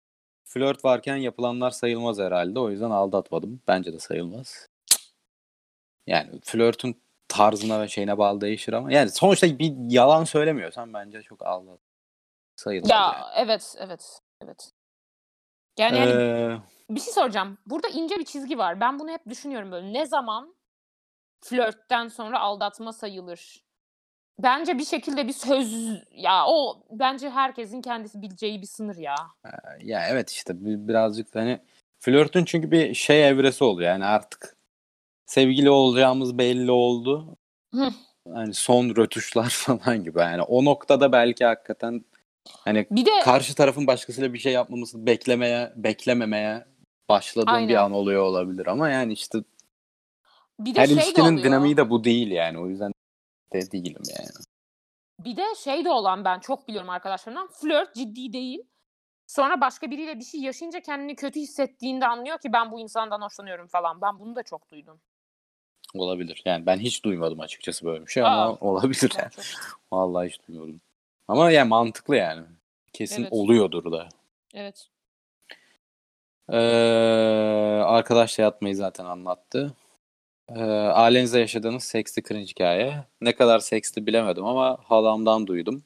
Flört 0.45 0.85
varken 0.85 1.15
yapılanlar 1.15 1.71
sayılmaz 1.71 2.19
herhalde. 2.19 2.59
O 2.59 2.69
yüzden 2.69 2.89
aldatmadım. 2.89 3.61
Bence 3.67 3.93
de 3.93 3.99
sayılmaz. 3.99 4.67
Yani 6.07 6.39
flörtün 6.43 7.01
tarzına 7.27 7.81
ve 7.81 7.87
şeyine 7.87 8.17
bağlı 8.17 8.41
değişir 8.41 8.73
ama 8.73 8.91
yani 8.91 9.09
sonuçta 9.09 9.59
bir 9.59 9.73
yalan 9.89 10.23
söylemiyorsan 10.23 10.93
bence 10.93 11.21
çok 11.21 11.45
aldat 11.45 11.79
sayılmaz. 12.55 12.89
Ya 12.89 12.97
yani. 12.97 13.25
evet 13.35 13.75
evet 13.79 14.19
evet. 14.43 14.71
Yani 15.79 15.99
hani 15.99 16.11
Ee, 16.11 16.57
bir 16.89 16.99
şey 16.99 17.13
soracağım. 17.13 17.57
Burada 17.65 17.87
ince 17.87 18.15
bir 18.15 18.25
çizgi 18.25 18.57
var. 18.57 18.81
Ben 18.81 18.99
bunu 18.99 19.11
hep 19.11 19.25
düşünüyorum 19.29 19.71
böyle. 19.71 19.93
Ne 19.93 20.05
zaman 20.05 20.55
flörtten 21.41 22.07
sonra 22.07 22.39
aldatma 22.39 22.93
sayılır? 22.93 23.63
Bence 24.39 24.77
bir 24.77 24.85
şekilde 24.85 25.27
bir 25.27 25.33
söz 25.33 25.73
ya 26.11 26.45
o 26.47 26.83
bence 26.91 27.29
herkesin 27.29 27.81
kendisi 27.81 28.21
bileceği 28.21 28.61
bir 28.61 28.67
sınır 28.67 28.95
ya. 28.97 29.15
ya 29.81 30.07
evet 30.09 30.29
işte 30.29 30.65
bi- 30.65 30.87
birazcık 30.87 31.33
da 31.33 31.39
hani 31.39 31.59
flörtün 31.99 32.45
çünkü 32.45 32.71
bir 32.71 32.93
şey 32.93 33.27
evresi 33.27 33.63
oluyor. 33.63 33.89
Yani 33.89 34.05
artık 34.05 34.57
sevgili 35.25 35.69
olacağımız 35.69 36.37
belli 36.37 36.71
oldu. 36.71 37.37
Hı. 37.73 37.89
Hani 38.33 38.53
son 38.53 38.95
rötuşlar 38.95 39.49
falan 39.49 40.03
gibi. 40.03 40.19
Yani 40.19 40.41
o 40.41 40.65
noktada 40.65 41.11
belki 41.11 41.45
hakikaten 41.45 42.05
hani 42.49 42.87
Bir 42.91 43.05
de 43.05 43.19
karşı 43.23 43.55
tarafın 43.55 43.87
başkasıyla 43.87 44.33
bir 44.33 44.39
şey 44.39 44.53
yapmamasını 44.53 45.05
beklemeye, 45.05 45.73
beklememeye 45.75 46.65
başladığın 47.09 47.47
Aynen. 47.51 47.69
bir 47.69 47.75
an 47.75 47.91
oluyor 47.91 48.23
olabilir 48.23 48.67
ama 48.67 48.89
yani 48.89 49.13
işte 49.13 49.39
bir 50.59 50.75
de 50.75 50.79
her 50.79 50.85
şey 50.87 50.95
ilişkinin 50.95 51.25
oluyor. 51.25 51.43
dinamiği 51.43 51.77
de 51.77 51.89
bu 51.89 52.03
değil 52.03 52.31
yani. 52.31 52.59
O 52.59 52.67
yüzden 52.67 52.91
de 53.53 53.71
değilim 53.71 54.01
yani. 54.17 54.27
Bir 55.19 55.37
de 55.37 55.45
şey 55.63 55.85
de 55.85 55.89
olan 55.89 56.25
ben 56.25 56.39
çok 56.39 56.67
biliyorum 56.67 56.89
arkadaşlarımdan. 56.89 57.47
Flört 57.47 57.95
ciddi 57.95 58.33
değil. 58.33 58.59
Sonra 59.27 59.61
başka 59.61 59.91
biriyle 59.91 60.19
bir 60.19 60.23
şey 60.23 60.41
yaşayınca 60.41 60.79
kendini 60.79 61.15
kötü 61.15 61.39
hissettiğinde 61.39 62.07
anlıyor 62.07 62.37
ki 62.39 62.53
ben 62.53 62.71
bu 62.71 62.79
insandan 62.79 63.21
hoşlanıyorum 63.21 63.67
falan. 63.67 64.01
Ben 64.01 64.19
bunu 64.19 64.35
da 64.35 64.43
çok 64.43 64.71
duydum. 64.71 64.99
Olabilir. 65.93 66.41
Yani 66.45 66.65
ben 66.65 66.77
hiç 66.77 67.03
duymadım 67.03 67.39
açıkçası 67.39 67.85
böyle 67.85 68.05
bir 68.05 68.11
şey 68.11 68.23
ama 68.23 68.45
Aa. 68.45 68.55
olabilir 68.61 69.11
Ben 69.17 69.21
yani. 69.21 69.31
çok- 69.31 69.45
Vallahi 69.91 70.27
hiç 70.29 70.47
duymadım. 70.47 70.81
Ama 71.27 71.51
yani 71.51 71.67
mantıklı 71.69 72.15
yani. 72.15 72.45
Kesin 72.93 73.21
Evet. 73.21 73.33
oluyordur 73.33 73.91
da. 73.91 74.09
Evet. 74.53 74.87
Ee, 76.49 76.57
arkadaşla 77.85 78.43
yatmayı 78.43 78.75
zaten 78.75 79.05
anlattı. 79.05 79.73
Ee, 80.49 80.59
ailenizde 80.71 81.39
yaşadığınız 81.39 81.83
seksli 81.83 82.23
cringe 82.23 82.45
hikaye. 82.45 83.03
Ne 83.21 83.35
kadar 83.35 83.59
seksli 83.59 84.05
bilemedim 84.07 84.45
ama 84.45 84.77
halamdan 84.83 85.47
duydum. 85.47 85.83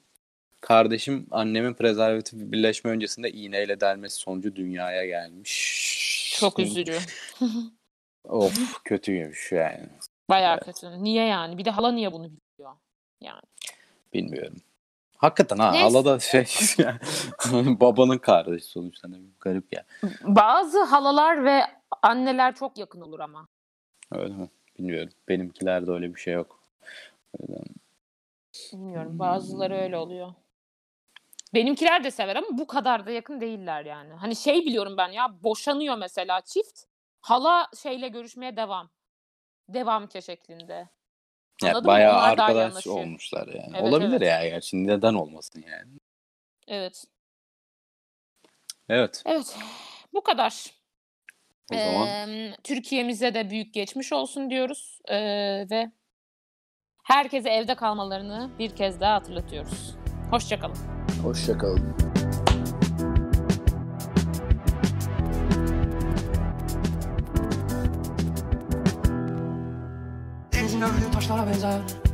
Kardeşim 0.61 1.27
annemin 1.31 1.73
prezervatif 1.73 2.39
birleşme 2.39 2.91
öncesinde 2.91 3.31
iğneyle 3.31 3.79
delmesi 3.81 4.15
sonucu 4.15 4.55
dünyaya 4.55 5.05
gelmiş. 5.05 6.35
Çok 6.39 6.59
üzücü. 6.59 6.99
Of 8.29 8.83
kötüymüş 8.83 9.51
yani. 9.51 9.89
Bayağı 10.29 10.53
Evet. 10.53 10.65
kötü. 10.65 11.03
Niye 11.03 11.25
yani? 11.25 11.57
Bir 11.57 11.65
de 11.65 11.69
hala 11.69 11.91
niye 11.91 12.11
bunu 12.11 12.23
biliyor? 12.23 12.73
Yani. 13.21 13.41
Bilmiyorum. 14.13 14.61
Hakikaten 15.21 15.57
ha 15.57 15.71
Neyse. 15.71 15.97
hala 15.97 16.05
da 16.05 16.19
şey 16.19 16.45
babanın 17.53 18.17
kardeşi 18.17 18.65
sonuçta 18.65 19.07
ne 19.07 19.17
garip 19.39 19.73
ya. 19.73 19.85
Bazı 20.23 20.83
halalar 20.83 21.45
ve 21.45 21.61
anneler 22.01 22.55
çok 22.55 22.77
yakın 22.77 23.01
olur 23.01 23.19
ama. 23.19 23.47
Öyle 24.11 24.33
mi? 24.33 24.49
Bilmiyorum. 24.79 25.13
Benimkilerde 25.29 25.91
öyle 25.91 26.15
bir 26.15 26.19
şey 26.19 26.33
yok. 26.33 26.59
Yüzden 27.39 27.63
Bilmiyorum. 28.73 29.19
Bazıları 29.19 29.75
öyle 29.75 29.97
oluyor. 29.97 30.33
Benimkiler 31.53 32.03
de 32.03 32.11
sever 32.11 32.35
ama 32.35 32.47
bu 32.51 32.67
kadar 32.67 33.05
da 33.05 33.11
yakın 33.11 33.41
değiller 33.41 33.85
yani. 33.85 34.13
Hani 34.13 34.35
şey 34.35 34.65
biliyorum 34.65 34.97
ben 34.97 35.09
ya 35.09 35.43
boşanıyor 35.43 35.97
mesela 35.97 36.41
çift. 36.41 36.79
Hala 37.21 37.67
şeyle 37.83 38.07
görüşmeye 38.07 38.57
devam. 38.57 38.89
Devam 39.69 40.07
ke 40.07 40.21
şeklinde. 41.61 41.67
Ya 41.67 41.71
Anladın 41.71 41.83
mı? 41.83 41.87
bayağı 41.87 42.17
Onlar 42.17 42.37
arkadaş 42.37 42.87
olmuşlar 42.87 43.47
yani. 43.47 43.71
Evet, 43.75 43.83
Olabilir 43.83 44.09
evet. 44.09 44.21
ya 44.27 44.49
gerçi. 44.49 44.87
Neden 44.87 45.13
olmasın 45.13 45.63
yani. 45.71 45.91
Evet. 46.67 47.03
Evet. 48.89 49.23
Evet. 49.25 49.57
Bu 50.13 50.23
kadar. 50.23 50.65
O 51.73 51.77
zaman 51.77 52.07
Eee, 52.07 52.55
Türkiye'mize 52.63 53.33
de 53.33 53.49
büyük 53.49 53.73
geçmiş 53.73 54.13
olsun 54.13 54.49
diyoruz. 54.49 54.99
Eee, 55.09 55.67
ve 55.71 55.91
herkese 57.03 57.49
evde 57.49 57.75
kalmalarını 57.75 58.49
bir 58.59 58.75
kez 58.75 58.99
daha 58.99 59.15
hatırlatıyoruz. 59.15 59.95
Hoşçakalın. 60.31 60.77
hoşçakalın. 61.23 62.10
Venga, 70.81 70.95
que 70.95 71.05
estás 71.05 71.29
a 71.29 71.37
la 71.37 71.45
pensar 71.45 72.10